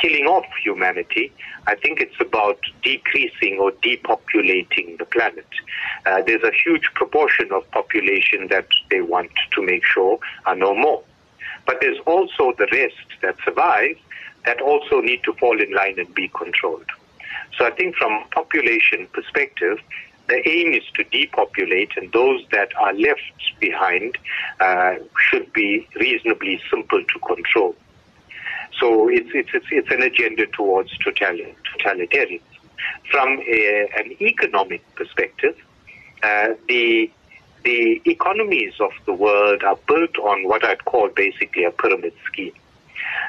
killing 0.01 0.27
off 0.27 0.47
humanity. 0.63 1.33
I 1.67 1.75
think 1.75 2.01
it's 2.01 2.21
about 2.21 2.59
decreasing 2.83 3.59
or 3.59 3.73
depopulating 3.73 4.99
the 4.99 5.05
planet. 5.05 5.47
Uh, 6.07 6.23
there's 6.23 6.43
a 6.43 6.53
huge 6.53 6.85
proportion 6.95 7.51
of 7.53 7.69
population 7.73 8.49
that 8.49 8.69
they 8.91 9.01
want 9.01 9.31
to 9.53 9.63
make 9.63 9.85
sure 9.85 10.19
are 10.47 10.57
no 10.57 10.75
more. 10.75 11.03
But 11.67 11.81
there's 11.81 11.99
also 12.07 12.53
the 12.57 12.69
rest 12.73 13.21
that 13.23 13.37
survive 13.45 13.97
that 14.47 14.61
also 14.61 15.01
need 15.01 15.23
to 15.25 15.33
fall 15.35 15.61
in 15.61 15.73
line 15.73 15.99
and 15.99 16.15
be 16.15 16.29
controlled. 16.29 16.87
So 17.59 17.67
I 17.67 17.71
think 17.71 17.97
from 17.97 18.25
population 18.31 19.09
perspective, 19.13 19.79
the 20.29 20.49
aim 20.49 20.75
is 20.75 20.85
to 20.95 21.05
depopulate, 21.05 21.91
and 21.97 22.13
those 22.13 22.45
that 22.53 22.69
are 22.77 22.93
left 22.93 23.21
behind 23.61 24.17
uh, 24.61 24.95
should 25.19 25.53
be 25.53 25.89
reasonably 25.97 26.61
simple 26.71 27.03
to 27.03 27.19
control. 27.21 27.75
So 28.79 29.09
it's, 29.09 29.31
it's, 29.35 29.51
it's, 29.53 29.67
it's 29.71 29.91
an 29.91 30.03
agenda 30.03 30.47
towards 30.47 30.97
totalitarianism. 30.99 32.41
From 33.11 33.41
a, 33.41 33.89
an 33.97 34.17
economic 34.21 34.83
perspective, 34.95 35.57
uh, 36.23 36.49
the 36.69 37.11
the 37.65 38.01
economies 38.07 38.73
of 38.81 38.93
the 39.05 39.13
world 39.13 39.63
are 39.65 39.77
built 39.89 40.17
on 40.19 40.47
what 40.47 40.65
I'd 40.65 40.85
call 40.85 41.09
basically 41.09 41.65
a 41.65 41.73
pyramid 41.73 42.15
scheme. 42.25 42.53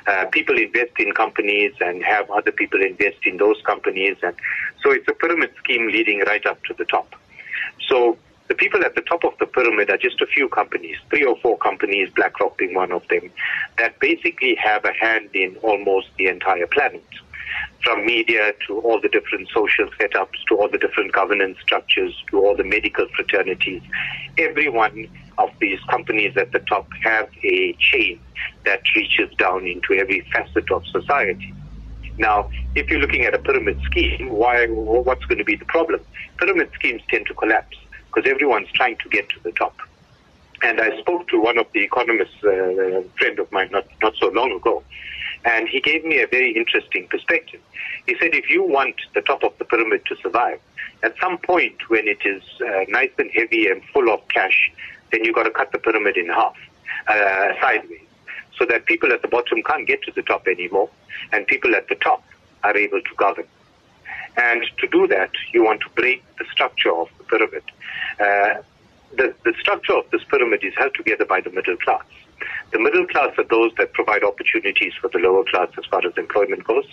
Uh, 0.05 0.25
people 0.27 0.57
invest 0.57 0.91
in 0.99 1.11
companies 1.13 1.73
and 1.81 2.03
have 2.03 2.29
other 2.29 2.51
people 2.51 2.81
invest 2.81 3.17
in 3.25 3.37
those 3.37 3.59
companies, 3.63 4.17
and 4.21 4.35
so 4.83 4.91
it's 4.91 5.07
a 5.07 5.13
pyramid 5.13 5.51
scheme 5.57 5.87
leading 5.87 6.19
right 6.21 6.45
up 6.45 6.63
to 6.65 6.73
the 6.73 6.85
top. 6.85 7.13
So 7.87 8.17
the 8.47 8.55
people 8.55 8.83
at 8.83 8.95
the 8.95 9.01
top 9.01 9.23
of 9.23 9.33
the 9.39 9.45
pyramid 9.45 9.89
are 9.89 9.97
just 9.97 10.21
a 10.21 10.25
few 10.25 10.49
companies, 10.49 10.97
three 11.09 11.23
or 11.23 11.37
four 11.37 11.57
companies, 11.57 12.09
BlackRock 12.15 12.57
being 12.57 12.73
one 12.73 12.91
of 12.91 13.07
them, 13.07 13.31
that 13.77 13.99
basically 13.99 14.55
have 14.55 14.85
a 14.85 14.93
hand 14.93 15.29
in 15.33 15.55
almost 15.57 16.07
the 16.17 16.27
entire 16.27 16.67
planet 16.67 17.03
from 17.83 18.05
media 18.05 18.53
to 18.67 18.79
all 18.79 18.99
the 18.99 19.09
different 19.09 19.47
social 19.53 19.87
setups, 19.99 20.43
to 20.47 20.57
all 20.57 20.69
the 20.69 20.77
different 20.77 21.11
governance 21.13 21.57
structures, 21.61 22.13
to 22.29 22.39
all 22.39 22.55
the 22.55 22.63
medical 22.63 23.07
fraternities. 23.15 23.81
Every 24.37 24.69
one 24.69 25.07
of 25.37 25.49
these 25.59 25.79
companies 25.89 26.35
at 26.35 26.51
the 26.51 26.59
top 26.59 26.87
have 27.03 27.29
a 27.43 27.73
chain 27.79 28.19
that 28.65 28.81
reaches 28.95 29.33
down 29.37 29.65
into 29.65 29.93
every 29.93 30.21
facet 30.31 30.69
of 30.71 30.83
society. 30.87 31.53
Now, 32.19 32.49
if 32.75 32.89
you're 32.89 32.99
looking 32.99 33.23
at 33.23 33.33
a 33.33 33.39
pyramid 33.39 33.79
scheme, 33.85 34.29
why? 34.29 34.67
What's 34.67 35.25
going 35.25 35.37
to 35.39 35.45
be 35.45 35.55
the 35.55 35.65
problem? 35.65 36.01
Pyramid 36.37 36.69
schemes 36.75 37.01
tend 37.09 37.25
to 37.27 37.33
collapse 37.33 37.77
because 38.07 38.29
everyone's 38.29 38.71
trying 38.73 38.97
to 38.97 39.09
get 39.09 39.29
to 39.29 39.39
the 39.41 39.53
top. 39.53 39.75
And 40.61 40.81
I 40.81 40.99
spoke 40.99 41.29
to 41.29 41.39
one 41.39 41.57
of 41.57 41.67
the 41.73 41.81
economists, 41.81 42.43
uh, 42.43 43.01
friend 43.17 43.39
of 43.39 43.49
mine, 43.53 43.69
not 43.71 43.87
not 44.01 44.13
so 44.19 44.27
long 44.27 44.51
ago, 44.51 44.83
and 45.45 45.69
he 45.69 45.79
gave 45.79 46.03
me 46.03 46.21
a 46.21 46.27
very 46.27 46.51
interesting 46.55 47.07
perspective. 47.07 47.61
He 48.05 48.17
said, 48.19 48.35
if 48.35 48.49
you 48.49 48.63
want 48.63 48.95
the 49.13 49.21
top 49.21 49.43
of 49.43 49.57
the 49.57 49.63
pyramid 49.63 50.01
to 50.07 50.17
survive, 50.17 50.59
at 51.03 51.15
some 51.21 51.37
point 51.37 51.77
when 51.89 52.05
it 52.07 52.25
is 52.25 52.43
uh, 52.61 52.83
nice 52.89 53.11
and 53.17 53.31
heavy 53.31 53.67
and 53.67 53.81
full 53.93 54.11
of 54.11 54.27
cash, 54.27 54.71
then 55.11 55.23
you've 55.23 55.35
got 55.35 55.43
to 55.43 55.51
cut 55.51 55.71
the 55.71 55.79
pyramid 55.79 56.17
in 56.17 56.27
half, 56.27 56.57
uh, 57.07 57.53
sideways, 57.61 58.08
so 58.59 58.65
that 58.65 58.85
people 58.85 59.11
at 59.11 59.21
the 59.21 59.27
bottom 59.27 59.63
can't 59.63 59.87
get 59.87 60.03
to 60.03 60.11
the 60.11 60.21
top 60.21 60.47
anymore, 60.47 60.89
and 61.31 61.47
people 61.47 61.73
at 61.75 61.87
the 61.87 61.95
top 61.95 62.23
are 62.63 62.77
able 62.77 63.01
to 63.01 63.15
govern. 63.17 63.47
And 64.37 64.63
to 64.77 64.87
do 64.87 65.07
that, 65.07 65.31
you 65.53 65.63
want 65.63 65.81
to 65.81 65.89
break 65.95 66.23
the 66.37 66.45
structure 66.51 66.93
of 66.93 67.09
the 67.17 67.23
pyramid. 67.23 67.63
Uh, 68.19 68.61
the, 69.17 69.33
the 69.43 69.53
structure 69.59 69.93
of 69.93 70.09
this 70.11 70.23
pyramid 70.25 70.63
is 70.63 70.73
held 70.77 70.93
together 70.93 71.25
by 71.25 71.41
the 71.41 71.49
middle 71.49 71.77
class. 71.77 72.03
The 72.71 72.79
middle 72.79 73.07
class 73.07 73.31
are 73.37 73.43
those 73.43 73.71
that 73.77 73.93
provide 73.93 74.23
opportunities 74.23 74.93
for 75.01 75.09
the 75.09 75.17
lower 75.17 75.43
class 75.45 75.69
as 75.77 75.85
far 75.85 76.05
as 76.05 76.13
employment 76.15 76.63
goes. 76.65 76.85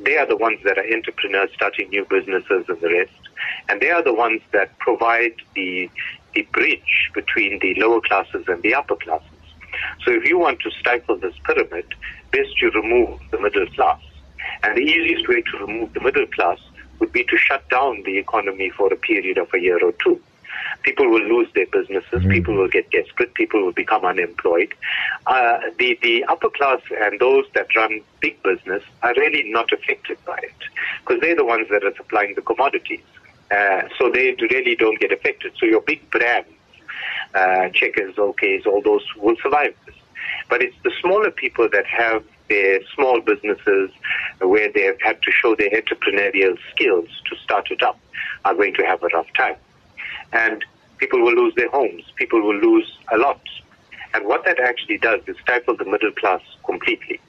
They 0.00 0.16
are 0.18 0.26
the 0.26 0.36
ones 0.36 0.60
that 0.64 0.78
are 0.78 0.92
entrepreneurs 0.92 1.50
starting 1.54 1.90
new 1.90 2.04
businesses 2.04 2.64
and 2.68 2.80
the 2.80 2.88
rest. 2.88 3.12
And 3.68 3.80
they 3.80 3.90
are 3.90 4.02
the 4.02 4.12
ones 4.12 4.42
that 4.52 4.76
provide 4.78 5.34
the, 5.54 5.88
the 6.34 6.42
bridge 6.52 7.10
between 7.14 7.60
the 7.60 7.74
lower 7.74 8.00
classes 8.00 8.44
and 8.48 8.62
the 8.62 8.74
upper 8.74 8.96
classes. 8.96 9.28
So 10.04 10.12
if 10.12 10.24
you 10.24 10.38
want 10.38 10.60
to 10.60 10.70
stifle 10.70 11.16
this 11.16 11.34
pyramid, 11.44 11.86
best 12.30 12.60
you 12.60 12.70
remove 12.70 13.20
the 13.30 13.40
middle 13.40 13.66
class. 13.66 14.00
And 14.62 14.76
the 14.76 14.82
easiest 14.82 15.28
way 15.28 15.42
to 15.42 15.58
remove 15.58 15.92
the 15.94 16.00
middle 16.00 16.26
class 16.26 16.58
would 16.98 17.12
be 17.12 17.24
to 17.24 17.36
shut 17.36 17.68
down 17.68 18.02
the 18.04 18.18
economy 18.18 18.70
for 18.70 18.92
a 18.92 18.96
period 18.96 19.38
of 19.38 19.48
a 19.54 19.58
year 19.58 19.84
or 19.84 19.92
two 19.92 20.20
people 20.82 21.08
will 21.08 21.22
lose 21.22 21.48
their 21.54 21.66
businesses, 21.66 22.10
mm-hmm. 22.12 22.30
people 22.30 22.54
will 22.54 22.68
get 22.68 22.90
desperate, 22.90 23.34
people 23.34 23.64
will 23.64 23.72
become 23.72 24.04
unemployed. 24.04 24.74
Uh, 25.26 25.58
the, 25.78 25.98
the 26.02 26.24
upper 26.24 26.50
class 26.50 26.80
and 27.00 27.20
those 27.20 27.44
that 27.54 27.74
run 27.76 28.00
big 28.20 28.42
business 28.42 28.82
are 29.02 29.14
really 29.16 29.50
not 29.50 29.72
affected 29.72 30.18
by 30.24 30.38
it 30.42 30.54
because 31.00 31.20
they're 31.20 31.36
the 31.36 31.44
ones 31.44 31.68
that 31.70 31.84
are 31.84 31.94
supplying 31.96 32.34
the 32.34 32.42
commodities. 32.42 33.02
Uh, 33.50 33.82
so 33.98 34.10
they 34.10 34.34
really 34.50 34.74
don't 34.74 34.98
get 34.98 35.12
affected. 35.12 35.52
So 35.58 35.66
your 35.66 35.82
big 35.82 36.10
brands, 36.10 36.48
uh, 37.34 37.68
Checkers, 37.70 38.14
OKs, 38.16 38.66
all 38.66 38.82
those 38.82 39.04
will 39.16 39.36
survive 39.42 39.74
this. 39.86 39.94
But 40.48 40.62
it's 40.62 40.76
the 40.84 40.92
smaller 41.00 41.30
people 41.30 41.68
that 41.72 41.86
have 41.86 42.24
their 42.48 42.80
small 42.94 43.20
businesses 43.20 43.90
where 44.40 44.70
they 44.72 44.82
have 44.82 45.00
had 45.00 45.22
to 45.22 45.30
show 45.30 45.54
their 45.54 45.70
entrepreneurial 45.70 46.56
skills 46.70 47.08
to 47.30 47.36
start 47.36 47.70
it 47.70 47.82
up 47.82 47.98
are 48.44 48.54
going 48.54 48.74
to 48.74 48.82
have 48.82 49.02
a 49.02 49.06
rough 49.08 49.32
time 49.34 49.56
and 50.32 50.64
people 50.98 51.20
will 51.20 51.34
lose 51.34 51.54
their 51.54 51.68
homes. 51.70 52.04
People 52.16 52.42
will 52.42 52.56
lose 52.58 52.98
a 53.12 53.18
lot. 53.18 53.40
And 54.14 54.26
what 54.26 54.44
that 54.44 54.60
actually 54.60 54.98
does 54.98 55.20
is 55.26 55.36
stifle 55.42 55.76
the 55.76 55.84
middle 55.84 56.12
class 56.12 56.40
completely. 56.64 57.20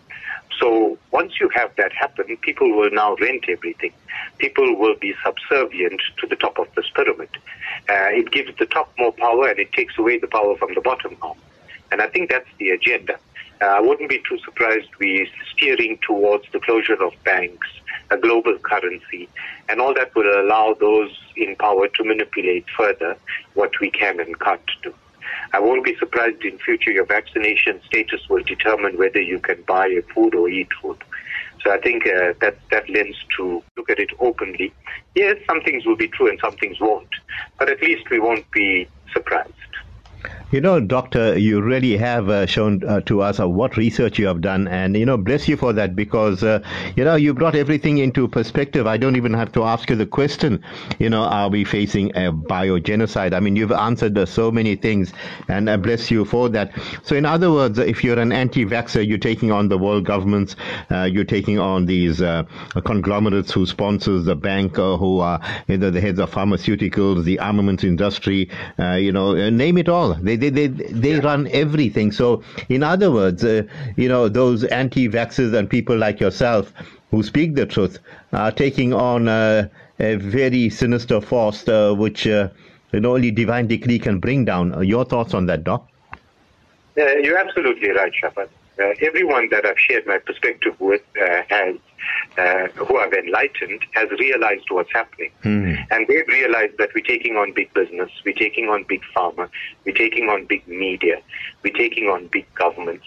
So 0.63 0.97
once 1.11 1.41
you 1.41 1.49
have 1.53 1.75
that 1.75 1.91
happen, 1.91 2.37
people 2.37 2.73
will 2.73 2.89
now 2.89 3.15
rent 3.15 3.43
everything. 3.49 3.91
People 4.37 4.77
will 4.79 4.95
be 4.95 5.13
subservient 5.21 6.01
to 6.19 6.25
the 6.25 6.37
top 6.37 6.57
of 6.57 6.73
this 6.73 6.85
pyramid. 6.95 7.27
Uh, 7.89 8.15
it 8.21 8.31
gives 8.31 8.57
the 8.57 8.65
top 8.67 8.89
more 8.97 9.11
power 9.11 9.49
and 9.49 9.59
it 9.59 9.73
takes 9.73 9.97
away 9.97 10.19
the 10.19 10.27
power 10.27 10.55
from 10.55 10.73
the 10.73 10.79
bottom 10.79 11.17
now. 11.21 11.35
And 11.91 12.01
I 12.01 12.07
think 12.07 12.29
that's 12.29 12.47
the 12.59 12.69
agenda. 12.69 13.15
Uh, 13.61 13.65
I 13.65 13.81
wouldn't 13.81 14.09
be 14.09 14.23
too 14.25 14.39
surprised 14.45 14.87
we're 15.01 15.27
steering 15.53 15.99
towards 16.07 16.45
the 16.53 16.61
closure 16.61 17.03
of 17.03 17.11
banks, 17.25 17.67
a 18.09 18.15
global 18.17 18.57
currency, 18.57 19.27
and 19.67 19.81
all 19.81 19.93
that 19.95 20.15
will 20.15 20.33
allow 20.45 20.75
those 20.79 21.11
in 21.35 21.57
power 21.57 21.89
to 21.89 22.03
manipulate 22.05 22.67
further 22.77 23.17
what 23.53 23.71
we 23.81 23.91
can 23.91 24.21
and 24.21 24.39
can't 24.39 24.71
do. 24.81 24.93
I 25.53 25.59
won't 25.59 25.83
be 25.83 25.95
surprised 25.97 26.43
in 26.43 26.57
future 26.59 26.91
your 26.91 27.05
vaccination 27.05 27.81
status 27.85 28.21
will 28.29 28.43
determine 28.43 28.97
whether 28.97 29.21
you 29.21 29.39
can 29.39 29.61
buy 29.63 29.87
a 29.87 30.01
food 30.13 30.35
or 30.35 30.49
eat 30.49 30.69
food. 30.81 30.97
So 31.63 31.71
I 31.71 31.77
think 31.79 32.05
uh, 32.05 32.33
that 32.41 32.57
that 32.71 32.89
lends 32.89 33.17
to 33.37 33.63
look 33.77 33.89
at 33.89 33.99
it 33.99 34.09
openly. 34.19 34.73
Yes, 35.15 35.37
some 35.47 35.61
things 35.61 35.85
will 35.85 35.95
be 35.95 36.07
true 36.09 36.29
and 36.29 36.39
some 36.43 36.55
things 36.57 36.79
won't, 36.79 37.07
but 37.57 37.69
at 37.69 37.81
least 37.81 38.09
we 38.09 38.19
won't 38.19 38.49
be 38.51 38.87
surprised. 39.13 39.53
You 40.53 40.61
know, 40.61 40.79
Doctor, 40.79 41.35
you 41.35 41.63
really 41.63 41.97
have 41.97 42.29
uh, 42.29 42.45
shown 42.45 42.83
uh, 42.87 43.01
to 43.07 43.21
us 43.23 43.39
uh, 43.39 43.49
what 43.49 43.75
research 43.75 44.19
you 44.19 44.27
have 44.27 44.41
done, 44.41 44.67
and 44.67 44.95
you 44.95 45.03
know, 45.03 45.17
bless 45.17 45.47
you 45.47 45.57
for 45.57 45.73
that 45.73 45.95
because 45.95 46.43
uh, 46.43 46.59
you 46.95 47.03
know 47.03 47.15
you 47.15 47.33
brought 47.33 47.55
everything 47.55 47.97
into 47.97 48.27
perspective. 48.27 48.85
I 48.85 48.97
don't 48.97 49.15
even 49.15 49.33
have 49.33 49.51
to 49.53 49.63
ask 49.63 49.89
you 49.89 49.95
the 49.95 50.05
question. 50.05 50.63
You 50.99 51.09
know, 51.09 51.23
are 51.23 51.49
we 51.49 51.63
facing 51.63 52.11
a 52.11 52.31
biogenocide? 52.31 53.33
I 53.33 53.39
mean, 53.39 53.55
you've 53.55 53.71
answered 53.71 54.15
uh, 54.15 54.27
so 54.27 54.51
many 54.51 54.75
things, 54.75 55.11
and 55.47 55.67
uh, 55.67 55.75
bless 55.75 56.11
you 56.11 56.23
for 56.23 56.49
that. 56.49 56.71
So, 57.01 57.15
in 57.15 57.25
other 57.25 57.51
words, 57.51 57.79
if 57.79 58.03
you're 58.03 58.19
an 58.19 58.31
anti-vaxxer, 58.31 59.07
you're 59.07 59.17
taking 59.17 59.51
on 59.51 59.69
the 59.69 59.79
world 59.79 60.05
governments, 60.05 60.55
you're 60.91 61.23
taking 61.23 61.57
on 61.57 61.87
these 61.87 62.21
conglomerates 62.85 63.51
who 63.51 63.65
sponsors 63.65 64.25
the 64.25 64.35
bank, 64.35 64.75
who 64.75 65.19
are 65.19 65.41
you 65.67 65.79
know, 65.79 65.89
the 65.89 65.99
heads 65.99 66.19
of 66.19 66.29
pharmaceuticals, 66.29 67.23
the 67.23 67.39
armaments 67.39 67.83
industry, 67.83 68.51
you 68.77 69.11
know, 69.11 69.49
name 69.49 69.79
it 69.79 69.89
all. 69.89 70.13
They 70.13 70.42
they 70.49 70.67
they, 70.67 70.83
they 70.91 71.15
yeah. 71.15 71.19
run 71.19 71.47
everything. 71.51 72.11
So, 72.11 72.43
in 72.69 72.83
other 72.83 73.11
words, 73.11 73.43
uh, 73.43 73.63
you 73.95 74.09
know, 74.09 74.29
those 74.29 74.63
anti-vaxxers 74.63 75.53
and 75.53 75.69
people 75.69 75.97
like 75.97 76.19
yourself 76.19 76.71
who 77.11 77.23
speak 77.23 77.55
the 77.55 77.65
truth 77.65 77.99
are 78.31 78.51
taking 78.51 78.93
on 78.93 79.27
uh, 79.27 79.67
a 79.99 80.15
very 80.15 80.69
sinister 80.69 81.21
force, 81.21 81.67
uh, 81.67 81.93
which 81.93 82.27
uh, 82.27 82.49
only 82.93 83.31
divine 83.31 83.67
decree 83.67 83.99
can 83.99 84.19
bring 84.19 84.45
down. 84.45 84.83
Your 84.83 85.05
thoughts 85.05 85.33
on 85.33 85.45
that, 85.47 85.63
Doc? 85.63 85.87
you're 86.95 87.37
absolutely 87.37 87.89
right, 87.89 88.11
Shafaat. 88.13 88.49
Uh, 88.79 88.89
everyone 89.01 89.49
that 89.49 89.65
I've 89.65 89.79
shared 89.79 90.07
my 90.07 90.17
perspective 90.17 90.79
with 90.79 91.03
uh, 91.21 91.43
has 91.49 91.75
uh, 92.37 92.67
who 92.69 92.99
have 92.99 93.13
enlightened 93.13 93.83
has 93.91 94.09
realized 94.11 94.65
what's 94.69 94.91
happening. 94.91 95.31
Mm. 95.43 95.85
And 95.91 96.07
they've 96.07 96.27
realized 96.27 96.77
that 96.77 96.89
we're 96.95 97.01
taking 97.01 97.35
on 97.35 97.53
big 97.53 97.73
business, 97.73 98.09
we're 98.25 98.33
taking 98.33 98.69
on 98.69 98.85
big 98.87 99.01
pharma, 99.15 99.49
we're 99.85 99.95
taking 99.95 100.29
on 100.29 100.45
big 100.45 100.67
media, 100.67 101.21
we're 101.63 101.73
taking 101.73 102.05
on 102.05 102.27
big 102.27 102.45
governments. 102.55 103.05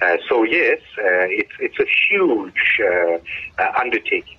Uh, 0.00 0.16
so 0.28 0.42
yes, 0.44 0.80
uh, 0.98 1.28
it's 1.28 1.52
it's 1.60 1.78
a 1.78 1.86
huge 2.08 2.80
uh, 2.80 3.18
uh, 3.62 3.72
undertaking 3.80 4.38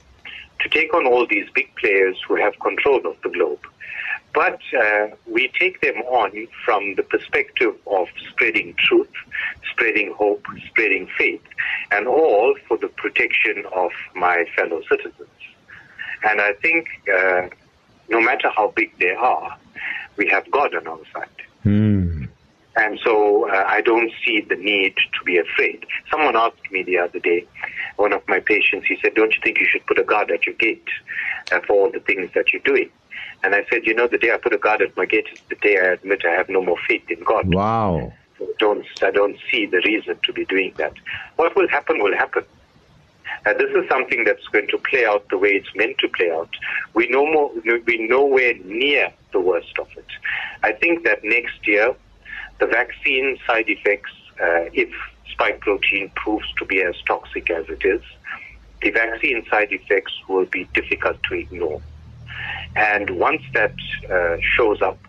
to 0.59 0.69
take 0.69 0.93
on 0.93 1.05
all 1.05 1.27
these 1.27 1.47
big 1.53 1.73
players 1.75 2.17
who 2.27 2.35
have 2.35 2.59
control 2.59 3.05
of 3.05 3.15
the 3.23 3.29
globe. 3.29 3.59
But 4.35 4.59
uh, 4.77 5.07
we 5.25 5.49
take 5.57 5.79
them 5.79 5.95
on 5.95 6.47
from 6.65 6.95
the 6.95 7.03
perspective 7.03 7.73
of 7.87 8.07
spreading 8.29 8.75
truth, 8.77 9.09
spreading 9.71 10.13
hope, 10.13 10.45
spreading 10.67 11.09
faith, 11.17 11.41
and 11.91 12.05
all 12.05 12.53
for 12.67 12.77
the 12.77 12.89
protection 12.89 13.63
of 13.73 13.91
my 14.13 14.45
fellow 14.57 14.81
citizens. 14.89 15.29
And 16.29 16.41
I 16.41 16.51
think 16.61 16.87
uh, 17.17 17.47
no 18.09 18.19
matter 18.19 18.49
how 18.53 18.73
big 18.75 18.91
they 18.99 19.11
are, 19.11 19.57
we 20.17 20.27
have 20.27 20.51
God 20.51 20.75
on 20.75 20.85
our 20.85 20.99
side. 21.13 21.29
Mm. 21.63 22.27
And 22.75 22.99
so 23.05 23.49
uh, 23.49 23.63
I 23.65 23.79
don't 23.79 24.11
see 24.25 24.41
the 24.41 24.57
need 24.57 24.95
to 24.97 25.23
be 25.23 25.37
afraid. 25.37 25.85
Someone 26.11 26.35
asked 26.35 26.69
me 26.71 26.83
the 26.83 26.97
other 26.97 27.19
day, 27.19 27.47
one 27.95 28.11
of 28.11 28.21
my 28.27 28.41
patients, 28.41 28.87
he 28.87 28.97
said, 29.01 29.15
Don't 29.15 29.33
you 29.33 29.39
think 29.41 29.59
you 29.59 29.65
should 29.65 29.85
put 29.85 29.97
a 29.97 30.03
guard 30.03 30.29
at 30.29 30.45
your 30.45 30.55
gate 30.55 30.87
uh, 31.53 31.61
for 31.61 31.73
all 31.73 31.91
the 31.91 32.01
things 32.01 32.31
that 32.35 32.51
you're 32.51 32.61
doing? 32.63 32.89
And 33.45 33.53
I 33.53 33.63
said, 33.69 33.85
you 33.85 33.93
know, 33.93 34.07
the 34.07 34.17
day 34.17 34.31
I 34.31 34.37
put 34.37 34.53
a 34.53 34.57
guard 34.57 34.81
at 34.81 34.97
my 34.97 35.05
gate 35.05 35.27
is 35.31 35.39
the 35.49 35.55
day 35.57 35.77
I 35.77 35.93
admit 35.93 36.23
I 36.25 36.31
have 36.31 36.49
no 36.49 36.63
more 36.63 36.79
faith 36.87 37.03
in 37.11 37.23
God. 37.23 37.53
Wow. 37.53 38.11
So 38.39 38.47
don't, 38.57 38.83
I 39.03 39.11
don't 39.11 39.37
see 39.51 39.67
the 39.67 39.83
reason 39.85 40.17
to 40.23 40.33
be 40.33 40.45
doing 40.45 40.73
that. 40.77 40.93
What 41.35 41.55
will 41.55 41.67
happen 41.67 42.01
will 42.01 42.15
happen. 42.15 42.43
Uh, 43.45 43.53
this 43.53 43.69
is 43.69 43.87
something 43.87 44.23
that's 44.23 44.47
going 44.47 44.67
to 44.69 44.79
play 44.79 45.05
out 45.05 45.29
the 45.29 45.37
way 45.37 45.49
it's 45.49 45.69
meant 45.75 45.99
to 45.99 46.07
play 46.07 46.31
out. 46.31 46.49
We 46.95 47.07
know 47.07 47.23
more, 47.31 47.51
we're 47.63 48.07
nowhere 48.09 48.55
near 48.63 49.13
the 49.31 49.39
worst 49.39 49.77
of 49.77 49.89
it. 49.95 50.07
I 50.63 50.71
think 50.71 51.03
that 51.03 51.23
next 51.23 51.67
year, 51.67 51.95
the 52.59 52.65
vaccine 52.65 53.37
side 53.45 53.69
effects, 53.69 54.11
uh, 54.41 54.73
if 54.73 54.89
spike 55.31 55.59
protein 55.59 56.11
proves 56.15 56.51
to 56.57 56.65
be 56.65 56.81
as 56.81 56.95
toxic 57.05 57.51
as 57.51 57.69
it 57.69 57.85
is, 57.85 58.01
the 58.81 58.89
vaccine 58.89 59.45
side 59.51 59.71
effects 59.71 60.13
will 60.27 60.45
be 60.45 60.63
difficult 60.73 61.21
to 61.29 61.35
ignore. 61.35 61.79
And 62.75 63.11
once 63.11 63.41
that 63.53 63.73
uh, 64.09 64.37
shows 64.41 64.81
up, 64.81 64.99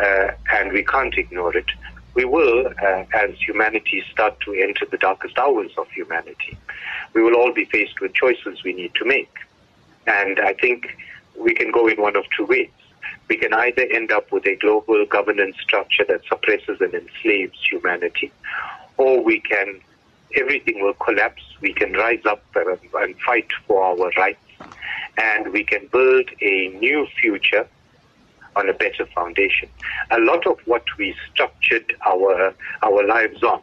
uh, 0.00 0.28
and 0.52 0.72
we 0.72 0.84
can't 0.84 1.16
ignore 1.16 1.56
it, 1.56 1.66
we 2.14 2.24
will, 2.24 2.68
uh, 2.82 3.04
as 3.14 3.30
humanity, 3.38 4.02
start 4.10 4.38
to 4.40 4.52
enter 4.54 4.86
the 4.86 4.98
darkest 4.98 5.36
hours 5.38 5.72
of 5.76 5.88
humanity. 5.90 6.56
We 7.12 7.22
will 7.22 7.34
all 7.34 7.52
be 7.52 7.64
faced 7.64 8.00
with 8.00 8.14
choices 8.14 8.62
we 8.62 8.72
need 8.72 8.94
to 8.94 9.04
make. 9.04 9.32
And 10.06 10.38
I 10.40 10.52
think 10.54 10.96
we 11.36 11.54
can 11.54 11.72
go 11.72 11.88
in 11.88 12.00
one 12.00 12.16
of 12.16 12.24
two 12.36 12.46
ways. 12.46 12.70
We 13.28 13.36
can 13.36 13.52
either 13.52 13.82
end 13.82 14.12
up 14.12 14.30
with 14.30 14.46
a 14.46 14.56
global 14.56 15.06
governance 15.06 15.56
structure 15.60 16.04
that 16.08 16.20
suppresses 16.28 16.80
and 16.80 16.94
enslaves 16.94 17.58
humanity, 17.68 18.30
or 18.96 19.22
we 19.22 19.40
can, 19.40 19.80
everything 20.36 20.82
will 20.82 20.94
collapse. 20.94 21.42
We 21.60 21.72
can 21.72 21.92
rise 21.94 22.24
up 22.26 22.44
and 22.54 23.20
fight 23.20 23.48
for 23.66 23.82
our 23.82 24.10
rights 24.16 24.43
and 25.18 25.52
we 25.52 25.64
can 25.64 25.86
build 25.92 26.28
a 26.40 26.68
new 26.80 27.06
future 27.20 27.66
on 28.56 28.68
a 28.68 28.72
better 28.72 29.06
foundation. 29.06 29.68
A 30.10 30.20
lot 30.20 30.46
of 30.46 30.58
what 30.66 30.84
we 30.98 31.14
structured 31.30 31.94
our 32.06 32.54
our 32.82 33.06
lives 33.06 33.42
on, 33.42 33.60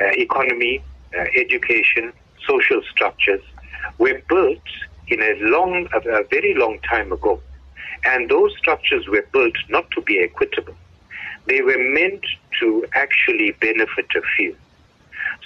uh, 0.00 0.04
economy, 0.16 0.82
uh, 1.16 1.24
education, 1.36 2.12
social 2.46 2.82
structures, 2.90 3.42
were 3.98 4.20
built 4.28 4.62
in 5.08 5.22
a 5.22 5.34
long, 5.40 5.88
a, 5.92 5.98
a 5.98 6.24
very 6.24 6.54
long 6.54 6.78
time 6.80 7.12
ago, 7.12 7.40
and 8.04 8.30
those 8.30 8.52
structures 8.58 9.06
were 9.08 9.26
built 9.32 9.54
not 9.68 9.90
to 9.92 10.00
be 10.02 10.20
equitable. 10.20 10.74
They 11.46 11.62
were 11.62 11.78
meant 11.78 12.24
to 12.60 12.86
actually 12.94 13.52
benefit 13.52 14.06
a 14.16 14.22
few. 14.36 14.56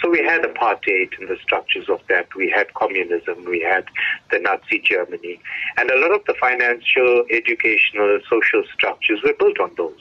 So 0.01 0.09
we 0.09 0.25
had 0.25 0.43
apartheid 0.43 1.19
and 1.19 1.29
the 1.29 1.37
structures 1.43 1.89
of 1.89 2.01
that. 2.09 2.35
We 2.35 2.51
had 2.51 2.73
communism. 2.75 3.45
We 3.45 3.61
had 3.61 3.85
the 4.31 4.39
Nazi 4.39 4.79
Germany. 4.79 5.41
And 5.77 5.91
a 5.91 5.99
lot 5.99 6.13
of 6.13 6.25
the 6.27 6.35
financial, 6.41 7.25
educational, 7.31 8.21
social 8.29 8.63
structures 8.73 9.21
were 9.23 9.35
built 9.39 9.61
on 9.61 9.73
those. 9.77 10.01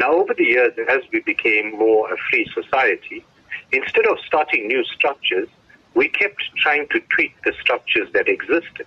Now, 0.00 0.12
over 0.12 0.34
the 0.34 0.44
years, 0.44 0.72
as 0.88 1.02
we 1.12 1.20
became 1.20 1.78
more 1.78 2.12
a 2.12 2.16
free 2.28 2.50
society, 2.54 3.24
instead 3.72 4.06
of 4.06 4.18
starting 4.26 4.66
new 4.66 4.84
structures, 4.84 5.48
we 5.94 6.08
kept 6.08 6.42
trying 6.56 6.88
to 6.88 7.00
tweak 7.14 7.34
the 7.44 7.52
structures 7.60 8.08
that 8.14 8.28
existed, 8.28 8.86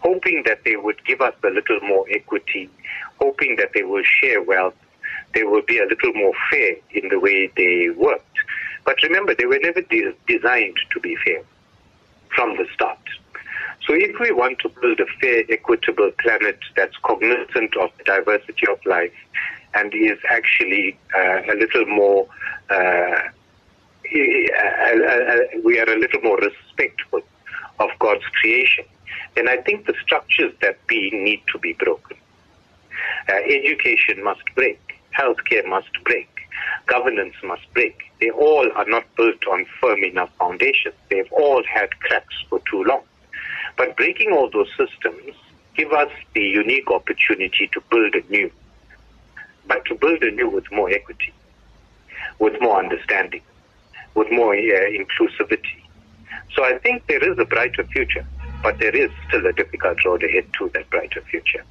hoping 0.00 0.42
that 0.46 0.64
they 0.64 0.76
would 0.76 1.04
give 1.04 1.20
us 1.20 1.34
a 1.44 1.48
little 1.48 1.80
more 1.80 2.06
equity, 2.10 2.68
hoping 3.20 3.56
that 3.56 3.70
they 3.74 3.82
will 3.82 4.02
share 4.04 4.42
wealth, 4.42 4.74
they 5.34 5.44
will 5.44 5.62
be 5.62 5.78
a 5.78 5.86
little 5.86 6.12
more 6.14 6.32
fair 6.50 6.76
in 6.90 7.08
the 7.08 7.18
way 7.18 7.50
they 7.56 7.90
worked. 7.90 8.31
But 8.84 8.96
remember, 9.02 9.34
they 9.34 9.46
were 9.46 9.60
never 9.62 9.80
de- 9.82 10.14
designed 10.26 10.76
to 10.92 11.00
be 11.00 11.16
fair 11.24 11.42
from 12.34 12.56
the 12.56 12.66
start. 12.74 12.98
So 13.86 13.94
if 13.94 14.18
we 14.20 14.30
want 14.30 14.58
to 14.60 14.68
build 14.68 15.00
a 15.00 15.06
fair, 15.20 15.44
equitable 15.48 16.10
planet 16.20 16.58
that's 16.76 16.96
cognizant 17.02 17.76
of 17.76 17.90
the 17.98 18.04
diversity 18.04 18.66
of 18.70 18.78
life 18.86 19.12
and 19.74 19.92
is 19.94 20.18
actually 20.28 20.98
uh, 21.16 21.42
a 21.52 21.54
little 21.54 21.86
more, 21.86 22.28
uh, 22.70 23.20
we 24.12 25.78
are 25.78 25.88
a 25.88 25.98
little 25.98 26.20
more 26.22 26.38
respectful 26.38 27.22
of 27.80 27.90
God's 27.98 28.24
creation, 28.40 28.84
then 29.34 29.48
I 29.48 29.56
think 29.56 29.86
the 29.86 29.94
structures 30.02 30.52
that 30.60 30.86
be 30.86 31.10
need 31.10 31.42
to 31.52 31.58
be 31.58 31.72
broken. 31.72 32.16
Uh, 33.28 33.34
education 33.48 34.22
must 34.22 34.42
break. 34.54 34.78
Healthcare 35.18 35.66
must 35.68 35.92
break 36.04 36.28
governance 36.86 37.34
must 37.42 37.62
break. 37.74 38.11
They 38.22 38.30
all 38.30 38.70
are 38.76 38.84
not 38.84 39.04
built 39.16 39.44
on 39.48 39.66
firm 39.80 40.04
enough 40.04 40.30
foundations. 40.38 40.94
They've 41.10 41.32
all 41.32 41.64
had 41.64 41.90
cracks 41.98 42.36
for 42.48 42.60
too 42.70 42.84
long. 42.84 43.02
But 43.76 43.96
breaking 43.96 44.30
all 44.30 44.48
those 44.48 44.68
systems 44.78 45.34
give 45.76 45.90
us 45.90 46.08
the 46.32 46.40
unique 46.40 46.88
opportunity 46.88 47.68
to 47.72 47.80
build 47.90 48.14
anew, 48.14 48.48
but 49.66 49.84
to 49.86 49.96
build 49.96 50.22
anew 50.22 50.48
with 50.48 50.70
more 50.70 50.88
equity, 50.88 51.32
with 52.38 52.60
more 52.60 52.78
understanding, 52.78 53.42
with 54.14 54.30
more 54.30 54.54
uh, 54.54 54.90
inclusivity. 55.00 55.82
So 56.54 56.62
I 56.62 56.78
think 56.78 57.04
there 57.08 57.28
is 57.28 57.36
a 57.40 57.44
brighter 57.44 57.82
future, 57.88 58.24
but 58.62 58.78
there 58.78 58.94
is 58.94 59.10
still 59.26 59.44
a 59.46 59.52
difficult 59.52 59.98
road 60.04 60.22
ahead 60.22 60.46
to 60.58 60.68
that 60.74 60.88
brighter 60.90 61.22
future. 61.22 61.64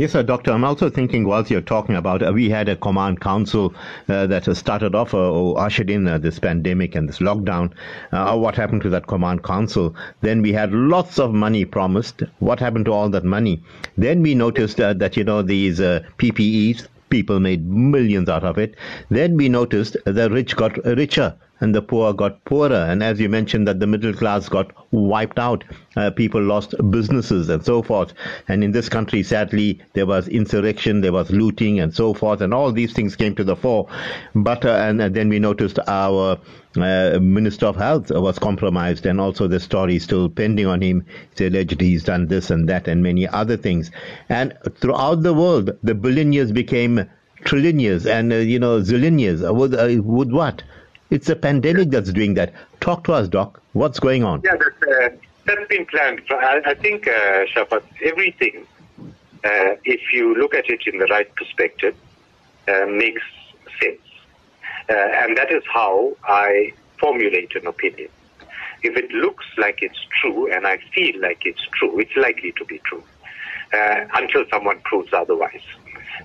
Yes, 0.00 0.12
sir, 0.12 0.22
Doctor. 0.22 0.52
I'm 0.52 0.64
also 0.64 0.88
thinking 0.88 1.26
whilst 1.26 1.50
you're 1.50 1.60
talking 1.60 1.94
about, 1.94 2.26
uh, 2.26 2.32
we 2.32 2.48
had 2.48 2.70
a 2.70 2.76
command 2.76 3.20
council 3.20 3.74
uh, 4.08 4.26
that 4.28 4.44
started 4.56 4.94
off 4.94 5.12
uh, 5.12 5.30
or 5.30 5.60
ushered 5.60 5.90
in 5.90 6.08
uh, 6.08 6.16
this 6.16 6.38
pandemic 6.38 6.94
and 6.94 7.06
this 7.06 7.18
lockdown. 7.18 7.70
Uh, 8.10 8.34
what 8.38 8.56
happened 8.56 8.80
to 8.80 8.88
that 8.88 9.08
command 9.08 9.44
council? 9.44 9.94
Then 10.22 10.40
we 10.40 10.54
had 10.54 10.72
lots 10.72 11.18
of 11.18 11.34
money 11.34 11.66
promised. 11.66 12.22
What 12.38 12.60
happened 12.60 12.86
to 12.86 12.92
all 12.92 13.10
that 13.10 13.24
money? 13.24 13.62
Then 13.98 14.22
we 14.22 14.34
noticed 14.34 14.80
uh, 14.80 14.94
that, 14.94 15.18
you 15.18 15.24
know, 15.24 15.42
these 15.42 15.80
PPEs, 15.80 16.86
people 17.10 17.38
made 17.38 17.68
millions 17.68 18.30
out 18.30 18.44
of 18.44 18.56
it. 18.56 18.76
Then 19.10 19.36
we 19.36 19.50
noticed 19.50 19.98
the 20.06 20.30
rich 20.30 20.56
got 20.56 20.82
richer 20.82 21.36
and 21.60 21.74
the 21.74 21.82
poor 21.82 22.12
got 22.12 22.44
poorer. 22.44 22.86
And 22.88 23.02
as 23.02 23.20
you 23.20 23.28
mentioned, 23.28 23.68
that 23.68 23.80
the 23.80 23.86
middle 23.86 24.12
class 24.12 24.48
got 24.48 24.72
wiped 24.92 25.38
out. 25.38 25.64
Uh, 25.96 26.10
people 26.10 26.42
lost 26.42 26.74
businesses 26.90 27.48
and 27.48 27.64
so 27.64 27.82
forth. 27.82 28.12
And 28.48 28.64
in 28.64 28.72
this 28.72 28.88
country, 28.88 29.22
sadly, 29.22 29.80
there 29.92 30.06
was 30.06 30.28
insurrection, 30.28 31.00
there 31.00 31.12
was 31.12 31.30
looting 31.30 31.80
and 31.80 31.94
so 31.94 32.14
forth, 32.14 32.40
and 32.40 32.54
all 32.54 32.72
these 32.72 32.92
things 32.92 33.16
came 33.16 33.34
to 33.36 33.44
the 33.44 33.56
fore. 33.56 33.88
But 34.34 34.64
uh, 34.64 34.70
and, 34.70 35.00
and, 35.00 35.14
then 35.14 35.28
we 35.28 35.38
noticed 35.38 35.78
our 35.86 36.38
uh, 36.76 37.18
Minister 37.20 37.66
of 37.66 37.76
Health 37.76 38.10
was 38.10 38.38
compromised, 38.38 39.04
and 39.04 39.20
also 39.20 39.48
the 39.48 39.60
story 39.60 39.96
is 39.96 40.04
still 40.04 40.28
pending 40.28 40.66
on 40.66 40.80
him. 40.80 41.04
It's 41.32 41.40
alleged 41.40 41.80
he's 41.80 42.04
done 42.04 42.28
this 42.28 42.50
and 42.50 42.68
that 42.68 42.88
and 42.88 43.02
many 43.02 43.26
other 43.28 43.56
things. 43.56 43.90
And 44.28 44.56
throughout 44.76 45.22
the 45.22 45.34
world, 45.34 45.70
the 45.82 45.94
billionaires 45.94 46.52
became 46.52 47.08
trillionaires 47.44 48.06
and 48.06 48.32
uh, 48.32 48.36
you 48.36 48.58
know 48.58 48.80
zillionaires. 48.80 49.40
With, 49.54 49.74
uh, 49.74 50.02
with 50.02 50.30
what? 50.30 50.62
It's 51.10 51.28
a 51.28 51.36
pandemic 51.36 51.90
that's 51.90 52.12
doing 52.12 52.34
that. 52.34 52.52
Talk 52.80 53.04
to 53.04 53.12
us, 53.12 53.28
Doc. 53.28 53.60
What's 53.72 53.98
going 53.98 54.22
on? 54.22 54.42
Yeah, 54.44 54.56
that's, 54.56 54.82
uh, 54.82 55.16
that's 55.44 55.68
been 55.68 55.86
planned. 55.86 56.22
I, 56.30 56.60
I 56.64 56.74
think, 56.74 57.08
uh, 57.08 57.46
Shafaat, 57.52 57.82
everything, 58.04 58.66
uh, 59.44 59.74
if 59.84 60.12
you 60.12 60.34
look 60.36 60.54
at 60.54 60.68
it 60.70 60.86
in 60.86 60.98
the 60.98 61.06
right 61.06 61.32
perspective, 61.34 61.96
uh, 62.68 62.86
makes 62.86 63.22
sense. 63.82 64.00
Uh, 64.88 64.94
and 64.94 65.36
that 65.36 65.50
is 65.50 65.62
how 65.72 66.16
I 66.24 66.72
formulate 66.98 67.54
an 67.56 67.66
opinion. 67.66 68.08
If 68.82 68.96
it 68.96 69.10
looks 69.10 69.46
like 69.58 69.82
it's 69.82 69.98
true 70.20 70.52
and 70.52 70.66
I 70.66 70.78
feel 70.94 71.20
like 71.20 71.44
it's 71.44 71.62
true, 71.74 71.98
it's 71.98 72.16
likely 72.16 72.52
to 72.52 72.64
be 72.64 72.78
true 72.84 73.02
uh, 73.72 74.04
until 74.14 74.44
someone 74.50 74.80
proves 74.84 75.12
otherwise. 75.12 75.62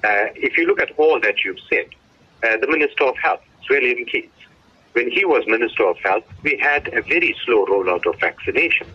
Uh, 0.03 0.27
if 0.35 0.57
you 0.57 0.67
look 0.67 0.79
at 0.79 0.91
all 0.97 1.19
that 1.21 1.43
you've 1.43 1.59
said, 1.69 1.87
uh, 2.43 2.57
the 2.57 2.67
Minister 2.67 3.05
of 3.05 3.17
Health, 3.17 3.41
Zweli 3.67 3.93
Mkhize, 3.93 4.29
when 4.95 5.11
he 5.11 5.25
was 5.25 5.43
Minister 5.45 5.85
of 5.87 5.97
Health, 5.97 6.23
we 6.41 6.57
had 6.57 6.87
a 6.93 7.01
very 7.01 7.35
slow 7.45 7.65
rollout 7.65 8.05
of 8.05 8.17
vaccination. 8.19 8.87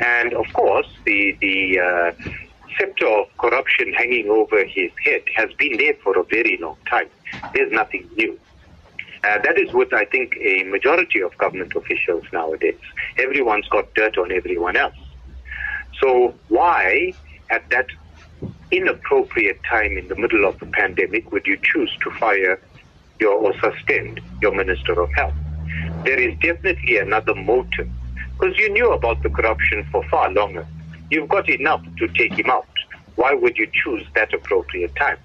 And 0.00 0.34
of 0.34 0.46
course, 0.52 0.88
the, 1.04 1.36
the 1.40 1.78
uh, 1.78 2.30
scepter 2.76 3.06
of 3.06 3.28
corruption 3.38 3.92
hanging 3.92 4.28
over 4.28 4.64
his 4.64 4.90
head 5.04 5.22
has 5.36 5.52
been 5.54 5.76
there 5.78 5.94
for 6.02 6.18
a 6.18 6.24
very 6.24 6.58
long 6.60 6.76
time. 6.90 7.08
There's 7.54 7.70
nothing 7.72 8.08
new. 8.16 8.38
Uh, 9.22 9.38
that 9.44 9.56
is 9.58 9.72
what 9.72 9.94
I 9.94 10.06
think 10.06 10.36
a 10.40 10.64
majority 10.64 11.22
of 11.22 11.38
government 11.38 11.74
officials 11.76 12.24
nowadays. 12.32 12.78
Everyone's 13.16 13.68
got 13.68 13.94
dirt 13.94 14.18
on 14.18 14.32
everyone 14.32 14.76
else. 14.76 14.96
So 16.00 16.34
why, 16.48 17.14
at 17.50 17.68
that 17.70 17.86
inappropriate 18.72 19.60
time 19.62 19.96
in 19.96 20.08
the 20.08 20.16
middle 20.16 20.44
of 20.44 20.58
the 20.58 20.66
pandemic, 20.66 21.30
would 21.30 21.46
you 21.46 21.58
choose 21.62 21.96
to 22.02 22.10
fire 22.10 22.60
your 23.20 23.34
or 23.34 23.52
suspend 23.60 24.20
your 24.40 24.54
Minister 24.54 25.00
of 25.00 25.12
Health? 25.14 25.34
There 26.04 26.18
is 26.18 26.36
definitely 26.40 26.98
another 26.98 27.34
motive 27.34 27.88
because 28.38 28.56
you 28.58 28.70
knew 28.70 28.92
about 28.92 29.22
the 29.22 29.30
corruption 29.30 29.86
for 29.90 30.04
far 30.08 30.30
longer. 30.30 30.66
You've 31.10 31.28
got 31.28 31.48
enough 31.48 31.84
to 31.98 32.08
take 32.08 32.34
him 32.34 32.50
out. 32.50 32.66
Why 33.14 33.34
would 33.34 33.56
you 33.56 33.68
choose 33.72 34.06
that 34.14 34.34
appropriate 34.34 34.94
time? 34.96 35.18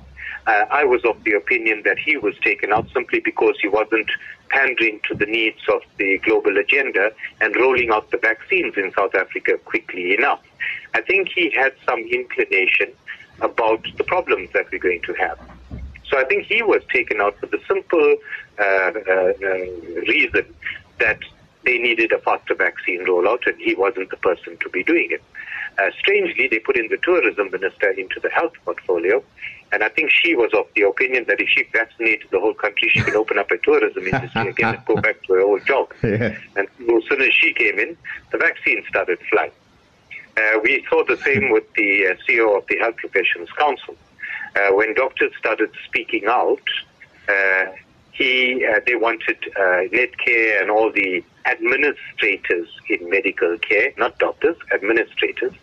Uh, 0.48 0.66
I 0.72 0.86
was 0.86 1.04
of 1.06 1.24
the 1.24 1.34
opinion 1.34 1.84
that 1.86 2.00
he 2.00 2.18
was 2.18 2.34
taken 2.44 2.74
out 2.74 2.88
simply 2.94 3.20
because 3.20 3.56
he 3.62 3.68
wasn't 3.68 4.10
pandering 4.50 5.00
to 5.08 5.16
the 5.16 5.26
needs 5.26 5.60
of 5.72 5.82
the 5.98 6.18
global 6.20 6.58
agenda 6.58 7.12
and 7.42 7.56
rolling 7.56 7.92
out 7.92 8.10
the 8.12 8.18
vaccines 8.18 8.74
in 8.76 8.92
South 8.94 9.14
Africa 9.14 9.58
quickly 9.66 10.14
enough. 10.14 10.42
I 10.94 11.02
think 11.02 11.30
he 11.34 11.52
had 11.52 11.74
some 11.88 12.00
inclination 12.00 12.92
about 13.42 13.86
the 13.98 14.04
problems 14.04 14.50
that 14.54 14.66
we're 14.72 14.80
going 14.80 15.02
to 15.04 15.14
have. 15.14 15.40
So 16.12 16.20
I 16.20 16.26
think 16.26 16.46
he 16.46 16.62
was 16.62 16.84
taken 16.92 17.22
out 17.22 17.38
for 17.40 17.48
the 17.48 17.60
simple 17.68 18.16
uh, 18.60 18.64
uh, 18.64 19.34
uh 19.42 19.58
reason 20.08 20.46
that 21.00 21.20
they 21.64 21.78
needed 21.78 22.12
a 22.12 22.20
faster 22.20 22.54
vaccine 22.54 23.06
rollout 23.06 23.48
and 23.48 23.56
he 23.58 23.74
wasn't 23.76 24.10
the 24.10 24.18
person 24.18 24.58
to 24.58 24.70
be 24.70 24.84
doing 24.84 25.08
it. 25.12 25.24
Uh, 25.80 25.90
strangely, 25.98 26.48
they 26.50 26.60
put 26.60 26.76
in 26.76 26.88
the 26.90 26.98
tourism 26.98 27.50
minister 27.50 27.90
into 27.92 28.20
the 28.20 28.30
health 28.30 28.52
portfolio, 28.66 29.24
and 29.72 29.84
I 29.84 29.90
think 29.90 30.12
she 30.12 30.36
was 30.36 30.52
of 30.54 30.68
the 30.76 30.82
opinion 30.82 31.26
that 31.30 31.40
if 31.40 31.48
she 31.48 31.64
vaccinated 31.72 32.28
the 32.30 32.42
whole 32.42 32.54
country, 32.54 32.90
she 32.90 33.00
could 33.02 33.16
open 33.16 33.38
up 33.38 33.50
a 33.52 33.58
tourism 33.60 34.06
industry 34.06 34.50
again 34.50 34.76
and 34.76 34.86
go 34.86 34.96
back 34.96 35.24
to 35.24 35.34
her 35.34 35.42
old 35.42 35.66
job. 35.66 35.90
Yeah. 36.04 36.36
And 36.58 36.68
as 36.68 37.04
soon 37.08 37.22
as 37.22 37.34
she 37.34 37.54
came 37.54 37.80
in, 37.80 37.96
the 38.32 38.38
vaccine 38.38 38.84
started 38.90 39.20
flying. 39.32 39.52
Uh, 40.36 40.60
we 40.62 40.86
saw 40.90 41.06
the 41.06 41.18
same 41.18 41.52
with 41.52 41.72
the 41.76 42.08
uh, 42.08 42.16
CEO 42.28 42.58
of 42.58 42.68
the 42.68 42.78
Health 42.80 42.98
Professions 42.98 43.50
Council. 43.58 43.96
Uh, 44.56 44.74
when 44.74 44.94
doctors 44.94 45.32
started 45.40 45.72
speaking 45.86 46.26
out, 46.26 46.62
uh, 47.30 47.66
he 48.12 48.66
uh, 48.66 48.80
they 48.86 48.96
wanted 48.96 49.38
uh, 49.56 49.88
Netcare 49.98 50.62
and 50.62 50.70
all 50.70 50.92
the 50.92 51.24
administrators 51.46 52.68
in 52.90 53.10
medical 53.10 53.58
care, 53.60 53.94
not 53.98 54.18
doctors, 54.20 54.58
administrators, 54.74 55.54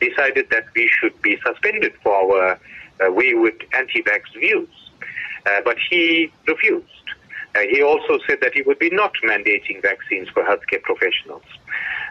decided 0.00 0.50
that 0.50 0.66
we 0.74 0.86
should 0.88 1.20
be 1.22 1.38
suspended 1.44 1.94
for 2.02 2.14
our 2.14 2.52
uh, 2.52 3.12
wayward 3.12 3.66
anti-vax 3.72 4.22
views. 4.38 4.68
But 5.64 5.78
he 5.90 6.32
refused. 6.48 6.96
Uh, 7.56 7.60
he 7.70 7.82
also 7.82 8.18
said 8.26 8.38
that 8.42 8.52
he 8.52 8.62
would 8.62 8.78
be 8.78 8.90
not 8.90 9.12
mandating 9.24 9.80
vaccines 9.80 10.28
for 10.28 10.42
healthcare 10.42 10.82
professionals. 10.82 11.44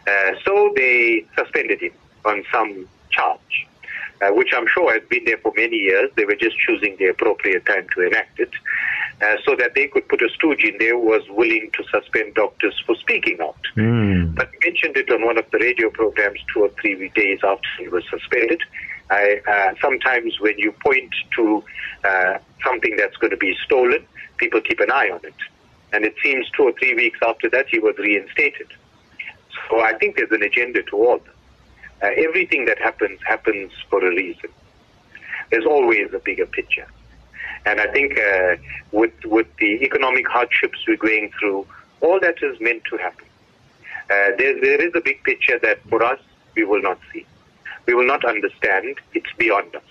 Uh, 0.07 0.31
so 0.43 0.71
they 0.75 1.25
suspended 1.37 1.81
him 1.81 1.91
on 2.23 2.43
some 2.51 2.87
charge. 3.11 3.67
Uh, 4.21 4.29
which 4.29 4.51
I'm 4.55 4.65
sure 4.73 4.93
has 4.93 5.03
been 5.09 5.25
there 5.25 5.37
for 5.39 5.51
many 5.57 5.75
years. 5.75 6.09
They 6.15 6.23
were 6.23 6.37
just 6.37 6.57
choosing 6.57 6.95
the 6.97 7.07
appropriate 7.07 7.65
time 7.65 7.85
to 7.95 8.07
enact 8.07 8.39
it 8.39 8.51
uh, 9.21 9.35
so 9.45 9.57
that 9.57 9.75
they 9.75 9.87
could 9.87 10.07
put 10.07 10.21
a 10.21 10.29
stooge 10.29 10.63
in 10.63 10.77
there 10.79 10.97
who 10.97 11.05
was 11.05 11.23
willing 11.29 11.69
to 11.73 11.83
suspend 11.91 12.33
doctors 12.35 12.81
for 12.85 12.95
speaking 12.95 13.39
out. 13.41 13.57
Mm. 13.75 14.33
But 14.35 14.51
he 14.53 14.69
mentioned 14.69 14.95
it 14.95 15.11
on 15.11 15.25
one 15.25 15.37
of 15.37 15.43
the 15.51 15.59
radio 15.59 15.89
programs 15.89 16.39
two 16.53 16.61
or 16.61 16.69
three 16.81 17.09
days 17.09 17.39
after 17.43 17.67
he 17.77 17.89
was 17.89 18.05
suspended. 18.09 18.61
I, 19.09 19.41
uh, 19.47 19.73
sometimes 19.81 20.39
when 20.39 20.57
you 20.57 20.71
point 20.71 21.13
to 21.35 21.63
uh, 22.05 22.37
something 22.63 22.95
that's 22.97 23.17
going 23.17 23.31
to 23.31 23.37
be 23.37 23.55
stolen, 23.65 24.05
people 24.37 24.61
keep 24.61 24.79
an 24.79 24.91
eye 24.91 25.09
on 25.11 25.19
it. 25.23 25.35
And 25.91 26.05
it 26.05 26.15
seems 26.23 26.49
two 26.51 26.63
or 26.63 26.73
three 26.79 26.95
weeks 26.95 27.19
after 27.25 27.49
that, 27.49 27.67
he 27.69 27.79
was 27.79 27.97
reinstated. 27.97 28.67
So 29.69 29.81
I 29.81 29.93
think 29.93 30.15
there's 30.15 30.31
an 30.31 30.43
agenda 30.43 30.83
to 30.83 30.95
all 30.95 31.17
this. 31.19 31.34
Uh, 32.05 32.11
everything 32.17 32.65
that 32.65 32.77
happens 32.77 33.19
happens 33.25 33.71
for 33.89 33.99
a 34.05 34.09
reason. 34.09 34.49
There's 35.49 35.65
always 35.65 36.13
a 36.13 36.19
bigger 36.19 36.45
picture. 36.45 36.87
And 37.65 37.81
I 37.81 37.87
think 37.87 38.19
uh, 38.19 38.57
with 38.91 39.13
with 39.25 39.47
the 39.57 39.71
economic 39.87 40.27
hardships 40.27 40.77
we're 40.87 40.97
going 40.97 41.31
through, 41.39 41.65
all 42.01 42.19
that 42.19 42.35
is 42.43 42.59
meant 42.59 42.83
to 42.91 42.97
happen. 42.97 43.25
Uh, 44.11 44.29
there, 44.37 44.61
there 44.61 44.81
is 44.87 44.91
a 44.93 45.01
big 45.01 45.23
picture 45.23 45.57
that 45.63 45.79
for 45.89 46.03
us 46.03 46.19
we 46.55 46.63
will 46.63 46.81
not 46.81 46.99
see. 47.11 47.25
We 47.87 47.95
will 47.95 48.05
not 48.05 48.23
understand. 48.23 48.99
It's 49.15 49.33
beyond 49.39 49.75
us. 49.75 49.89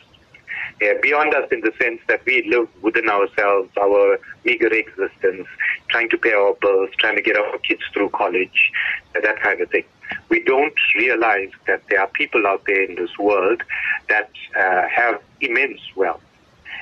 Uh, 0.82 0.94
beyond 1.02 1.34
us 1.34 1.48
in 1.50 1.62
the 1.62 1.72
sense 1.80 2.00
that 2.06 2.24
we 2.26 2.48
live 2.48 2.68
within 2.82 3.08
ourselves, 3.08 3.70
our 3.80 4.20
meager 4.44 4.72
existence, 4.72 5.48
trying 5.88 6.10
to 6.10 6.18
pay 6.18 6.32
our 6.32 6.54
bills, 6.60 6.90
trying 6.98 7.16
to 7.16 7.22
get 7.22 7.36
our 7.36 7.58
kids 7.58 7.82
through 7.92 8.10
college, 8.10 8.70
that 9.14 9.40
kind 9.40 9.60
of 9.60 9.68
thing. 9.70 9.84
We 10.28 10.42
don't 10.42 10.74
realize 10.96 11.50
that 11.66 11.82
there 11.88 12.00
are 12.00 12.08
people 12.08 12.46
out 12.46 12.64
there 12.66 12.82
in 12.82 12.96
this 12.96 13.16
world 13.18 13.62
that 14.08 14.30
uh, 14.56 14.88
have 14.88 15.20
immense 15.40 15.80
wealth 15.96 16.22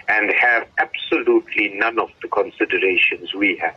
and 0.08 0.30
have 0.30 0.66
absolutely 0.78 1.70
none 1.74 1.98
of 1.98 2.10
the 2.22 2.28
considerations 2.28 3.34
we 3.34 3.56
have. 3.56 3.76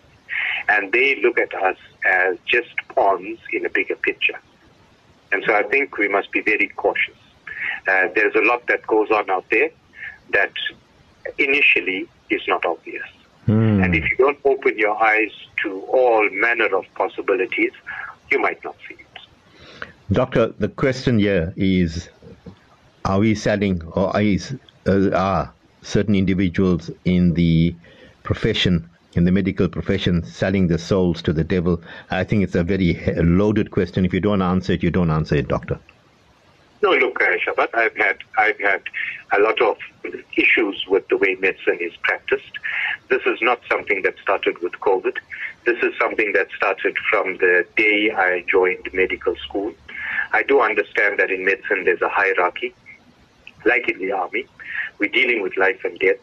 And 0.67 0.91
they 0.91 1.21
look 1.21 1.39
at 1.39 1.53
us 1.53 1.77
as 2.05 2.37
just 2.45 2.75
pawns 2.89 3.39
in 3.53 3.65
a 3.65 3.69
bigger 3.69 3.95
picture. 3.95 4.39
And 5.31 5.43
so 5.45 5.55
I 5.55 5.63
think 5.63 5.97
we 5.97 6.07
must 6.07 6.31
be 6.31 6.41
very 6.41 6.69
cautious. 6.75 7.15
Uh, 7.87 8.07
there's 8.15 8.35
a 8.35 8.41
lot 8.41 8.65
that 8.67 8.85
goes 8.87 9.11
on 9.11 9.29
out 9.29 9.45
there 9.51 9.69
that 10.31 10.51
initially 11.37 12.07
is 12.29 12.41
not 12.47 12.65
obvious. 12.65 13.05
Mm. 13.47 13.83
And 13.83 13.95
if 13.95 14.03
you 14.09 14.17
don't 14.17 14.39
open 14.43 14.77
your 14.77 15.01
eyes 15.01 15.31
to 15.63 15.81
all 15.81 16.27
manner 16.31 16.75
of 16.75 16.85
possibilities, 16.95 17.71
you 18.31 18.39
might 18.39 18.63
not 18.63 18.75
see 18.87 18.95
it. 18.95 19.04
Doctor, 20.11 20.53
the 20.59 20.67
question 20.67 21.17
here 21.17 21.51
is 21.57 22.09
are 23.05 23.19
we 23.19 23.33
selling 23.33 23.81
or 23.93 24.19
is, 24.21 24.55
uh, 24.87 25.09
are 25.11 25.53
certain 25.81 26.13
individuals 26.13 26.91
in 27.05 27.33
the 27.33 27.75
profession, 28.21 28.87
in 29.13 29.25
the 29.25 29.31
medical 29.31 29.67
profession, 29.67 30.23
selling 30.23 30.67
their 30.67 30.77
souls 30.77 31.23
to 31.23 31.33
the 31.33 31.43
devil? 31.43 31.81
I 32.11 32.23
think 32.23 32.43
it's 32.43 32.53
a 32.53 32.63
very 32.63 33.01
loaded 33.17 33.71
question. 33.71 34.05
If 34.05 34.13
you 34.13 34.19
don't 34.19 34.43
answer 34.43 34.73
it, 34.73 34.83
you 34.83 34.91
don't 34.91 35.09
answer 35.09 35.35
it, 35.35 35.47
doctor. 35.47 35.79
No, 36.83 36.91
look, 36.91 37.19
uh, 37.19 37.37
Shafaat, 37.37 37.69
I've 37.73 37.95
had 37.97 38.17
I've 38.37 38.59
had 38.59 38.83
a 39.35 39.39
lot 39.39 39.59
of 39.59 39.77
issues 40.37 40.85
with 40.87 41.07
the 41.07 41.17
way 41.17 41.35
medicine 41.39 41.79
is 41.79 41.93
practiced. 42.03 42.51
This 43.09 43.23
is 43.25 43.39
not 43.41 43.59
something 43.71 44.03
that 44.03 44.19
started 44.21 44.59
with 44.59 44.73
COVID. 44.73 45.17
This 45.65 45.81
is 45.81 45.97
something 45.99 46.31
that 46.33 46.49
started 46.55 46.95
from 47.09 47.37
the 47.37 47.65
day 47.75 48.11
I 48.11 48.45
joined 48.47 48.87
medical 48.93 49.35
school. 49.37 49.73
I 50.31 50.43
do 50.43 50.61
understand 50.61 51.19
that 51.19 51.31
in 51.31 51.45
medicine 51.45 51.85
there's 51.85 52.01
a 52.01 52.09
hierarchy, 52.09 52.73
like 53.65 53.89
in 53.89 53.99
the 53.99 54.11
army. 54.11 54.45
We're 54.99 55.09
dealing 55.09 55.41
with 55.41 55.57
life 55.57 55.81
and 55.83 55.97
death, 55.99 56.21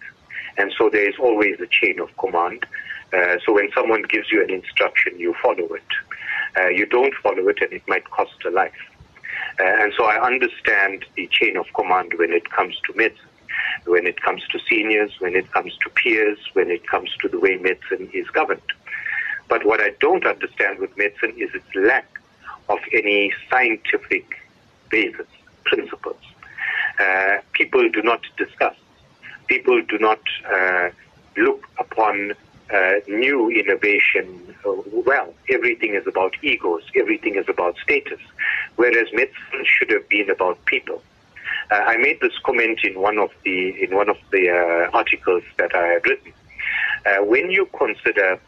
and 0.59 0.73
so 0.77 0.89
there 0.91 1.09
is 1.09 1.17
always 1.19 1.61
a 1.61 1.67
chain 1.67 1.99
of 2.01 2.17
command. 2.17 2.65
Uh, 3.13 3.37
so 3.45 3.53
when 3.53 3.71
someone 3.75 4.03
gives 4.03 4.33
you 4.33 4.43
an 4.43 4.51
instruction, 4.51 5.19
you 5.19 5.35
follow 5.43 5.67
it. 5.75 5.83
Uh, 6.57 6.69
you 6.69 6.87
don't 6.87 7.15
follow 7.23 7.49
it, 7.49 7.59
and 7.61 7.73
it 7.73 7.83
might 7.87 8.09
cost 8.11 8.35
a 8.47 8.51
life. 8.51 8.73
Uh, 9.61 9.65
and 9.65 9.93
so 9.97 10.05
I 10.05 10.25
understand 10.25 11.05
the 11.17 11.27
chain 11.31 11.57
of 11.57 11.67
command 11.75 12.13
when 12.17 12.33
it 12.33 12.51
comes 12.51 12.79
to 12.87 12.97
medicine, 12.97 13.29
when 13.85 14.07
it 14.07 14.21
comes 14.23 14.43
to 14.49 14.59
seniors, 14.69 15.13
when 15.19 15.37
it 15.37 15.51
comes 15.53 15.77
to 15.83 15.91
peers, 15.91 16.39
when 16.55 16.71
it 16.71 16.87
comes 16.87 17.11
to 17.21 17.29
the 17.29 17.39
way 17.39 17.57
medicine 17.57 18.09
is 18.15 18.29
governed. 18.31 18.63
But 19.49 19.67
what 19.67 19.81
I 19.81 19.91
don't 20.01 20.27
understand 20.27 20.79
with 20.79 20.97
medicine 20.97 21.35
is 21.37 21.51
its 21.55 21.75
lack 21.75 22.22
of 22.69 22.79
any 22.93 23.33
scientific 23.51 24.27
basis, 24.91 25.27
principles. 25.65 26.21
Uh, 26.99 27.39
people 27.53 27.89
do 27.91 28.03
not 28.03 28.21
discuss. 28.37 28.75
People 29.47 29.83
do 29.83 29.99
not 29.99 30.21
uh, 30.53 30.91
look 31.37 31.65
upon 31.79 32.33
uh, 32.73 32.93
new 33.09 33.51
innovation 33.51 34.55
uh, 34.67 34.73
well. 35.07 35.35
Everything 35.51 35.95
is 35.95 36.07
about 36.07 36.35
egos. 36.43 36.83
Everything 36.97 37.35
is 37.35 37.49
about 37.49 37.77
status. 37.83 38.21
Whereas 38.77 39.09
medicine 39.13 39.65
should 39.65 39.91
have 39.91 40.09
been 40.09 40.31
about 40.31 40.65
people. 40.67 41.03
Uh, 41.71 41.75
I 41.75 41.97
made 41.97 42.21
this 42.21 42.33
comment 42.45 42.81
in 42.85 43.01
one 43.01 43.19
of 43.19 43.31
the 43.45 43.83
in 43.83 43.95
one 43.95 44.09
of 44.09 44.17
the 44.31 44.51
uh, 44.51 44.97
articles 44.97 45.43
that 45.59 45.75
I 45.75 45.87
had 45.87 46.07
written. 46.07 46.33
when 47.33 47.51
you 47.51 47.67
consider 47.77 48.41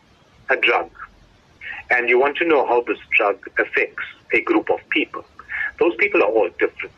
a 0.51 0.57
drug 0.57 0.91
and 1.91 2.09
you 2.09 2.19
want 2.19 2.37
to 2.39 2.45
know 2.47 2.67
how 2.67 2.83
this 2.83 2.99
drug 3.17 3.49
affects 3.59 4.05
a 4.33 4.41
group 4.41 4.71
of 4.71 4.81
people, 4.91 5.25
those 5.79 5.95
people 5.97 6.23
are 6.23 6.29
all 6.29 6.49
different. 6.59 6.95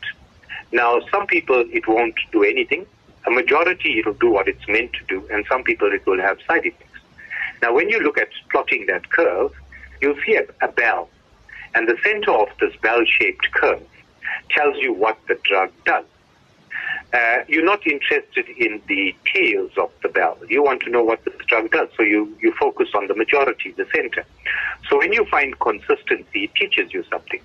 Now, 0.71 0.99
some 1.11 1.27
people 1.27 1.65
it 1.71 1.87
won't 1.87 2.15
do 2.31 2.43
anything. 2.43 2.85
A 3.25 3.31
majority 3.31 3.99
it 3.99 4.05
will 4.05 4.13
do 4.13 4.31
what 4.31 4.47
it's 4.47 4.67
meant 4.67 4.93
to 4.93 5.03
do, 5.07 5.27
and 5.31 5.45
some 5.49 5.63
people 5.63 5.91
it 5.91 6.05
will 6.05 6.21
have 6.21 6.37
side 6.47 6.65
effects. 6.65 6.99
Now, 7.61 7.73
when 7.73 7.89
you 7.89 7.99
look 7.99 8.17
at 8.17 8.29
plotting 8.51 8.85
that 8.87 9.09
curve, 9.09 9.51
you'll 10.01 10.19
see 10.25 10.35
a, 10.35 10.45
a 10.65 10.71
bell, 10.71 11.09
and 11.75 11.87
the 11.87 11.97
center 12.03 12.31
of 12.31 12.47
this 12.59 12.75
bell-shaped 12.77 13.51
curve 13.51 13.81
tells 14.51 14.77
you 14.77 14.93
what 14.93 15.17
the 15.27 15.35
drug 15.43 15.71
does. 15.85 16.05
Uh, 17.13 17.37
you're 17.47 17.63
not 17.63 17.87
interested 17.87 18.49
in 18.49 18.81
the 18.87 19.15
tails 19.33 19.71
of 19.77 19.89
the 20.03 20.09
bell. 20.09 20.37
You 20.49 20.61
want 20.61 20.81
to 20.81 20.89
know 20.89 21.03
what 21.03 21.23
the 21.23 21.31
drug 21.47 21.71
does, 21.71 21.87
so 21.95 22.03
you, 22.03 22.35
you 22.41 22.53
focus 22.59 22.89
on 22.93 23.07
the 23.07 23.15
majority, 23.15 23.71
the 23.71 23.87
center. 23.95 24.25
So 24.89 24.97
when 24.97 25.13
you 25.13 25.25
find 25.25 25.57
consistency, 25.59 26.45
it 26.45 26.55
teaches 26.55 26.93
you 26.93 27.03
something. 27.09 27.41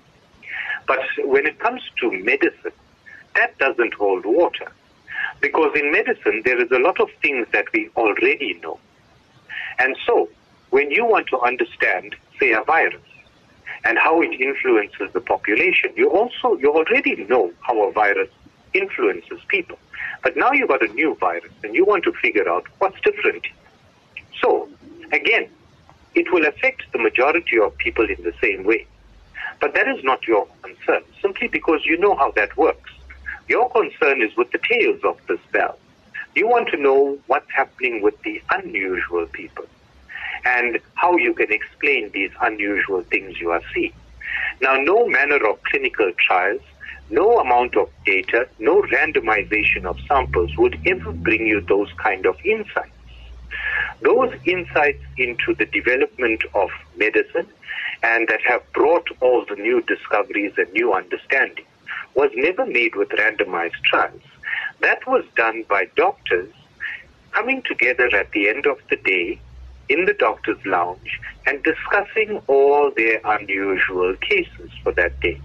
But 0.85 0.99
when 1.19 1.45
it 1.45 1.59
comes 1.59 1.81
to 2.01 2.11
medicine, 2.11 2.73
that 3.35 3.57
doesn't 3.57 3.93
hold 3.93 4.25
water. 4.25 4.69
Because 5.39 5.71
in 5.75 5.91
medicine, 5.91 6.41
there 6.43 6.61
is 6.61 6.69
a 6.71 6.79
lot 6.79 6.99
of 6.99 7.09
things 7.21 7.47
that 7.53 7.65
we 7.73 7.89
already 7.95 8.59
know. 8.61 8.79
And 9.79 9.95
so, 10.05 10.29
when 10.71 10.91
you 10.91 11.05
want 11.05 11.27
to 11.27 11.39
understand, 11.39 12.15
say, 12.39 12.51
a 12.51 12.61
virus 12.63 13.01
and 13.85 13.97
how 13.97 14.21
it 14.21 14.33
influences 14.39 15.11
the 15.13 15.21
population, 15.21 15.91
you 15.95 16.09
also, 16.09 16.57
you 16.57 16.71
already 16.73 17.15
know 17.25 17.51
how 17.61 17.87
a 17.87 17.91
virus 17.91 18.29
influences 18.73 19.39
people. 19.47 19.77
But 20.23 20.37
now 20.37 20.51
you've 20.51 20.69
got 20.69 20.81
a 20.81 20.93
new 20.93 21.15
virus 21.15 21.51
and 21.63 21.75
you 21.75 21.85
want 21.85 22.03
to 22.05 22.13
figure 22.13 22.49
out 22.49 22.65
what's 22.79 22.99
different. 23.01 23.45
So, 24.41 24.69
again, 25.11 25.49
it 26.15 26.31
will 26.31 26.45
affect 26.45 26.83
the 26.91 26.99
majority 26.99 27.59
of 27.59 27.75
people 27.77 28.09
in 28.09 28.21
the 28.23 28.33
same 28.41 28.63
way. 28.63 28.85
But 29.59 29.73
that 29.73 29.87
is 29.87 30.03
not 30.03 30.27
your 30.27 30.47
concern, 30.61 31.03
simply 31.21 31.47
because 31.47 31.85
you 31.85 31.97
know 31.97 32.15
how 32.15 32.31
that 32.31 32.55
works. 32.57 32.91
Your 33.47 33.69
concern 33.69 34.21
is 34.21 34.35
with 34.37 34.51
the 34.51 34.59
tails 34.59 35.01
of 35.03 35.19
this 35.27 35.39
bell. 35.51 35.77
You 36.35 36.47
want 36.47 36.69
to 36.69 36.77
know 36.77 37.19
what's 37.27 37.51
happening 37.51 38.01
with 38.01 38.19
the 38.23 38.41
unusual 38.51 39.27
people 39.27 39.65
and 40.45 40.79
how 40.95 41.15
you 41.17 41.33
can 41.33 41.51
explain 41.51 42.09
these 42.11 42.31
unusual 42.41 43.03
things 43.03 43.39
you 43.39 43.51
are 43.51 43.61
seeing. 43.73 43.93
Now, 44.61 44.75
no 44.75 45.07
manner 45.07 45.45
of 45.47 45.61
clinical 45.63 46.11
trials, 46.17 46.61
no 47.13 47.39
amount 47.39 47.77
of 47.77 47.89
data, 48.05 48.47
no 48.57 48.81
randomization 48.81 49.85
of 49.85 49.99
samples 50.07 50.49
would 50.57 50.79
ever 50.87 51.11
bring 51.11 51.45
you 51.45 51.61
those 51.61 51.91
kind 51.93 52.25
of 52.25 52.35
insights. 52.43 52.89
Those 54.01 54.33
insights 54.45 55.03
into 55.17 55.53
the 55.53 55.67
development 55.67 56.41
of 56.55 56.69
medicine 56.97 57.47
and 58.01 58.27
that 58.27 58.41
have 58.47 58.63
brought 58.73 59.07
all 59.21 59.45
the 59.45 59.55
new 59.55 59.81
discoveries 59.83 60.53
and 60.57 60.73
new 60.73 60.91
understanding 60.91 61.65
was 62.15 62.31
never 62.33 62.65
made 62.65 62.95
with 62.95 63.09
randomized 63.09 63.81
trials. 63.83 64.21
That 64.81 65.05
was 65.05 65.23
done 65.35 65.65
by 65.69 65.85
doctors 65.95 66.51
coming 67.31 67.61
together 67.61 68.09
at 68.15 68.31
the 68.31 68.49
end 68.49 68.65
of 68.65 68.79
the 68.89 68.95
day 68.97 69.39
in 69.87 70.05
the 70.05 70.13
doctor's 70.13 70.65
lounge 70.65 71.19
and 71.45 71.63
discussing 71.63 72.41
all 72.47 72.91
their 72.95 73.21
unusual 73.23 74.15
cases 74.15 74.71
for 74.81 74.91
that 74.93 75.19
day. 75.19 75.39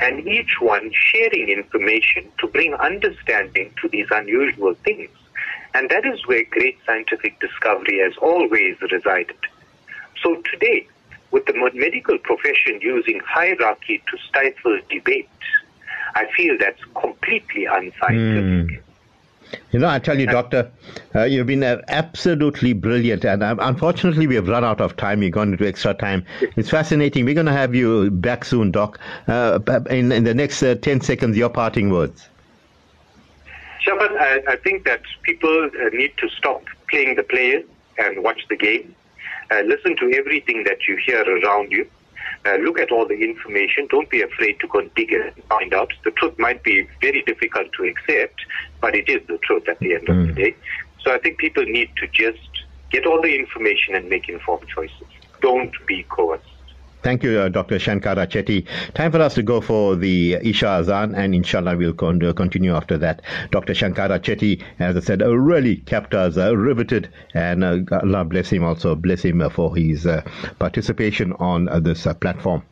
And 0.00 0.26
each 0.26 0.60
one 0.60 0.90
sharing 0.92 1.48
information 1.48 2.30
to 2.38 2.46
bring 2.46 2.74
understanding 2.74 3.72
to 3.80 3.88
these 3.88 4.06
unusual 4.10 4.74
things. 4.84 5.10
And 5.74 5.90
that 5.90 6.06
is 6.06 6.26
where 6.26 6.44
great 6.44 6.78
scientific 6.86 7.40
discovery 7.40 7.98
has 7.98 8.16
always 8.18 8.76
resided. 8.92 9.36
So 10.22 10.40
today, 10.52 10.86
with 11.30 11.46
the 11.46 11.54
medical 11.74 12.16
profession 12.18 12.80
using 12.80 13.20
hierarchy 13.24 14.02
to 14.10 14.18
stifle 14.28 14.78
debate, 14.88 15.28
I 16.14 16.26
feel 16.36 16.56
that's 16.58 16.82
completely 16.94 17.64
unscientific. 17.64 18.78
Mm. 18.78 18.82
You 19.72 19.78
know, 19.80 19.88
I 19.88 19.98
tell 19.98 20.18
you, 20.18 20.26
Doctor, 20.26 20.70
uh, 21.14 21.24
you've 21.24 21.46
been 21.46 21.62
uh, 21.62 21.80
absolutely 21.88 22.72
brilliant. 22.72 23.24
And 23.24 23.42
uh, 23.42 23.56
unfortunately, 23.58 24.26
we 24.26 24.34
have 24.36 24.48
run 24.48 24.64
out 24.64 24.80
of 24.80 24.96
time. 24.96 25.22
You've 25.22 25.32
gone 25.32 25.52
into 25.52 25.66
extra 25.66 25.94
time. 25.94 26.24
It's 26.56 26.70
fascinating. 26.70 27.24
We're 27.24 27.34
going 27.34 27.46
to 27.46 27.52
have 27.52 27.74
you 27.74 28.10
back 28.10 28.44
soon, 28.44 28.70
Doc. 28.70 28.98
Uh, 29.26 29.58
in, 29.90 30.12
in 30.12 30.24
the 30.24 30.34
next 30.34 30.62
uh, 30.62 30.76
10 30.76 31.00
seconds, 31.00 31.36
your 31.36 31.48
parting 31.48 31.90
words. 31.90 32.28
Shafaat, 33.86 34.16
I, 34.18 34.52
I 34.52 34.56
think 34.56 34.84
that 34.84 35.02
people 35.22 35.64
uh, 35.64 35.88
need 35.92 36.16
to 36.18 36.28
stop 36.30 36.62
playing 36.88 37.16
the 37.16 37.22
player 37.22 37.62
and 37.98 38.22
watch 38.22 38.40
the 38.48 38.56
game. 38.56 38.94
listen 39.50 39.96
to 39.96 40.12
everything 40.14 40.64
that 40.64 40.88
you 40.88 40.96
hear 41.04 41.22
around 41.22 41.70
you. 41.70 41.88
Uh, 42.46 42.56
look 42.56 42.78
at 42.78 42.92
all 42.92 43.06
the 43.06 43.14
information. 43.14 43.86
Don't 43.90 44.10
be 44.10 44.20
afraid 44.20 44.60
to 44.60 44.68
go 44.68 44.80
and 44.80 44.94
dig 44.94 45.12
it 45.12 45.34
and 45.34 45.44
find 45.44 45.72
out. 45.72 45.92
The 46.04 46.10
truth 46.10 46.38
might 46.38 46.62
be 46.62 46.86
very 47.00 47.22
difficult 47.22 47.68
to 47.78 47.84
accept, 47.84 48.44
but 48.82 48.94
it 48.94 49.08
is 49.08 49.26
the 49.26 49.38
truth 49.38 49.66
at 49.66 49.78
the 49.78 49.94
end 49.94 50.06
mm. 50.06 50.20
of 50.20 50.26
the 50.26 50.32
hmm. 50.32 50.40
day. 50.40 50.56
So 51.00 51.14
I 51.14 51.18
think 51.18 51.38
people 51.38 51.64
need 51.64 51.90
to 51.96 52.06
just 52.08 52.48
get 52.90 53.06
all 53.06 53.20
the 53.20 53.34
information 53.34 53.94
and 53.94 54.10
make 54.10 54.28
informed 54.28 54.68
choices. 54.68 55.06
Don't 55.40 55.74
be 55.86 56.02
coerced. 56.04 56.44
Thank 57.04 57.22
you, 57.22 57.38
uh, 57.38 57.48
Dr. 57.50 57.76
Shankara 57.76 58.26
Chetty. 58.26 58.66
Time 58.94 59.12
for 59.12 59.20
us 59.20 59.34
to 59.34 59.42
go 59.42 59.60
for 59.60 59.94
the 59.94 60.38
Isha 60.42 60.66
Azan, 60.66 61.14
and 61.14 61.34
inshallah 61.34 61.76
we'll 61.76 61.92
con- 61.92 62.24
uh, 62.24 62.32
continue 62.32 62.74
after 62.74 62.98
that. 62.98 63.22
Dr. 63.52 63.74
Shankara 63.74 64.18
Chetty, 64.18 64.60
as 64.80 64.96
I 64.96 65.00
said, 65.00 65.22
uh, 65.22 65.36
really 65.36 65.76
kept 65.76 66.14
us 66.14 66.36
uh, 66.36 66.56
riveted, 66.56 67.10
and 67.34 67.62
uh, 67.62 67.80
Allah 68.02 68.24
bless 68.24 68.50
him 68.50 68.64
also, 68.64 68.96
bless 68.96 69.22
him 69.22 69.48
for 69.50 69.76
his 69.76 70.06
uh, 70.06 70.22
participation 70.58 71.34
on 71.34 71.68
this 71.84 72.08
platform. 72.20 72.64